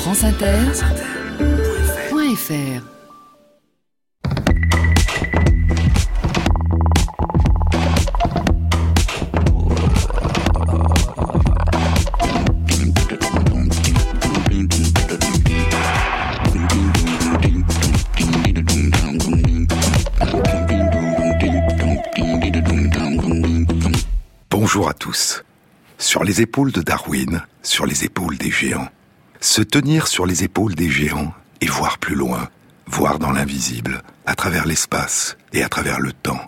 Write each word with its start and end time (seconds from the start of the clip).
franceinter.fr 0.00 2.82
Bonjour 24.50 24.88
à 24.88 24.94
tous. 24.94 25.44
Sur 25.98 26.24
les 26.24 26.40
épaules 26.40 26.72
de 26.72 26.80
Darwin, 26.80 27.42
sur 27.62 27.84
les 27.84 28.04
épaules 28.04 28.38
des 28.38 28.50
géants. 28.50 28.88
Se 29.42 29.62
tenir 29.62 30.06
sur 30.06 30.26
les 30.26 30.44
épaules 30.44 30.74
des 30.74 30.90
géants 30.90 31.32
et 31.62 31.66
voir 31.66 31.96
plus 31.96 32.14
loin, 32.14 32.50
voir 32.86 33.18
dans 33.18 33.32
l'invisible, 33.32 34.02
à 34.26 34.34
travers 34.34 34.66
l'espace 34.66 35.38
et 35.54 35.62
à 35.62 35.68
travers 35.70 35.98
le 35.98 36.12
temps. 36.12 36.42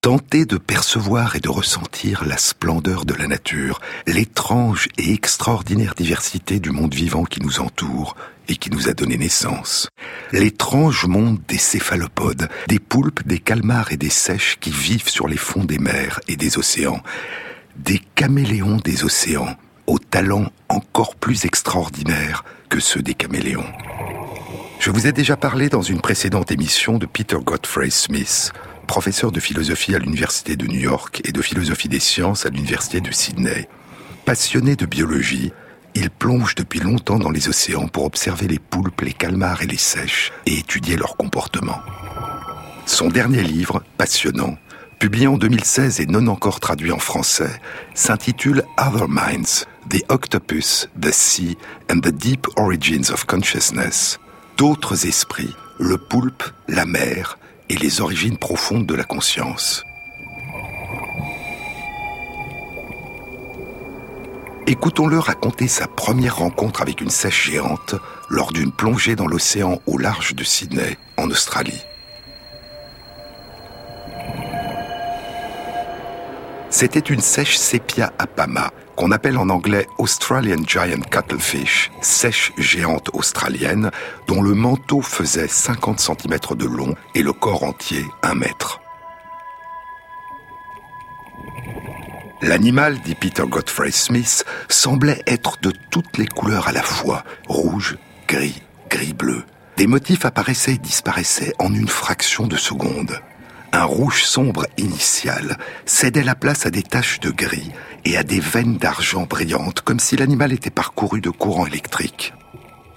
Tenter 0.00 0.46
de 0.46 0.56
percevoir 0.56 1.36
et 1.36 1.40
de 1.40 1.50
ressentir 1.50 2.24
la 2.24 2.38
splendeur 2.38 3.04
de 3.04 3.12
la 3.12 3.26
nature, 3.26 3.80
l'étrange 4.06 4.88
et 4.96 5.12
extraordinaire 5.12 5.94
diversité 5.94 6.58
du 6.58 6.70
monde 6.70 6.94
vivant 6.94 7.24
qui 7.24 7.42
nous 7.42 7.60
entoure 7.60 8.16
et 8.48 8.56
qui 8.56 8.70
nous 8.70 8.88
a 8.88 8.94
donné 8.94 9.18
naissance. 9.18 9.90
L'étrange 10.32 11.04
monde 11.04 11.40
des 11.48 11.58
céphalopodes, 11.58 12.48
des 12.66 12.78
poulpes, 12.78 13.26
des 13.26 13.40
calmars 13.40 13.92
et 13.92 13.98
des 13.98 14.08
sèches 14.08 14.56
qui 14.58 14.70
vivent 14.70 15.10
sur 15.10 15.28
les 15.28 15.36
fonds 15.36 15.64
des 15.64 15.78
mers 15.78 16.20
et 16.28 16.36
des 16.36 16.56
océans, 16.56 17.02
des 17.76 18.00
caméléons 18.14 18.78
des 18.78 19.04
océans, 19.04 19.54
aux 19.88 19.98
talents 19.98 20.52
encore 20.68 21.16
plus 21.16 21.46
extraordinaires 21.46 22.44
que 22.68 22.78
ceux 22.78 23.00
des 23.00 23.14
caméléons. 23.14 23.64
Je 24.78 24.90
vous 24.90 25.06
ai 25.06 25.12
déjà 25.12 25.36
parlé 25.36 25.70
dans 25.70 25.82
une 25.82 26.00
précédente 26.00 26.52
émission 26.52 26.98
de 26.98 27.06
Peter 27.06 27.38
Godfrey 27.42 27.88
Smith, 27.88 28.52
professeur 28.86 29.32
de 29.32 29.40
philosophie 29.40 29.94
à 29.94 29.98
l'Université 29.98 30.56
de 30.56 30.66
New 30.66 30.80
York 30.80 31.22
et 31.24 31.32
de 31.32 31.40
philosophie 31.40 31.88
des 31.88 32.00
sciences 32.00 32.44
à 32.44 32.50
l'Université 32.50 33.00
de 33.00 33.10
Sydney. 33.10 33.66
Passionné 34.26 34.76
de 34.76 34.84
biologie, 34.84 35.52
il 35.94 36.10
plonge 36.10 36.54
depuis 36.54 36.80
longtemps 36.80 37.18
dans 37.18 37.30
les 37.30 37.48
océans 37.48 37.88
pour 37.88 38.04
observer 38.04 38.46
les 38.46 38.58
poulpes, 38.58 39.00
les 39.00 39.14
calmars 39.14 39.62
et 39.62 39.66
les 39.66 39.78
sèches 39.78 40.32
et 40.44 40.58
étudier 40.58 40.96
leur 40.96 41.16
comportement. 41.16 41.80
Son 42.84 43.08
dernier 43.08 43.42
livre, 43.42 43.82
passionnant, 43.96 44.58
publié 44.98 45.26
en 45.28 45.36
2016 45.36 46.00
et 46.00 46.06
non 46.06 46.26
encore 46.26 46.60
traduit 46.60 46.92
en 46.92 46.98
français, 46.98 47.60
s'intitule 47.94 48.64
Other 48.78 49.08
Minds, 49.08 49.66
The 49.88 50.04
Octopus, 50.08 50.88
The 51.00 51.12
Sea 51.12 51.56
and 51.90 52.00
the 52.00 52.10
Deep 52.10 52.46
Origins 52.56 53.10
of 53.12 53.24
Consciousness. 53.24 54.18
D'autres 54.56 55.06
esprits, 55.06 55.54
le 55.78 55.98
poulpe, 55.98 56.42
la 56.66 56.84
mer 56.84 57.38
et 57.68 57.76
les 57.76 58.00
origines 58.00 58.38
profondes 58.38 58.86
de 58.86 58.94
la 58.94 59.04
conscience. 59.04 59.84
Écoutons-le 64.66 65.18
raconter 65.18 65.68
sa 65.68 65.86
première 65.86 66.36
rencontre 66.36 66.82
avec 66.82 67.00
une 67.00 67.08
sèche 67.08 67.50
géante 67.50 67.94
lors 68.28 68.52
d'une 68.52 68.72
plongée 68.72 69.16
dans 69.16 69.26
l'océan 69.26 69.80
au 69.86 69.96
large 69.96 70.34
de 70.34 70.44
Sydney, 70.44 70.98
en 71.16 71.30
Australie. 71.30 71.87
C'était 76.80 77.00
une 77.00 77.20
sèche 77.20 77.56
Sepia 77.56 78.12
apama, 78.20 78.70
qu'on 78.94 79.10
appelle 79.10 79.36
en 79.36 79.48
anglais 79.48 79.88
Australian 79.98 80.62
Giant 80.64 81.00
Cuttlefish, 81.10 81.90
sèche 82.02 82.52
géante 82.56 83.10
australienne, 83.14 83.90
dont 84.28 84.40
le 84.42 84.54
manteau 84.54 85.02
faisait 85.02 85.48
50 85.48 85.98
cm 85.98 86.38
de 86.56 86.66
long 86.66 86.94
et 87.16 87.24
le 87.24 87.32
corps 87.32 87.64
entier 87.64 88.04
1 88.22 88.34
mètre. 88.36 88.80
L'animal, 92.42 93.00
dit 93.00 93.16
Peter 93.16 93.42
Godfrey 93.44 93.90
Smith, 93.90 94.44
semblait 94.68 95.24
être 95.26 95.56
de 95.60 95.72
toutes 95.90 96.16
les 96.16 96.28
couleurs 96.28 96.68
à 96.68 96.72
la 96.72 96.84
fois, 96.84 97.24
rouge, 97.48 97.98
gris, 98.28 98.62
gris-bleu. 98.88 99.42
Des 99.76 99.88
motifs 99.88 100.24
apparaissaient 100.24 100.74
et 100.74 100.78
disparaissaient 100.78 101.54
en 101.58 101.74
une 101.74 101.88
fraction 101.88 102.46
de 102.46 102.56
seconde 102.56 103.20
un 103.72 103.84
rouge 103.84 104.24
sombre 104.24 104.66
initial 104.76 105.58
cédait 105.84 106.22
la 106.22 106.34
place 106.34 106.66
à 106.66 106.70
des 106.70 106.82
taches 106.82 107.20
de 107.20 107.30
gris 107.30 107.70
et 108.04 108.16
à 108.16 108.22
des 108.22 108.40
veines 108.40 108.76
d'argent 108.76 109.24
brillantes, 109.24 109.82
comme 109.82 110.00
si 110.00 110.16
l'animal 110.16 110.52
était 110.52 110.70
parcouru 110.70 111.20
de 111.20 111.30
courants 111.30 111.66
électriques. 111.66 112.32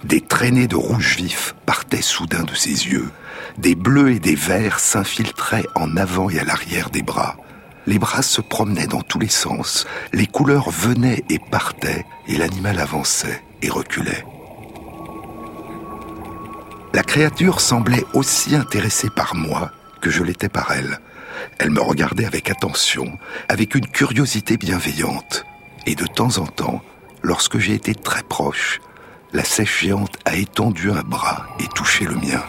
Des 0.04 0.20
traînées 0.20 0.68
de 0.68 0.76
rouge 0.76 1.16
vif 1.16 1.54
partaient 1.66 2.02
soudain 2.02 2.42
de 2.42 2.54
ses 2.54 2.88
yeux. 2.88 3.10
Des 3.58 3.74
bleus 3.74 4.12
et 4.12 4.18
des 4.18 4.34
verts 4.34 4.80
s'infiltraient 4.80 5.66
en 5.74 5.96
avant 5.96 6.30
et 6.30 6.38
à 6.38 6.44
l'arrière 6.44 6.90
des 6.90 7.02
bras. 7.02 7.36
Les 7.86 7.98
bras 7.98 8.22
se 8.22 8.40
promenaient 8.40 8.86
dans 8.86 9.02
tous 9.02 9.18
les 9.18 9.28
sens. 9.28 9.86
Les 10.12 10.26
couleurs 10.26 10.70
venaient 10.70 11.24
et 11.28 11.38
partaient, 11.38 12.04
et 12.26 12.36
l'animal 12.36 12.80
avançait 12.80 13.42
et 13.60 13.68
reculait. 13.68 14.24
La 16.94 17.02
créature 17.02 17.60
semblait 17.60 18.04
aussi 18.12 18.54
intéressée 18.56 19.10
par 19.10 19.34
moi 19.34 19.70
que 20.02 20.10
je 20.10 20.22
l'étais 20.22 20.50
par 20.50 20.72
elle. 20.72 20.98
Elle 21.58 21.70
me 21.70 21.80
regardait 21.80 22.26
avec 22.26 22.50
attention, 22.50 23.18
avec 23.48 23.74
une 23.74 23.86
curiosité 23.86 24.58
bienveillante. 24.58 25.46
Et 25.86 25.94
de 25.94 26.06
temps 26.06 26.36
en 26.36 26.46
temps, 26.46 26.82
lorsque 27.22 27.58
j'ai 27.58 27.72
été 27.72 27.94
très 27.94 28.22
proche, 28.22 28.80
la 29.32 29.44
sèche 29.44 29.80
géante 29.80 30.18
a 30.26 30.36
étendu 30.36 30.90
un 30.90 31.02
bras 31.02 31.46
et 31.58 31.66
touché 31.68 32.04
le 32.04 32.16
mien. 32.16 32.42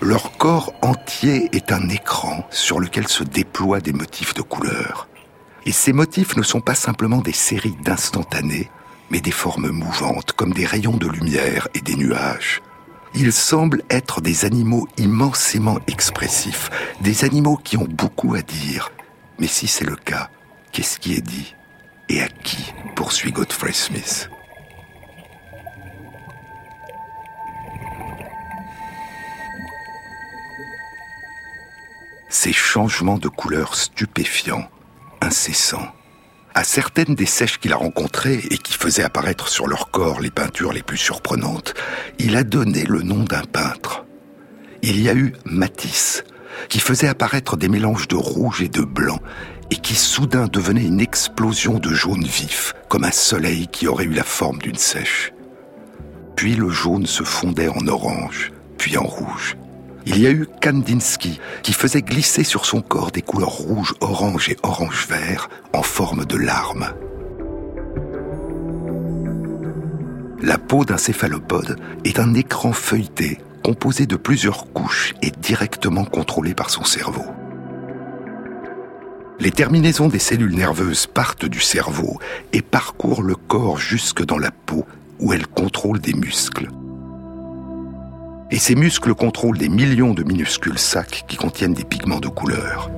Leur 0.00 0.36
corps 0.36 0.74
entier 0.82 1.48
est 1.52 1.72
un 1.72 1.88
écran 1.88 2.46
sur 2.50 2.80
lequel 2.80 3.08
se 3.08 3.24
déploient 3.24 3.80
des 3.80 3.92
motifs 3.92 4.34
de 4.34 4.42
couleurs. 4.42 5.08
Et 5.64 5.72
ces 5.72 5.92
motifs 5.92 6.36
ne 6.36 6.42
sont 6.42 6.60
pas 6.60 6.74
simplement 6.74 7.18
des 7.18 7.32
séries 7.32 7.76
d'instantanés, 7.82 8.68
mais 9.10 9.20
des 9.20 9.30
formes 9.30 9.70
mouvantes, 9.70 10.32
comme 10.32 10.52
des 10.52 10.66
rayons 10.66 10.96
de 10.96 11.06
lumière 11.08 11.68
et 11.74 11.80
des 11.80 11.94
nuages. 11.94 12.60
Ils 13.14 13.32
semblent 13.32 13.82
être 13.90 14.22
des 14.22 14.46
animaux 14.46 14.88
immensément 14.96 15.78
expressifs, 15.86 16.70
des 17.02 17.24
animaux 17.24 17.58
qui 17.62 17.76
ont 17.76 17.88
beaucoup 17.88 18.34
à 18.34 18.40
dire. 18.42 18.90
Mais 19.38 19.46
si 19.46 19.66
c'est 19.66 19.84
le 19.84 19.96
cas, 19.96 20.30
qu'est-ce 20.72 20.98
qui 20.98 21.14
est 21.14 21.20
dit 21.20 21.54
Et 22.08 22.22
à 22.22 22.28
qui 22.28 22.72
poursuit 22.96 23.32
Godfrey 23.32 23.72
Smith? 23.72 24.30
Ces 32.30 32.52
changements 32.52 33.18
de 33.18 33.28
couleur 33.28 33.74
stupéfiants, 33.74 34.66
incessants, 35.20 35.92
à 36.54 36.64
certaines 36.64 37.14
des 37.14 37.26
sèches 37.26 37.58
qu'il 37.58 37.72
a 37.72 37.76
rencontrées 37.76 38.40
et 38.50 38.58
qui 38.58 38.74
faisaient 38.74 39.02
apparaître 39.02 39.48
sur 39.48 39.66
leur 39.66 39.90
corps 39.90 40.20
les 40.20 40.30
peintures 40.30 40.72
les 40.72 40.82
plus 40.82 40.98
surprenantes, 40.98 41.74
il 42.18 42.36
a 42.36 42.44
donné 42.44 42.84
le 42.84 43.02
nom 43.02 43.24
d'un 43.24 43.42
peintre. 43.42 44.04
Il 44.82 45.00
y 45.00 45.08
a 45.08 45.14
eu 45.14 45.32
Matisse, 45.44 46.24
qui 46.68 46.80
faisait 46.80 47.08
apparaître 47.08 47.56
des 47.56 47.68
mélanges 47.68 48.08
de 48.08 48.16
rouge 48.16 48.62
et 48.62 48.68
de 48.68 48.82
blanc, 48.82 49.18
et 49.70 49.76
qui 49.76 49.94
soudain 49.94 50.48
devenait 50.48 50.84
une 50.84 51.00
explosion 51.00 51.78
de 51.78 51.94
jaune 51.94 52.24
vif, 52.24 52.74
comme 52.88 53.04
un 53.04 53.10
soleil 53.10 53.68
qui 53.68 53.86
aurait 53.86 54.04
eu 54.04 54.12
la 54.12 54.24
forme 54.24 54.58
d'une 54.58 54.76
sèche. 54.76 55.32
Puis 56.36 56.54
le 56.54 56.68
jaune 56.68 57.06
se 57.06 57.22
fondait 57.22 57.68
en 57.68 57.86
orange, 57.88 58.52
puis 58.76 58.98
en 58.98 59.04
rouge. 59.04 59.56
Il 60.04 60.18
y 60.18 60.26
a 60.26 60.30
eu 60.30 60.48
Kandinsky, 60.60 61.40
qui 61.62 61.72
faisait 61.72 62.02
glisser 62.02 62.42
sur 62.42 62.66
son 62.66 62.80
corps 62.80 63.12
des 63.12 63.22
couleurs 63.22 63.50
rouge, 63.50 63.94
orange 64.00 64.48
et 64.48 64.56
orange-vert 64.62 65.48
en 65.72 65.82
forme 65.82 66.24
de 66.24 66.36
larmes. 66.36 66.92
La 70.42 70.58
peau 70.58 70.84
d'un 70.84 70.98
céphalopode 70.98 71.78
est 72.04 72.18
un 72.18 72.34
écran 72.34 72.72
feuilleté 72.72 73.38
composé 73.62 74.06
de 74.06 74.16
plusieurs 74.16 74.72
couches 74.72 75.14
et 75.22 75.30
directement 75.30 76.04
contrôlé 76.04 76.52
par 76.52 76.70
son 76.70 76.82
cerveau. 76.82 77.24
Les 79.38 79.52
terminaisons 79.52 80.08
des 80.08 80.18
cellules 80.18 80.54
nerveuses 80.54 81.06
partent 81.06 81.46
du 81.46 81.60
cerveau 81.60 82.18
et 82.52 82.62
parcourent 82.62 83.22
le 83.22 83.36
corps 83.36 83.78
jusque 83.78 84.24
dans 84.24 84.38
la 84.38 84.50
peau 84.50 84.84
où 85.20 85.32
elles 85.32 85.46
contrôlent 85.46 86.00
des 86.00 86.14
muscles 86.14 86.68
et 88.52 88.58
ces 88.58 88.74
muscles 88.74 89.14
contrôlent 89.14 89.56
des 89.56 89.70
millions 89.70 90.12
de 90.12 90.22
minuscules 90.22 90.78
sacs 90.78 91.24
qui 91.26 91.36
contiennent 91.36 91.72
des 91.72 91.84
pigments 91.84 92.20
de 92.20 92.28
couleur. 92.28 92.90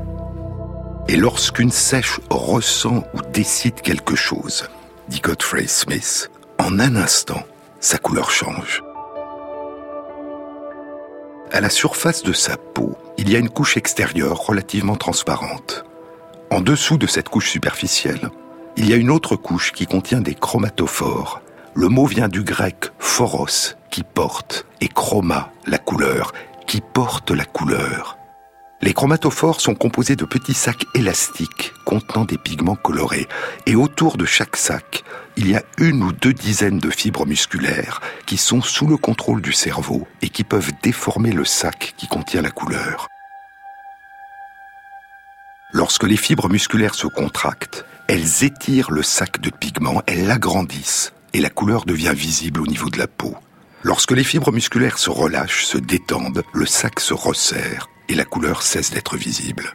Et 1.09 1.17
lorsqu'une 1.17 1.71
sèche 1.71 2.19
ressent 2.29 3.05
ou 3.15 3.21
décide 3.33 3.81
quelque 3.81 4.17
chose, 4.17 4.69
dit 5.09 5.21
Godfrey 5.21 5.69
Smith, 5.69 6.29
en 6.59 6.81
un 6.81 6.97
instant, 6.97 7.45
sa 7.79 7.99
couleur 7.99 8.33
change. 8.33 8.83
À 11.53 11.61
la 11.61 11.71
surface 11.71 12.25
de 12.25 12.33
sa 12.33 12.57
peau, 12.57 12.99
il 13.17 13.31
y 13.31 13.37
a 13.37 13.39
une 13.39 13.49
couche 13.49 13.77
extérieure 13.77 14.39
relativement 14.39 14.97
transparente. 14.97 15.85
En 16.51 16.61
dessous 16.63 16.99
de 16.99 17.07
cette 17.07 17.29
couche 17.29 17.51
superficielle, 17.51 18.31
Il 18.77 18.91
y 18.91 18.93
a 18.93 18.97
une 18.97 19.13
autre 19.13 19.37
couche 19.37 19.71
qui 19.71 19.87
contient 19.87 20.21
des 20.21 20.35
chromatophores. 20.35 21.41
Le 21.75 21.89
mot 21.89 22.07
vient 22.07 22.27
du 22.27 22.43
grec 22.43 22.91
phoros, 22.99 23.77
qui 23.95 24.03
porte, 24.03 24.67
et 24.81 24.89
chroma, 24.89 25.53
la 25.69 25.79
couleur, 25.79 26.33
qui 26.67 26.81
porte 26.81 27.31
la 27.31 27.45
couleur. 27.45 28.19
Les 28.83 28.93
chromatophores 28.93 29.61
sont 29.61 29.77
composés 29.77 30.17
de 30.17 30.25
petits 30.25 30.53
sacs 30.53 30.85
élastiques 30.97 31.73
contenant 31.85 32.25
des 32.25 32.37
pigments 32.37 32.75
colorés. 32.75 33.29
Et 33.67 33.77
autour 33.77 34.17
de 34.17 34.25
chaque 34.25 34.57
sac, 34.57 35.05
il 35.37 35.49
y 35.49 35.55
a 35.55 35.63
une 35.79 36.03
ou 36.03 36.11
deux 36.11 36.33
dizaines 36.33 36.81
de 36.81 36.91
fibres 36.91 37.25
musculaires 37.25 38.01
qui 38.27 38.37
sont 38.37 38.63
sous 38.63 38.89
le 38.89 38.97
contrôle 38.97 39.41
du 39.41 39.53
cerveau 39.53 40.09
et 40.23 40.29
qui 40.29 40.43
peuvent 40.43 40.73
déformer 40.83 41.31
le 41.31 41.45
sac 41.45 41.95
qui 41.97 42.09
contient 42.09 42.43
la 42.43 42.51
couleur. 42.51 43.07
Lorsque 45.73 46.03
les 46.03 46.17
fibres 46.17 46.49
musculaires 46.49 46.97
se 46.97 47.07
contractent, 47.07 47.85
elles 48.09 48.43
étirent 48.43 48.91
le 48.91 49.05
sac 49.05 49.41
de 49.41 49.51
pigments, 49.51 50.03
elles 50.09 50.27
l'agrandissent 50.27 51.13
et 51.33 51.41
la 51.41 51.49
couleur 51.49 51.85
devient 51.85 52.13
visible 52.13 52.61
au 52.61 52.67
niveau 52.67 52.91
de 52.91 52.99
la 52.99 53.07
peau. 53.07 53.37
Lorsque 53.85 54.13
les 54.13 54.25
fibres 54.25 54.51
musculaires 54.51 54.97
se 54.97 55.11
relâchent, 55.11 55.67
se 55.67 55.77
détendent, 55.77 56.43
le 56.55 56.65
sac 56.65 57.01
se 57.01 57.13
resserre 57.13 57.91
et 58.09 58.15
la 58.15 58.25
couleur 58.25 58.63
cesse 58.63 58.91
d'être 58.91 59.19
visible. 59.19 59.75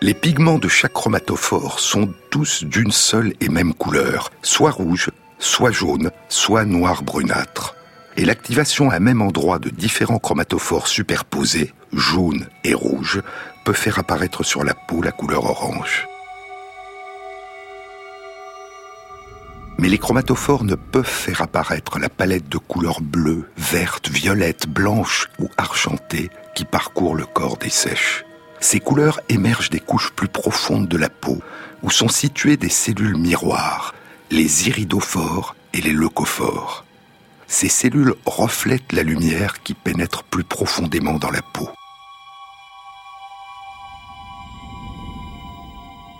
Les 0.00 0.14
pigments 0.14 0.58
de 0.58 0.68
chaque 0.68 0.92
chromatophore 0.92 1.80
sont 1.80 2.14
tous 2.30 2.62
d'une 2.62 2.92
seule 2.92 3.34
et 3.40 3.48
même 3.48 3.74
couleur, 3.74 4.30
soit 4.42 4.70
rouge, 4.70 5.10
soit 5.40 5.72
jaune, 5.72 6.12
soit 6.28 6.64
noir 6.64 7.02
brunâtre. 7.02 7.74
Et 8.16 8.24
l'activation 8.24 8.88
à 8.90 9.00
même 9.00 9.20
endroit 9.20 9.58
de 9.58 9.68
différents 9.68 10.20
chromatophores 10.20 10.86
superposés, 10.86 11.74
jaune 11.92 12.46
et 12.62 12.72
rouge, 12.72 13.20
peut 13.64 13.72
faire 13.72 13.98
apparaître 13.98 14.44
sur 14.44 14.62
la 14.62 14.74
peau 14.74 15.02
la 15.02 15.10
couleur 15.10 15.44
orange. 15.44 16.06
Mais 19.80 19.88
les 19.88 19.96
chromatophores 19.96 20.64
ne 20.64 20.74
peuvent 20.74 21.06
faire 21.06 21.40
apparaître 21.40 21.98
la 21.98 22.10
palette 22.10 22.50
de 22.50 22.58
couleurs 22.58 23.00
bleues, 23.00 23.48
vertes, 23.56 24.10
violettes, 24.10 24.68
blanches 24.68 25.28
ou 25.38 25.48
argentées 25.56 26.28
qui 26.54 26.66
parcourt 26.66 27.14
le 27.14 27.24
corps 27.24 27.56
des 27.56 27.70
sèches. 27.70 28.26
Ces 28.60 28.78
couleurs 28.78 29.20
émergent 29.30 29.70
des 29.70 29.80
couches 29.80 30.10
plus 30.10 30.28
profondes 30.28 30.86
de 30.86 30.98
la 30.98 31.08
peau, 31.08 31.38
où 31.82 31.90
sont 31.90 32.08
situées 32.08 32.58
des 32.58 32.68
cellules 32.68 33.16
miroirs, 33.16 33.94
les 34.30 34.68
iridophores 34.68 35.56
et 35.72 35.80
les 35.80 35.92
leucophores. 35.92 36.84
Ces 37.46 37.70
cellules 37.70 38.14
reflètent 38.26 38.92
la 38.92 39.02
lumière 39.02 39.62
qui 39.62 39.72
pénètre 39.72 40.24
plus 40.24 40.44
profondément 40.44 41.14
dans 41.14 41.30
la 41.30 41.40
peau. 41.40 41.70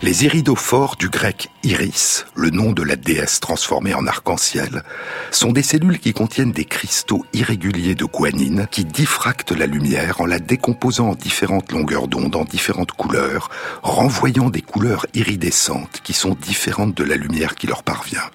Les 0.03 0.25
iridophores 0.25 0.97
du 0.97 1.11
grec 1.11 1.51
iris, 1.63 2.25
le 2.35 2.49
nom 2.49 2.73
de 2.73 2.83
la 2.83 2.97
déesse 2.97 3.39
transformée 3.39 3.93
en 3.93 4.07
arc-en-ciel, 4.07 4.83
sont 5.31 5.53
des 5.53 5.63
cellules 5.63 5.99
qui 5.99 6.15
contiennent 6.15 6.53
des 6.53 6.65
cristaux 6.65 7.27
irréguliers 7.35 7.95
de 7.95 8.07
guanine 8.07 8.67
qui 8.71 8.87
diffractent 8.87 9.53
la 9.53 9.67
lumière 9.67 10.23
en 10.23 10.25
la 10.25 10.39
décomposant 10.39 11.11
en 11.11 11.15
différentes 11.15 11.71
longueurs 11.71 12.09
d'onde, 12.09 12.35
en 12.35 12.45
différentes 12.45 12.93
couleurs, 12.93 13.51
renvoyant 13.83 14.49
des 14.49 14.63
couleurs 14.63 15.05
iridescentes 15.13 16.01
qui 16.03 16.15
sont 16.15 16.35
différentes 16.35 16.97
de 16.97 17.05
la 17.05 17.17
lumière 17.17 17.55
qui 17.55 17.67
leur 17.67 17.83
parvient. 17.83 18.31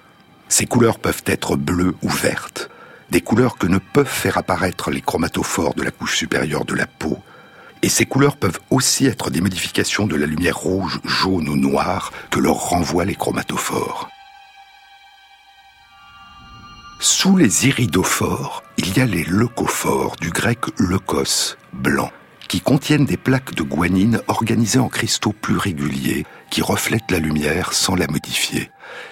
Ces 0.48 0.66
couleurs 0.66 1.00
peuvent 1.00 1.24
être 1.26 1.56
bleues 1.56 1.96
ou 2.00 2.08
vertes, 2.08 2.70
des 3.10 3.20
couleurs 3.20 3.58
que 3.58 3.66
ne 3.66 3.78
peuvent 3.78 4.06
faire 4.06 4.38
apparaître 4.38 4.92
les 4.92 5.00
chromatophores 5.00 5.74
de 5.74 5.82
la 5.82 5.90
couche 5.90 6.16
supérieure 6.16 6.64
de 6.64 6.74
la 6.74 6.86
peau, 6.86 7.18
et 7.82 7.88
ces 7.88 8.06
couleurs 8.06 8.36
peuvent 8.36 8.60
aussi 8.70 9.06
être 9.06 9.30
des 9.30 9.40
modifications 9.40 10.06
de 10.06 10.16
la 10.16 10.26
lumière 10.26 10.56
rouge, 10.56 11.00
jaune 11.04 11.48
ou 11.48 11.56
noire 11.56 12.12
que 12.30 12.40
leur 12.40 12.56
renvoient 12.56 13.04
les 13.04 13.14
chromatophores. 13.14 14.08
Sous 16.98 17.36
les 17.36 17.68
iridophores, 17.68 18.62
il 18.78 18.96
y 18.96 19.00
a 19.00 19.06
les 19.06 19.24
leucophores, 19.24 20.16
du 20.16 20.30
grec 20.30 20.60
leukos, 20.78 21.56
blanc, 21.72 22.10
qui 22.48 22.60
contiennent 22.60 23.04
des 23.04 23.18
plaques 23.18 23.54
de 23.54 23.62
guanine 23.62 24.20
organisées 24.28 24.78
en 24.78 24.88
cristaux 24.88 25.32
plus 25.32 25.58
réguliers, 25.58 26.24
qui 26.50 26.62
reflètent 26.62 27.10
la 27.10 27.18
lumière 27.18 27.72
sans 27.74 27.96
la 27.96 28.06
modifier. 28.06 28.70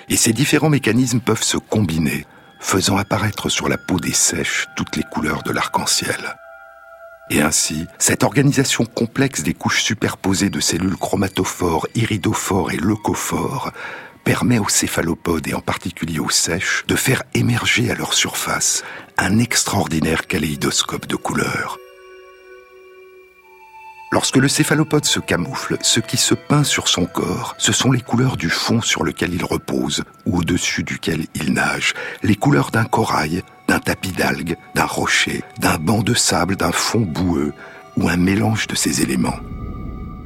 Et 0.09 0.17
ces 0.17 0.33
différents 0.33 0.71
mécanismes 0.71 1.21
peuvent 1.21 1.43
se 1.43 1.59
combiner, 1.59 2.27
faisant 2.59 2.97
apparaître 2.97 3.51
sur 3.51 3.69
la 3.69 3.77
peau 3.77 4.01
des 4.01 4.15
sèches 4.15 4.67
toutes 4.77 4.97
les 4.97 5.03
couleurs 5.03 5.43
de 5.43 5.53
l'arc-en-ciel. 5.53 6.37
Et 7.31 7.41
ainsi, 7.41 7.87
cette 7.99 8.23
organisation 8.23 8.85
complexe 8.85 9.43
des 9.43 9.55
couches 9.55 9.83
superposées 9.83 10.51
de 10.51 10.61
cellules 10.61 10.97
chromatophores, 10.97 11.87
iridophores 11.95 12.73
et 12.73 12.77
leucophores 12.77 13.73
permet 14.25 14.59
aux 14.59 14.69
céphalopodes 14.69 15.49
et 15.49 15.55
en 15.55 15.61
particulier 15.61 16.19
aux 16.19 16.31
sèches 16.31 16.85
de 16.89 16.97
faire 16.97 17.23
émerger 17.35 17.91
à 17.91 17.95
leur 17.95 18.15
surface 18.15 18.83
un 19.19 19.39
extraordinaire 19.39 20.27
kaléidoscope 20.27 21.07
de 21.07 21.17
couleurs. 21.17 21.79
Lorsque 24.15 24.37
le 24.37 24.47
céphalopode 24.47 25.07
se 25.07 25.19
camoufle, 25.19 25.77
ce 25.83 25.99
qui 25.99 26.17
se 26.17 26.35
peint 26.35 26.63
sur 26.63 26.87
son 26.87 27.05
corps, 27.05 27.57
ce 27.59 27.73
sont 27.73 27.91
les 27.91 28.01
couleurs 28.01 28.37
du 28.37 28.49
fond 28.49 28.81
sur 28.81 29.03
lequel 29.03 29.35
il 29.35 29.45
repose 29.45 30.05
ou 30.25 30.39
au-dessus 30.39 30.85
duquel 30.85 31.27
il 31.35 31.53
nage, 31.53 31.95
les 32.23 32.37
couleurs 32.37 32.71
d'un 32.71 32.85
corail, 32.85 33.43
d'un 33.67 33.81
tapis 33.81 34.13
d'algues, 34.13 34.57
d'un 34.77 34.85
rocher, 34.85 35.43
d'un 35.59 35.79
banc 35.79 36.05
de 36.05 36.15
sable, 36.15 36.55
d'un 36.55 36.71
fond 36.71 37.01
boueux 37.01 37.53
ou 37.97 38.09
un 38.09 38.17
mélange 38.17 38.69
de 38.69 38.77
ces 38.77 39.03
éléments. 39.03 39.41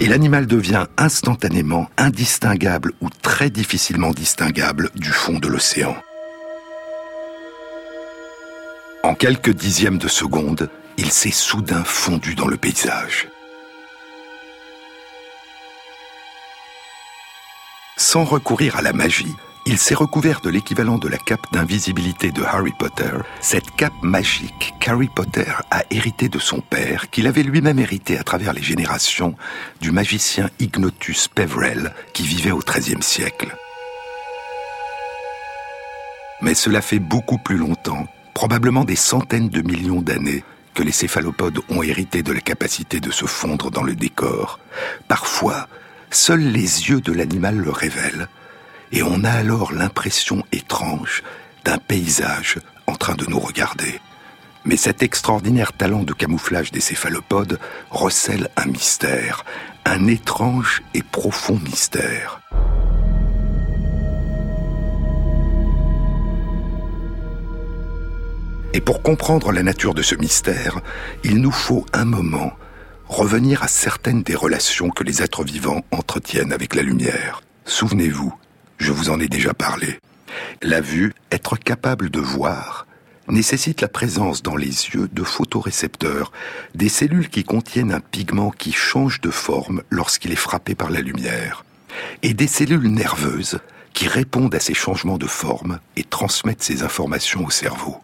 Et 0.00 0.06
l'animal 0.06 0.46
devient 0.46 0.84
instantanément 0.98 1.88
indistinguable 1.96 2.92
ou 3.00 3.08
très 3.08 3.48
difficilement 3.48 4.10
distinguable 4.10 4.90
du 4.96 5.08
fond 5.10 5.38
de 5.38 5.48
l'océan. 5.48 5.96
En 9.02 9.14
quelques 9.14 9.54
dixièmes 9.54 9.96
de 9.96 10.08
seconde, 10.08 10.68
il 10.98 11.10
s'est 11.10 11.30
soudain 11.30 11.84
fondu 11.84 12.34
dans 12.34 12.48
le 12.48 12.58
paysage. 12.58 13.28
Sans 17.98 18.22
recourir 18.22 18.76
à 18.76 18.82
la 18.82 18.92
magie, 18.92 19.34
il 19.66 19.76
s'est 19.76 19.96
recouvert 19.96 20.40
de 20.40 20.50
l'équivalent 20.50 20.98
de 20.98 21.08
la 21.08 21.18
cape 21.18 21.52
d'invisibilité 21.52 22.30
de 22.30 22.44
Harry 22.44 22.72
Potter, 22.78 23.10
cette 23.40 23.72
cape 23.72 23.92
magique 24.02 24.72
qu'Harry 24.78 25.08
Potter 25.08 25.50
a 25.72 25.82
héritée 25.90 26.28
de 26.28 26.38
son 26.38 26.60
père, 26.60 27.10
qu'il 27.10 27.26
avait 27.26 27.42
lui-même 27.42 27.80
hérité 27.80 28.16
à 28.16 28.22
travers 28.22 28.52
les 28.52 28.62
générations 28.62 29.34
du 29.80 29.90
magicien 29.90 30.48
Ignotus 30.60 31.26
Peverell 31.26 31.92
qui 32.12 32.22
vivait 32.22 32.52
au 32.52 32.60
XIIIe 32.60 33.02
siècle. 33.02 33.54
Mais 36.40 36.54
cela 36.54 36.80
fait 36.82 37.00
beaucoup 37.00 37.38
plus 37.38 37.56
longtemps, 37.56 38.06
probablement 38.32 38.84
des 38.84 38.96
centaines 38.96 39.48
de 39.48 39.60
millions 39.60 40.02
d'années, 40.02 40.44
que 40.72 40.84
les 40.84 40.92
céphalopodes 40.92 41.58
ont 41.68 41.82
hérité 41.82 42.22
de 42.22 42.32
la 42.32 42.40
capacité 42.40 43.00
de 43.00 43.10
se 43.10 43.26
fondre 43.26 43.72
dans 43.72 43.82
le 43.82 43.96
décor. 43.96 44.60
Parfois, 45.08 45.66
Seuls 46.10 46.40
les 46.40 46.88
yeux 46.88 47.00
de 47.00 47.12
l'animal 47.12 47.56
le 47.56 47.70
révèlent, 47.70 48.28
et 48.92 49.02
on 49.02 49.24
a 49.24 49.30
alors 49.30 49.72
l'impression 49.72 50.42
étrange 50.52 51.22
d'un 51.64 51.78
paysage 51.78 52.58
en 52.86 52.94
train 52.94 53.14
de 53.14 53.26
nous 53.26 53.38
regarder. 53.38 54.00
Mais 54.64 54.76
cet 54.76 55.02
extraordinaire 55.02 55.72
talent 55.72 56.02
de 56.02 56.12
camouflage 56.14 56.72
des 56.72 56.80
céphalopodes 56.80 57.58
recèle 57.90 58.48
un 58.56 58.66
mystère, 58.66 59.44
un 59.84 60.06
étrange 60.06 60.82
et 60.94 61.02
profond 61.02 61.58
mystère. 61.62 62.40
Et 68.72 68.80
pour 68.80 69.02
comprendre 69.02 69.52
la 69.52 69.62
nature 69.62 69.94
de 69.94 70.02
ce 70.02 70.14
mystère, 70.14 70.80
il 71.24 71.40
nous 71.40 71.52
faut 71.52 71.84
un 71.92 72.04
moment 72.04 72.52
revenir 73.08 73.62
à 73.62 73.68
certaines 73.68 74.22
des 74.22 74.34
relations 74.34 74.90
que 74.90 75.04
les 75.04 75.22
êtres 75.22 75.44
vivants 75.44 75.82
entretiennent 75.90 76.52
avec 76.52 76.74
la 76.74 76.82
lumière. 76.82 77.42
Souvenez-vous, 77.64 78.34
je 78.76 78.92
vous 78.92 79.10
en 79.10 79.18
ai 79.18 79.28
déjà 79.28 79.54
parlé. 79.54 79.98
La 80.62 80.80
vue, 80.80 81.14
être 81.32 81.56
capable 81.56 82.10
de 82.10 82.20
voir, 82.20 82.86
nécessite 83.28 83.80
la 83.80 83.88
présence 83.88 84.42
dans 84.42 84.56
les 84.56 84.66
yeux 84.66 85.08
de 85.12 85.22
photorécepteurs, 85.22 86.32
des 86.74 86.88
cellules 86.88 87.28
qui 87.28 87.44
contiennent 87.44 87.92
un 87.92 88.00
pigment 88.00 88.50
qui 88.50 88.72
change 88.72 89.20
de 89.20 89.30
forme 89.30 89.82
lorsqu'il 89.90 90.32
est 90.32 90.36
frappé 90.36 90.74
par 90.74 90.90
la 90.90 91.00
lumière, 91.00 91.64
et 92.22 92.34
des 92.34 92.46
cellules 92.46 92.92
nerveuses 92.92 93.58
qui 93.94 94.06
répondent 94.06 94.54
à 94.54 94.60
ces 94.60 94.74
changements 94.74 95.18
de 95.18 95.26
forme 95.26 95.80
et 95.96 96.04
transmettent 96.04 96.62
ces 96.62 96.82
informations 96.82 97.44
au 97.44 97.50
cerveau. 97.50 97.96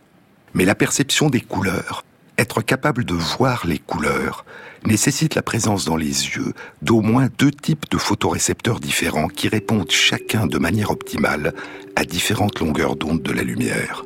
Mais 0.54 0.64
la 0.64 0.74
perception 0.74 1.30
des 1.30 1.40
couleurs, 1.40 2.04
être 2.38 2.62
capable 2.62 3.04
de 3.04 3.14
voir 3.14 3.66
les 3.66 3.78
couleurs, 3.78 4.44
nécessite 4.84 5.34
la 5.34 5.42
présence 5.42 5.84
dans 5.84 5.96
les 5.96 6.06
yeux 6.06 6.52
d'au 6.82 7.00
moins 7.00 7.28
deux 7.38 7.50
types 7.50 7.90
de 7.90 7.98
photorécepteurs 7.98 8.80
différents 8.80 9.28
qui 9.28 9.48
répondent 9.48 9.90
chacun 9.90 10.46
de 10.46 10.58
manière 10.58 10.90
optimale 10.90 11.54
à 11.96 12.04
différentes 12.04 12.60
longueurs 12.60 12.96
d'onde 12.96 13.22
de 13.22 13.32
la 13.32 13.42
lumière. 13.42 14.04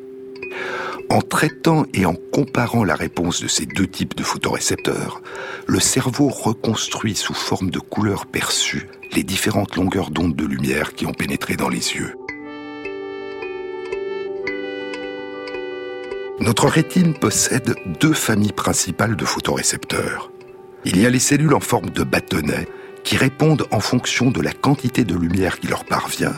En 1.09 1.21
traitant 1.21 1.85
et 1.93 2.05
en 2.05 2.13
comparant 2.13 2.83
la 2.83 2.95
réponse 2.95 3.41
de 3.41 3.47
ces 3.47 3.65
deux 3.65 3.87
types 3.87 4.15
de 4.15 4.23
photorécepteurs, 4.23 5.21
le 5.65 5.79
cerveau 5.79 6.29
reconstruit 6.29 7.15
sous 7.15 7.33
forme 7.33 7.71
de 7.71 7.79
couleurs 7.79 8.27
perçues 8.27 8.87
les 9.13 9.23
différentes 9.23 9.75
longueurs 9.75 10.11
d'onde 10.11 10.35
de 10.35 10.45
lumière 10.45 10.93
qui 10.93 11.07
ont 11.07 11.13
pénétré 11.13 11.55
dans 11.55 11.69
les 11.69 11.95
yeux. 11.95 12.13
Notre 16.41 16.67
rétine 16.67 17.13
possède 17.13 17.75
deux 17.99 18.13
familles 18.13 18.53
principales 18.53 19.17
de 19.17 19.25
photorécepteurs. 19.25 20.31
Il 20.85 20.97
y 20.97 21.05
a 21.05 21.09
les 21.09 21.19
cellules 21.19 21.53
en 21.53 21.59
forme 21.59 21.89
de 21.89 22.03
bâtonnet 22.03 22.65
qui 23.03 23.17
répondent 23.17 23.65
en 23.71 23.81
fonction 23.81 24.31
de 24.31 24.39
la 24.39 24.53
quantité 24.53 25.03
de 25.03 25.15
lumière 25.15 25.59
qui 25.59 25.67
leur 25.67 25.83
parvient 25.83 26.35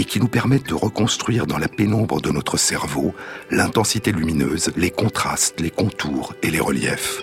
et 0.00 0.04
qui 0.04 0.18
nous 0.18 0.26
permettent 0.26 0.68
de 0.68 0.74
reconstruire 0.74 1.46
dans 1.46 1.58
la 1.58 1.68
pénombre 1.68 2.20
de 2.20 2.30
notre 2.30 2.56
cerveau 2.56 3.14
l'intensité 3.50 4.10
lumineuse, 4.10 4.72
les 4.76 4.90
contrastes, 4.90 5.60
les 5.60 5.70
contours 5.70 6.34
et 6.42 6.50
les 6.50 6.60
reliefs. 6.60 7.20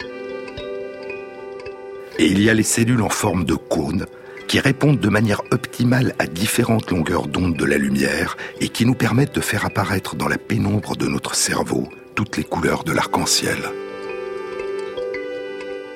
Et 2.18 2.28
il 2.28 2.42
y 2.42 2.50
a 2.50 2.54
les 2.54 2.64
cellules 2.64 3.02
en 3.02 3.10
forme 3.10 3.44
de 3.44 3.56
cône 3.56 4.06
qui 4.48 4.60
répondent 4.60 5.00
de 5.00 5.10
manière 5.10 5.42
optimale 5.52 6.16
à 6.18 6.28
différentes 6.28 6.92
longueurs 6.92 7.28
d'onde 7.28 7.58
de 7.58 7.66
la 7.66 7.78
lumière 7.78 8.38
et 8.62 8.70
qui 8.70 8.86
nous 8.86 8.96
permettent 8.96 9.36
de 9.36 9.42
faire 9.42 9.66
apparaître 9.66 10.16
dans 10.16 10.30
la 10.30 10.38
pénombre 10.38 10.96
de 10.96 11.08
notre 11.08 11.36
cerveau 11.36 11.90
les 12.38 12.44
couleurs 12.44 12.84
de 12.84 12.92
l'arc-en-ciel. 12.92 13.58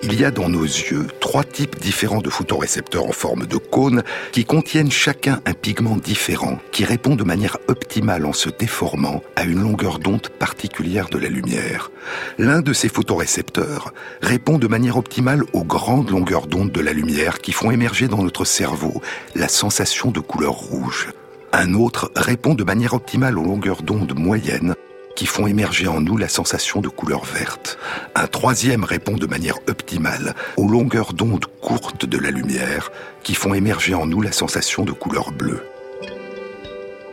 Il 0.04 0.20
y 0.20 0.24
a 0.24 0.30
dans 0.30 0.50
nos 0.50 0.64
yeux 0.64 1.08
trois 1.20 1.44
types 1.44 1.80
différents 1.80 2.22
de 2.22 2.30
photorécepteurs 2.30 3.06
en 3.06 3.12
forme 3.12 3.48
de 3.48 3.58
cône 3.58 4.04
qui 4.32 4.46
contiennent 4.46 4.92
chacun 4.92 5.42
un 5.46 5.54
pigment 5.54 5.98
différent 5.98 6.60
qui 6.72 6.86
répond 6.86 7.16
de 7.16 7.24
manière 7.24 7.58
optimale 7.68 8.26
en 8.26 8.34
se 8.34 8.50
déformant 8.50 9.24
à 9.36 9.46
une 9.46 9.62
longueur 9.62 9.98
d'onde 9.98 10.30
particulière 10.30 11.10
de 11.10 11.18
la 11.18 11.30
lumière. 11.30 11.90
L'un 12.38 12.62
de 12.62 12.72
ces 12.72 12.90
photorécepteurs 12.90 13.94
répond 14.22 14.60
de 14.60 14.68
manière 14.68 14.98
optimale 14.98 15.44
aux 15.54 15.64
grandes 15.64 16.12
longueurs 16.12 16.46
d'onde 16.46 16.72
de 16.72 16.82
la 16.82 16.94
lumière 16.94 17.40
qui 17.40 17.52
font 17.52 17.72
émerger 17.72 18.08
dans 18.08 18.22
notre 18.22 18.46
cerveau 18.46 19.02
la 19.34 19.48
sensation 19.48 20.12
de 20.12 20.20
couleur 20.20 20.54
rouge. 20.54 21.10
Un 21.52 21.74
autre 21.74 22.12
répond 22.16 22.54
de 22.54 22.64
manière 22.64 22.94
optimale 22.94 23.40
aux 23.40 23.46
longueurs 23.46 23.82
d'onde 23.82 24.14
moyennes 24.16 24.76
qui 25.16 25.26
font 25.26 25.48
émerger 25.48 25.88
en 25.88 26.02
nous 26.02 26.18
la 26.18 26.30
sensation 26.30 26.82
de 26.82 26.90
couleur 26.90 27.26
verte. 27.26 27.78
Un 28.16 28.28
troisième 28.28 28.84
répond 28.84 29.18
de 29.18 29.26
manière 29.26 29.60
optimale 29.68 30.36
aux 30.58 30.68
longueurs 30.68 31.14
d'onde 31.14 31.46
courtes 31.62 32.06
de 32.06 32.18
la 32.18 32.32
lumière 32.32 32.92
qui 33.24 33.34
font 33.34 33.54
émerger 33.54 33.96
en 33.96 34.06
nous 34.06 34.22
la 34.22 34.32
sensation 34.32 34.84
de 34.84 34.92
couleur 34.92 35.32
bleue. 35.32 35.64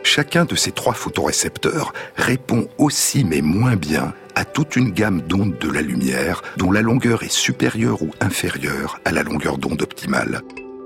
Chacun 0.03 0.45
de 0.45 0.55
ces 0.55 0.71
trois 0.71 0.93
photorécepteurs 0.93 1.93
répond 2.17 2.67
aussi 2.77 3.23
mais 3.23 3.41
moins 3.41 3.75
bien 3.75 4.13
à 4.35 4.45
toute 4.45 4.75
une 4.75 4.91
gamme 4.91 5.21
d'ondes 5.21 5.57
de 5.57 5.71
la 5.71 5.81
lumière 5.81 6.43
dont 6.57 6.71
la 6.71 6.81
longueur 6.81 7.23
est 7.23 7.31
supérieure 7.31 8.01
ou 8.01 8.11
inférieure 8.19 8.99
à 9.05 9.11
la 9.11 9.23
longueur 9.23 9.57
d'onde 9.57 9.81
optimale. 9.81 10.41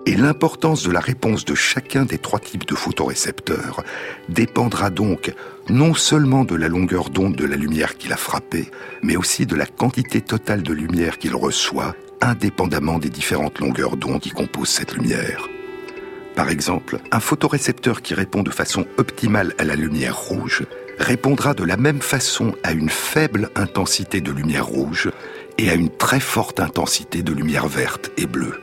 Et 0.07 0.15
l'importance 0.15 0.83
de 0.83 0.91
la 0.91 1.01
réponse 1.01 1.43
de 1.43 1.53
chacun 1.53 2.05
des 2.05 2.17
trois 2.17 2.39
types 2.39 2.65
de 2.65 2.75
photorécepteurs 2.75 3.83
dépendra 4.29 4.89
donc 4.89 5.33
non 5.67 5.95
seulement 5.95 6.45
de 6.45 6.55
la 6.55 6.69
longueur 6.69 7.09
d'onde 7.09 7.35
de 7.35 7.43
la 7.43 7.57
lumière 7.57 7.97
qu'il 7.97 8.13
a 8.13 8.15
frappée, 8.15 8.71
mais 9.03 9.17
aussi 9.17 9.45
de 9.45 9.57
la 9.57 9.65
quantité 9.65 10.21
totale 10.21 10.63
de 10.63 10.71
lumière 10.71 11.17
qu'il 11.17 11.35
reçoit, 11.35 11.93
indépendamment 12.21 12.99
des 12.99 13.09
différentes 13.09 13.59
longueurs 13.59 13.97
d'onde 13.97 14.21
qui 14.21 14.29
composent 14.29 14.69
cette 14.69 14.93
lumière. 14.93 15.49
Par 16.37 16.49
exemple, 16.49 16.99
un 17.11 17.19
photorécepteur 17.19 18.01
qui 18.01 18.13
répond 18.13 18.43
de 18.43 18.51
façon 18.51 18.85
optimale 18.97 19.55
à 19.57 19.65
la 19.65 19.75
lumière 19.75 20.17
rouge 20.17 20.63
répondra 20.99 21.53
de 21.53 21.65
la 21.65 21.75
même 21.75 22.01
façon 22.01 22.55
à 22.63 22.71
une 22.71 22.89
faible 22.89 23.49
intensité 23.57 24.21
de 24.21 24.31
lumière 24.31 24.67
rouge 24.67 25.11
et 25.57 25.69
à 25.69 25.73
une 25.73 25.89
très 25.89 26.21
forte 26.21 26.61
intensité 26.61 27.23
de 27.23 27.33
lumière 27.33 27.67
verte 27.67 28.09
et 28.15 28.25
bleue. 28.25 28.57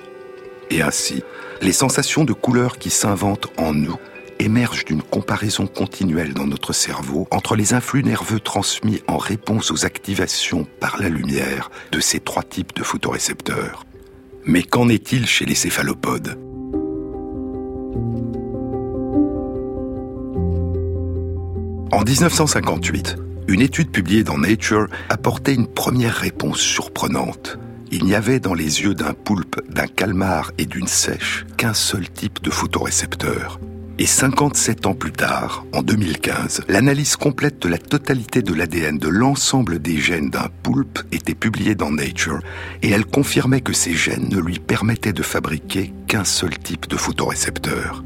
Et 0.70 0.82
ainsi, 0.82 1.22
les 1.62 1.72
sensations 1.72 2.24
de 2.24 2.32
couleur 2.32 2.78
qui 2.78 2.90
s'inventent 2.90 3.48
en 3.56 3.72
nous 3.72 3.96
émergent 4.38 4.84
d'une 4.84 5.02
comparaison 5.02 5.66
continuelle 5.66 6.34
dans 6.34 6.46
notre 6.46 6.72
cerveau 6.72 7.28
entre 7.30 7.56
les 7.56 7.74
influx 7.74 8.02
nerveux 8.02 8.40
transmis 8.40 9.00
en 9.06 9.16
réponse 9.16 9.70
aux 9.70 9.84
activations 9.84 10.66
par 10.80 11.00
la 11.00 11.08
lumière 11.08 11.70
de 11.92 12.00
ces 12.00 12.20
trois 12.20 12.42
types 12.42 12.74
de 12.74 12.82
photorécepteurs. 12.82 13.84
Mais 14.44 14.62
qu'en 14.62 14.88
est-il 14.88 15.26
chez 15.26 15.46
les 15.46 15.54
céphalopodes? 15.54 16.38
En 21.92 22.02
1958, 22.02 23.16
une 23.46 23.60
étude 23.60 23.90
publiée 23.90 24.24
dans 24.24 24.36
Nature 24.36 24.88
apportait 25.08 25.54
une 25.54 25.68
première 25.68 26.14
réponse 26.14 26.58
surprenante 26.58 27.58
il 27.94 28.04
n'y 28.06 28.16
avait 28.16 28.40
dans 28.40 28.54
les 28.54 28.82
yeux 28.82 28.94
d'un 28.94 29.14
poulpe, 29.14 29.60
d'un 29.70 29.86
calmar 29.86 30.50
et 30.58 30.66
d'une 30.66 30.88
sèche 30.88 31.46
qu'un 31.56 31.74
seul 31.74 32.10
type 32.10 32.42
de 32.42 32.50
photorécepteur. 32.50 33.60
Et 34.00 34.06
57 34.06 34.86
ans 34.86 34.94
plus 34.94 35.12
tard, 35.12 35.64
en 35.72 35.80
2015, 35.80 36.62
l'analyse 36.68 37.14
complète 37.14 37.62
de 37.62 37.68
la 37.68 37.78
totalité 37.78 38.42
de 38.42 38.52
l'ADN 38.52 38.98
de 38.98 39.08
l'ensemble 39.08 39.78
des 39.78 39.96
gènes 39.96 40.28
d'un 40.28 40.48
poulpe 40.64 40.98
était 41.12 41.36
publiée 41.36 41.76
dans 41.76 41.92
Nature 41.92 42.40
et 42.82 42.90
elle 42.90 43.06
confirmait 43.06 43.60
que 43.60 43.72
ces 43.72 43.94
gènes 43.94 44.28
ne 44.28 44.40
lui 44.40 44.58
permettaient 44.58 45.12
de 45.12 45.22
fabriquer 45.22 45.92
qu'un 46.08 46.24
seul 46.24 46.58
type 46.58 46.88
de 46.88 46.96
photorécepteur. 46.96 48.02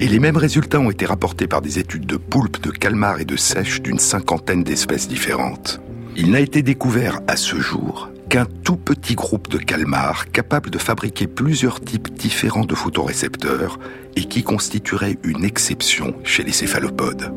Et 0.00 0.08
les 0.08 0.18
mêmes 0.18 0.36
résultats 0.36 0.80
ont 0.80 0.90
été 0.90 1.06
rapportés 1.06 1.46
par 1.46 1.62
des 1.62 1.78
études 1.78 2.06
de 2.06 2.16
poulpes, 2.16 2.60
de 2.60 2.72
calmars 2.72 3.20
et 3.20 3.24
de 3.24 3.36
sèches 3.36 3.82
d'une 3.82 4.00
cinquantaine 4.00 4.64
d'espèces 4.64 5.06
différentes. 5.06 5.80
Il 6.16 6.30
n'a 6.30 6.40
été 6.40 6.62
découvert 6.62 7.20
à 7.28 7.36
ce 7.36 7.56
jour 7.56 8.10
qu'un 8.28 8.46
tout 8.46 8.76
petit 8.76 9.14
groupe 9.14 9.48
de 9.48 9.58
calmars 9.58 10.30
capable 10.30 10.70
de 10.70 10.78
fabriquer 10.78 11.26
plusieurs 11.26 11.80
types 11.80 12.12
différents 12.14 12.64
de 12.64 12.74
photorécepteurs 12.74 13.78
et 14.16 14.24
qui 14.24 14.42
constituerait 14.42 15.18
une 15.24 15.44
exception 15.44 16.14
chez 16.24 16.42
les 16.42 16.52
céphalopodes. 16.52 17.32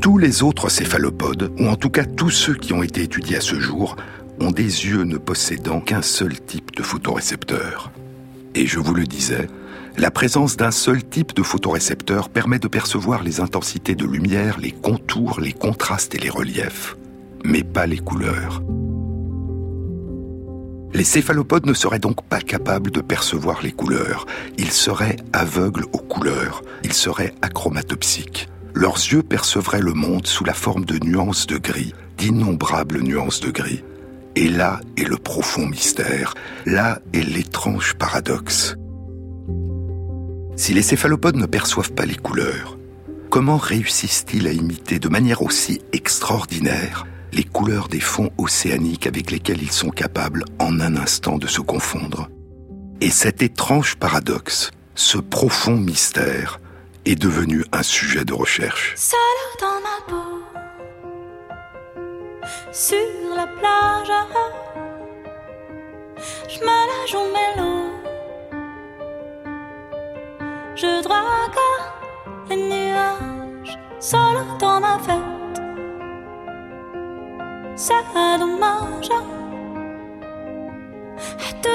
Tous 0.00 0.18
les 0.18 0.42
autres 0.42 0.70
céphalopodes, 0.70 1.52
ou 1.58 1.66
en 1.66 1.76
tout 1.76 1.90
cas 1.90 2.04
tous 2.04 2.30
ceux 2.30 2.54
qui 2.54 2.72
ont 2.72 2.82
été 2.82 3.02
étudiés 3.02 3.38
à 3.38 3.40
ce 3.40 3.58
jour, 3.58 3.96
ont 4.40 4.50
des 4.50 4.86
yeux 4.86 5.02
ne 5.02 5.16
possédant 5.16 5.80
qu'un 5.80 6.02
seul 6.02 6.40
type 6.40 6.74
de 6.76 6.82
photorécepteur. 6.82 7.90
Et 8.54 8.66
je 8.66 8.78
vous 8.78 8.94
le 8.94 9.04
disais, 9.04 9.48
la 9.98 10.10
présence 10.10 10.56
d'un 10.56 10.70
seul 10.70 11.02
type 11.02 11.34
de 11.34 11.42
photorécepteur 11.42 12.28
permet 12.28 12.58
de 12.58 12.68
percevoir 12.68 13.22
les 13.22 13.40
intensités 13.40 13.94
de 13.94 14.04
lumière, 14.04 14.58
les 14.58 14.72
contours, 14.72 15.40
les 15.40 15.52
contrastes 15.52 16.14
et 16.14 16.18
les 16.18 16.28
reliefs, 16.28 16.96
mais 17.44 17.62
pas 17.62 17.86
les 17.86 17.98
couleurs. 17.98 18.62
Les 20.92 21.04
céphalopodes 21.04 21.66
ne 21.66 21.74
seraient 21.74 21.98
donc 21.98 22.22
pas 22.24 22.40
capables 22.40 22.90
de 22.90 23.00
percevoir 23.00 23.62
les 23.62 23.72
couleurs. 23.72 24.26
Ils 24.56 24.70
seraient 24.70 25.16
aveugles 25.32 25.84
aux 25.92 25.98
couleurs. 25.98 26.62
Ils 26.84 26.94
seraient 26.94 27.34
achromatopsiques. 27.42 28.48
Leurs 28.72 28.96
yeux 28.96 29.22
percevraient 29.22 29.80
le 29.80 29.92
monde 29.92 30.26
sous 30.26 30.44
la 30.44 30.54
forme 30.54 30.84
de 30.84 30.98
nuances 31.04 31.46
de 31.46 31.58
gris, 31.58 31.92
d'innombrables 32.16 33.02
nuances 33.02 33.40
de 33.40 33.50
gris. 33.50 33.82
Et 34.36 34.48
là 34.48 34.80
est 34.96 35.08
le 35.08 35.16
profond 35.16 35.66
mystère, 35.66 36.34
là 36.66 37.00
est 37.12 37.22
l'étrange 37.22 37.94
paradoxe. 37.94 38.76
Si 40.56 40.72
les 40.72 40.82
céphalopodes 40.82 41.36
ne 41.36 41.44
perçoivent 41.44 41.92
pas 41.92 42.06
les 42.06 42.16
couleurs, 42.16 42.78
comment 43.28 43.58
réussissent-ils 43.58 44.48
à 44.48 44.52
imiter 44.52 44.98
de 44.98 45.08
manière 45.08 45.42
aussi 45.42 45.82
extraordinaire 45.92 47.06
les 47.32 47.44
couleurs 47.44 47.88
des 47.88 48.00
fonds 48.00 48.30
océaniques 48.38 49.06
avec 49.06 49.30
lesquels 49.30 49.62
ils 49.62 49.70
sont 49.70 49.90
capables 49.90 50.44
en 50.58 50.80
un 50.80 50.96
instant 50.96 51.36
de 51.36 51.46
se 51.46 51.60
confondre? 51.60 52.30
Et 53.02 53.10
cet 53.10 53.42
étrange 53.42 53.96
paradoxe, 53.96 54.70
ce 54.94 55.18
profond 55.18 55.76
mystère, 55.76 56.58
est 57.04 57.20
devenu 57.20 57.62
un 57.72 57.82
sujet 57.82 58.24
de 58.24 58.32
recherche. 58.32 58.94
Je 70.76 71.02
drague 71.02 71.62
les 72.50 72.56
nuages 72.56 73.78
seul 73.98 74.36
dans 74.60 74.80
ma 74.80 74.98
fête. 74.98 75.60
C'est 77.76 78.38
dommage. 78.38 79.10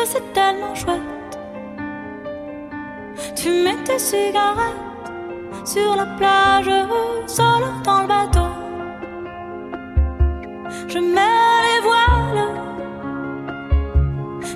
Et 0.02 0.06
c'est 0.06 0.34
tellement 0.34 0.74
chouette? 0.74 1.34
Tu 3.36 3.50
mets 3.64 3.84
tes 3.84 4.00
cigarettes 4.00 5.12
sur 5.64 5.96
la 5.96 6.06
plage, 6.18 6.72
seul 7.28 7.64
dans 7.84 8.02
le 8.02 8.08
bateau. 8.08 8.50
Je 10.88 10.98
mets 10.98 11.58
les 11.68 11.82
voiles, 11.88 12.48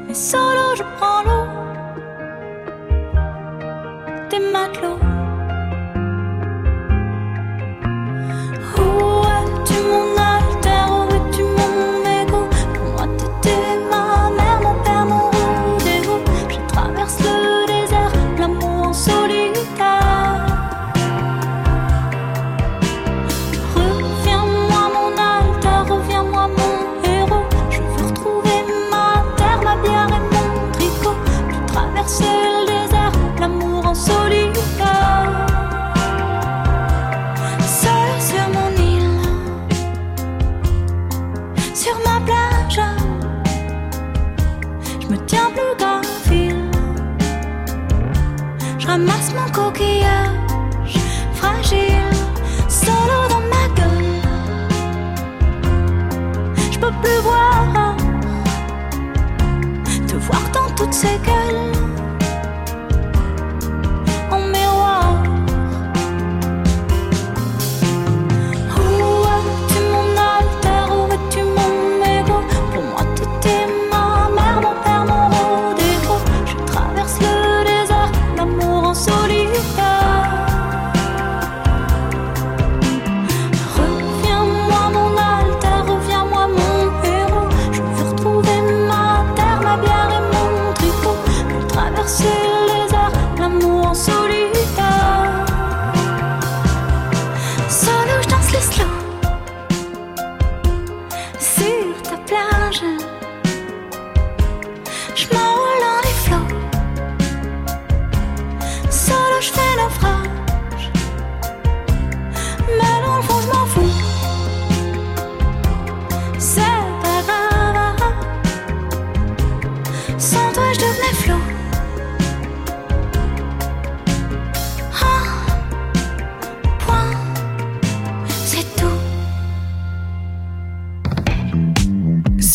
mais 0.08 0.16
solo 0.16 0.76
je 0.76 0.84
prends 0.98 1.22
l'eau 1.28 1.45
My 4.36 4.42
matelots 4.42 5.25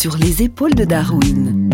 Sur 0.01 0.17
les 0.17 0.41
épaules 0.41 0.73
de 0.73 0.83
Darwin. 0.83 1.69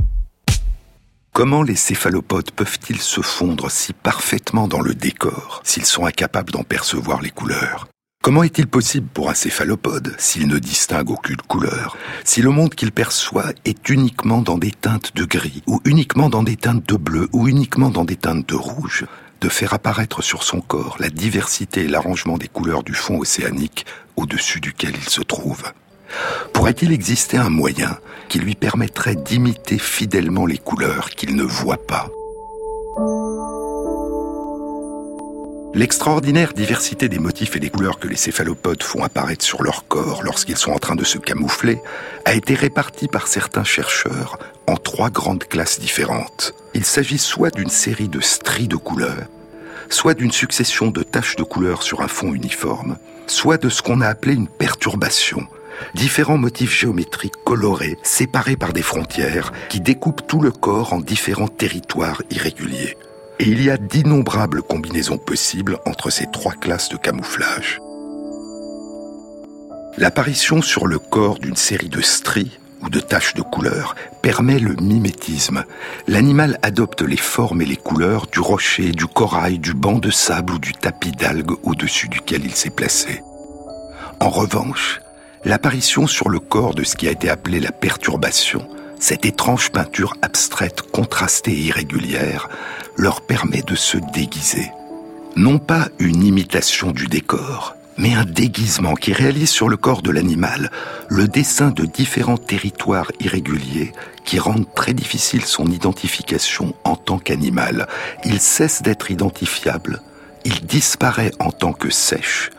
Comment 1.32 1.64
les 1.64 1.78
céphalopodes 1.78 2.52
peuvent-ils 2.52 3.00
se 3.00 3.22
fondre 3.22 3.72
si 3.72 3.94
parfaitement 3.94 4.68
dans 4.68 4.82
le 4.82 4.94
décor 4.94 5.62
s'ils 5.64 5.86
sont 5.86 6.06
incapables 6.06 6.52
d'en 6.52 6.64
percevoir 6.64 7.22
les 7.22 7.30
couleurs? 7.30 7.88
Comment 8.22 8.44
est-il 8.44 8.68
possible 8.68 9.08
pour 9.08 9.30
un 9.30 9.34
céphalopode, 9.34 10.14
s'il 10.18 10.50
ne 10.50 10.60
distingue 10.60 11.10
aucune 11.10 11.38
couleur, 11.38 11.96
si 12.26 12.42
le 12.42 12.50
monde 12.50 12.76
qu'il 12.76 12.92
perçoit 12.92 13.54
est 13.64 13.88
uniquement 13.88 14.42
dans 14.42 14.58
des 14.58 14.72
teintes 14.72 15.16
de 15.16 15.24
gris, 15.24 15.64
ou 15.66 15.80
uniquement 15.86 16.30
dans 16.30 16.44
des 16.44 16.58
teintes 16.58 16.86
de 16.86 16.98
bleu, 16.98 17.30
ou 17.32 17.48
uniquement 17.48 17.92
dans 17.92 18.04
des 18.04 18.18
teintes 18.18 18.50
de 18.50 18.56
rouge, 18.56 19.06
de 19.40 19.48
faire 19.48 19.74
apparaître 19.74 20.22
sur 20.22 20.44
son 20.44 20.60
corps 20.60 20.98
la 21.00 21.10
diversité 21.10 21.86
et 21.86 21.88
l'arrangement 21.88 22.38
des 22.38 22.50
couleurs 22.50 22.84
du 22.84 22.94
fond 22.94 23.20
océanique 23.20 23.86
au-dessus 24.18 24.60
duquel 24.60 24.96
il 24.98 25.08
se 25.08 25.22
trouve 25.22 25.64
Pourrait-il 26.54 26.92
exister 26.92 27.38
un 27.38 27.50
moyen 27.50 27.98
qui 28.30 28.40
lui 28.40 28.56
permettrait 28.56 29.16
d'imiter 29.16 29.78
fidèlement 29.78 30.46
les 30.46 30.58
couleurs 30.58 31.10
qu'il 31.12 31.36
ne 31.36 31.44
voit 31.44 31.86
pas? 31.86 32.10
L'extraordinaire 35.74 36.54
diversité 36.54 37.08
des 37.08 37.20
motifs 37.20 37.56
et 37.56 37.60
des 37.60 37.70
couleurs 37.70 38.00
que 38.00 38.08
les 38.08 38.16
céphalopodes 38.16 38.82
font 38.82 39.04
apparaître 39.04 39.46
sur 39.46 39.62
leur 39.62 39.88
corps 39.88 40.24
lorsqu'ils 40.24 40.58
sont 40.58 40.72
en 40.72 40.80
train 40.80 40.96
de 40.96 41.04
se 41.04 41.20
camoufler 41.20 41.80
a 42.26 42.34
été 42.34 42.56
répartie 42.56 43.08
par 43.08 43.28
certains 43.28 43.64
chercheurs 43.64 44.40
en 44.66 44.78
trois 44.78 45.12
grandes 45.12 45.44
classes 45.44 45.80
différentes. 45.80 46.56
Il 46.74 46.84
s'agit 46.84 47.20
soit 47.20 47.54
d'une 47.54 47.70
série 47.70 48.10
de 48.10 48.22
stries 48.22 48.68
de 48.68 48.76
couleurs, 48.76 49.28
soit 49.90 50.16
d'une 50.16 50.32
succession 50.32 50.88
de 50.88 51.04
taches 51.04 51.36
de 51.36 51.44
couleurs 51.44 51.84
sur 51.84 52.02
un 52.02 52.08
fond 52.08 52.34
uniforme, 52.34 52.98
soit 53.28 53.62
de 53.62 53.70
ce 53.70 53.84
qu'on 53.84 54.02
a 54.02 54.08
appelé 54.08 54.34
une 54.34 54.48
perturbation, 54.48 55.46
différents 55.94 56.38
motifs 56.38 56.78
géométriques 56.78 57.44
colorés, 57.46 57.98
séparés 58.04 58.58
par 58.58 58.74
des 58.74 58.82
frontières, 58.82 59.52
qui 59.70 59.82
découpent 59.82 60.26
tout 60.28 60.42
le 60.42 60.52
corps 60.52 60.94
en 60.94 61.00
différents 61.00 61.48
territoires 61.48 62.22
irréguliers. 62.30 62.98
Et 63.40 63.46
il 63.46 63.64
y 63.64 63.70
a 63.70 63.78
d'innombrables 63.78 64.64
combinaisons 64.64 65.18
possibles 65.18 65.78
entre 65.86 66.10
ces 66.10 66.26
trois 66.32 66.54
classes 66.54 66.90
de 66.90 66.98
camouflage. 66.98 67.80
L'apparition 69.98 70.62
sur 70.62 70.88
le 70.88 71.00
corps 71.00 71.40
d'une 71.40 71.56
série 71.56 71.90
de 71.90 72.02
stries 72.02 72.60
ou 72.82 72.90
de 72.90 73.00
taches 73.00 73.34
de 73.34 73.42
couleurs 73.42 73.96
permet 74.22 74.60
le 74.60 74.76
mimétisme. 74.76 75.64
L'animal 76.08 76.60
adopte 76.62 77.02
les 77.02 77.18
formes 77.18 77.62
et 77.62 77.66
les 77.66 77.76
couleurs 77.76 78.28
du 78.28 78.40
rocher, 78.40 78.92
du 78.92 79.06
corail, 79.06 79.58
du 79.60 79.74
banc 79.74 79.98
de 79.98 80.12
sable 80.12 80.54
ou 80.54 80.60
du 80.60 80.74
tapis 80.74 81.12
d'algues 81.12 81.56
au-dessus 81.64 82.10
duquel 82.10 82.46
il 82.46 82.54
s'est 82.54 82.70
placé. 82.70 83.24
En 84.20 84.30
revanche, 84.30 85.00
l'apparition 85.46 86.08
sur 86.08 86.30
le 86.30 86.40
corps 86.40 86.74
de 86.74 86.84
ce 86.84 86.96
qui 86.96 87.08
a 87.08 87.12
été 87.12 87.30
appelé 87.30 87.60
la 87.60 87.72
perturbation, 87.72 88.68
cette 89.00 89.26
étrange 89.26 89.72
peinture 89.72 90.16
abstraite, 90.22 90.82
contrastée 90.82 91.52
et 91.52 91.66
irrégulière, 91.66 92.50
leur 92.96 93.22
permet 93.22 93.62
de 93.62 93.76
se 93.76 93.98
déguiser. 94.14 94.72
Non 95.36 95.60
pas 95.60 95.90
une 96.00 96.24
imitation 96.24 96.92
du 96.92 97.08
décor, 97.08 97.76
mais 97.98 98.14
un 98.14 98.26
déguisement 98.26 98.96
qui 98.96 99.14
réalise 99.14 99.50
sur 99.50 99.70
le 99.70 99.78
corps 99.78 100.02
de 100.02 100.12
l'animal 100.12 100.72
le 101.10 101.28
dessin 101.28 101.70
de 101.70 101.86
différents 101.86 102.38
territoires 102.38 103.12
irréguliers 103.20 103.92
qui 104.26 104.40
rendent 104.40 104.72
très 104.76 104.94
difficile 104.94 105.46
son 105.46 105.66
identification 105.68 106.76
en 106.84 106.96
tant 106.96 107.20
qu'animal. 107.20 107.88
Il 108.26 108.40
cesse 108.40 108.82
d'être 108.82 109.12
identifiable, 109.12 110.02
il 110.46 110.66
disparaît 110.66 111.32
en 111.40 111.52
tant 111.52 111.74
que 111.74 111.90
sèche 111.90 112.52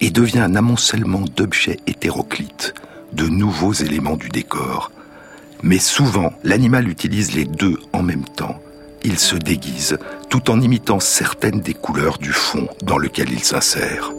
et 0.00 0.10
devient 0.10 0.40
un 0.40 0.56
amoncellement 0.56 1.24
d'objets 1.36 1.78
hétéroclites, 1.86 2.74
de 3.12 3.26
nouveaux 3.26 3.72
éléments 3.72 4.16
du 4.16 4.28
décor. 4.28 4.90
Mais 5.62 5.78
souvent, 5.78 6.32
l'animal 6.42 6.88
utilise 6.88 7.34
les 7.34 7.44
deux 7.44 7.78
en 7.92 8.02
même 8.02 8.24
temps. 8.24 8.60
Il 9.02 9.18
se 9.18 9.36
déguise 9.36 9.98
tout 10.28 10.50
en 10.50 10.60
imitant 10.60 11.00
certaines 11.00 11.60
des 11.60 11.74
couleurs 11.74 12.18
du 12.18 12.32
fond 12.32 12.68
dans 12.82 12.98
lequel 12.98 13.30
il 13.32 13.42
s'insère. 13.42 14.12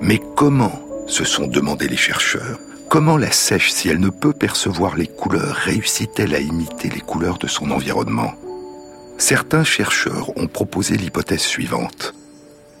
Mais 0.00 0.20
comment, 0.36 0.80
se 1.06 1.24
sont 1.24 1.46
demandé 1.46 1.88
les 1.88 1.96
chercheurs, 1.96 2.58
comment 2.88 3.16
la 3.16 3.30
sèche, 3.30 3.72
si 3.72 3.88
elle 3.88 4.00
ne 4.00 4.10
peut 4.10 4.32
percevoir 4.32 4.96
les 4.96 5.06
couleurs, 5.06 5.54
réussit-elle 5.54 6.34
à 6.34 6.40
imiter 6.40 6.88
les 6.88 7.00
couleurs 7.00 7.38
de 7.38 7.46
son 7.46 7.70
environnement? 7.70 8.34
Certains 9.18 9.64
chercheurs 9.64 10.36
ont 10.36 10.46
proposé 10.46 10.96
l'hypothèse 10.96 11.40
suivante. 11.40 12.14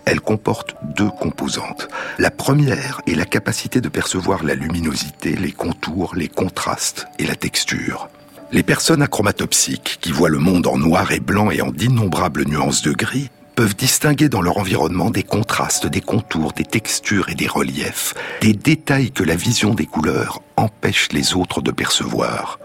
Elle 0.06 0.20
comporte 0.20 0.76
deux 0.96 1.10
composantes. 1.10 1.88
La 2.18 2.30
première 2.30 3.00
est 3.08 3.16
la 3.16 3.24
capacité 3.24 3.80
de 3.80 3.88
percevoir 3.88 4.44
la 4.44 4.54
luminosité, 4.54 5.34
les 5.34 5.50
contours, 5.50 6.14
les 6.14 6.28
contrastes 6.28 7.08
et 7.18 7.26
la 7.26 7.34
texture. 7.34 8.08
Les 8.52 8.62
personnes 8.62 9.02
achromatopsiques, 9.02 9.98
qui 10.00 10.12
voient 10.12 10.28
le 10.28 10.38
monde 10.38 10.68
en 10.68 10.78
noir 10.78 11.10
et 11.10 11.18
blanc 11.18 11.50
et 11.50 11.60
en 11.60 11.72
d'innombrables 11.72 12.44
nuances 12.44 12.82
de 12.82 12.92
gris, 12.92 13.30
peuvent 13.56 13.74
distinguer 13.74 14.28
dans 14.28 14.42
leur 14.42 14.58
environnement 14.58 15.10
des 15.10 15.24
contrastes, 15.24 15.88
des 15.88 16.00
contours, 16.00 16.52
des 16.52 16.64
textures 16.64 17.28
et 17.28 17.34
des 17.34 17.48
reliefs, 17.48 18.14
des 18.42 18.52
détails 18.52 19.10
que 19.10 19.24
la 19.24 19.34
vision 19.34 19.74
des 19.74 19.86
couleurs 19.86 20.40
empêche 20.56 21.08
les 21.10 21.34
autres 21.34 21.62
de 21.62 21.72
percevoir. 21.72 22.60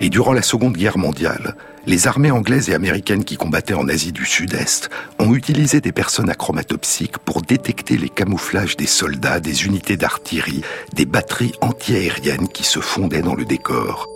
Et 0.00 0.08
durant 0.08 0.32
la 0.32 0.42
Seconde 0.42 0.76
Guerre 0.76 0.98
mondiale, 0.98 1.56
les 1.86 2.08
armées 2.08 2.32
anglaises 2.32 2.68
et 2.68 2.74
américaines 2.74 3.24
qui 3.24 3.36
combattaient 3.36 3.74
en 3.74 3.88
Asie 3.88 4.12
du 4.12 4.24
Sud-Est 4.24 4.90
ont 5.18 5.34
utilisé 5.34 5.80
des 5.80 5.92
personnes 5.92 6.28
achromatopsiques 6.28 7.18
pour 7.18 7.42
détecter 7.42 7.96
les 7.96 8.08
camouflages 8.08 8.76
des 8.76 8.86
soldats, 8.86 9.40
des 9.40 9.66
unités 9.66 9.96
d'artillerie, 9.96 10.62
des 10.92 11.06
batteries 11.06 11.54
antiaériennes 11.60 12.48
qui 12.48 12.64
se 12.64 12.80
fondaient 12.80 13.22
dans 13.22 13.36
le 13.36 13.44
décor. 13.44 14.08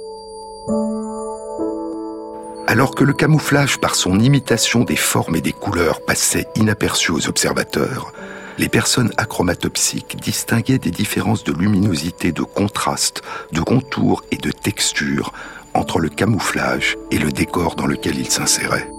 Alors 2.67 2.95
que 2.95 3.05
le 3.05 3.13
camouflage 3.13 3.79
par 3.79 3.95
son 3.95 4.19
imitation 4.19 4.85
des 4.85 4.97
formes 4.97 5.37
et 5.37 5.41
des 5.41 5.53
couleurs 5.53 6.05
passait 6.05 6.47
inaperçu 6.57 7.13
aux 7.13 7.29
observateurs, 7.29 8.13
les 8.59 8.69
personnes 8.69 9.13
achromatopsiques 9.17 10.17
distinguaient 10.21 10.79
des 10.79 10.91
différences 10.91 11.45
de 11.45 11.53
luminosité, 11.53 12.31
de 12.31 12.43
contraste, 12.43 13.23
de 13.53 13.61
contour 13.61 14.23
et 14.31 14.37
de 14.37 14.51
texture 14.51 15.33
entre 15.75 16.01
le 16.01 16.09
camouflage 16.09 16.97
et 17.11 17.19
le 17.19 17.33
décor 17.33 17.77
dans 17.77 17.87
lequel 17.87 18.19
ils 18.19 18.31
s'inséraient. 18.31 18.91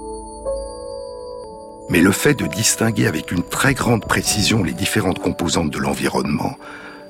Mais 1.90 2.02
le 2.02 2.12
fait 2.12 2.34
de 2.34 2.48
distinguer 2.48 3.08
avec 3.08 3.32
une 3.32 3.44
très 3.44 3.74
grande 3.74 4.06
précision 4.06 4.64
les 4.64 4.74
différentes 4.74 5.20
composantes 5.20 5.72
de 5.72 5.80
l'environnement 5.80 6.58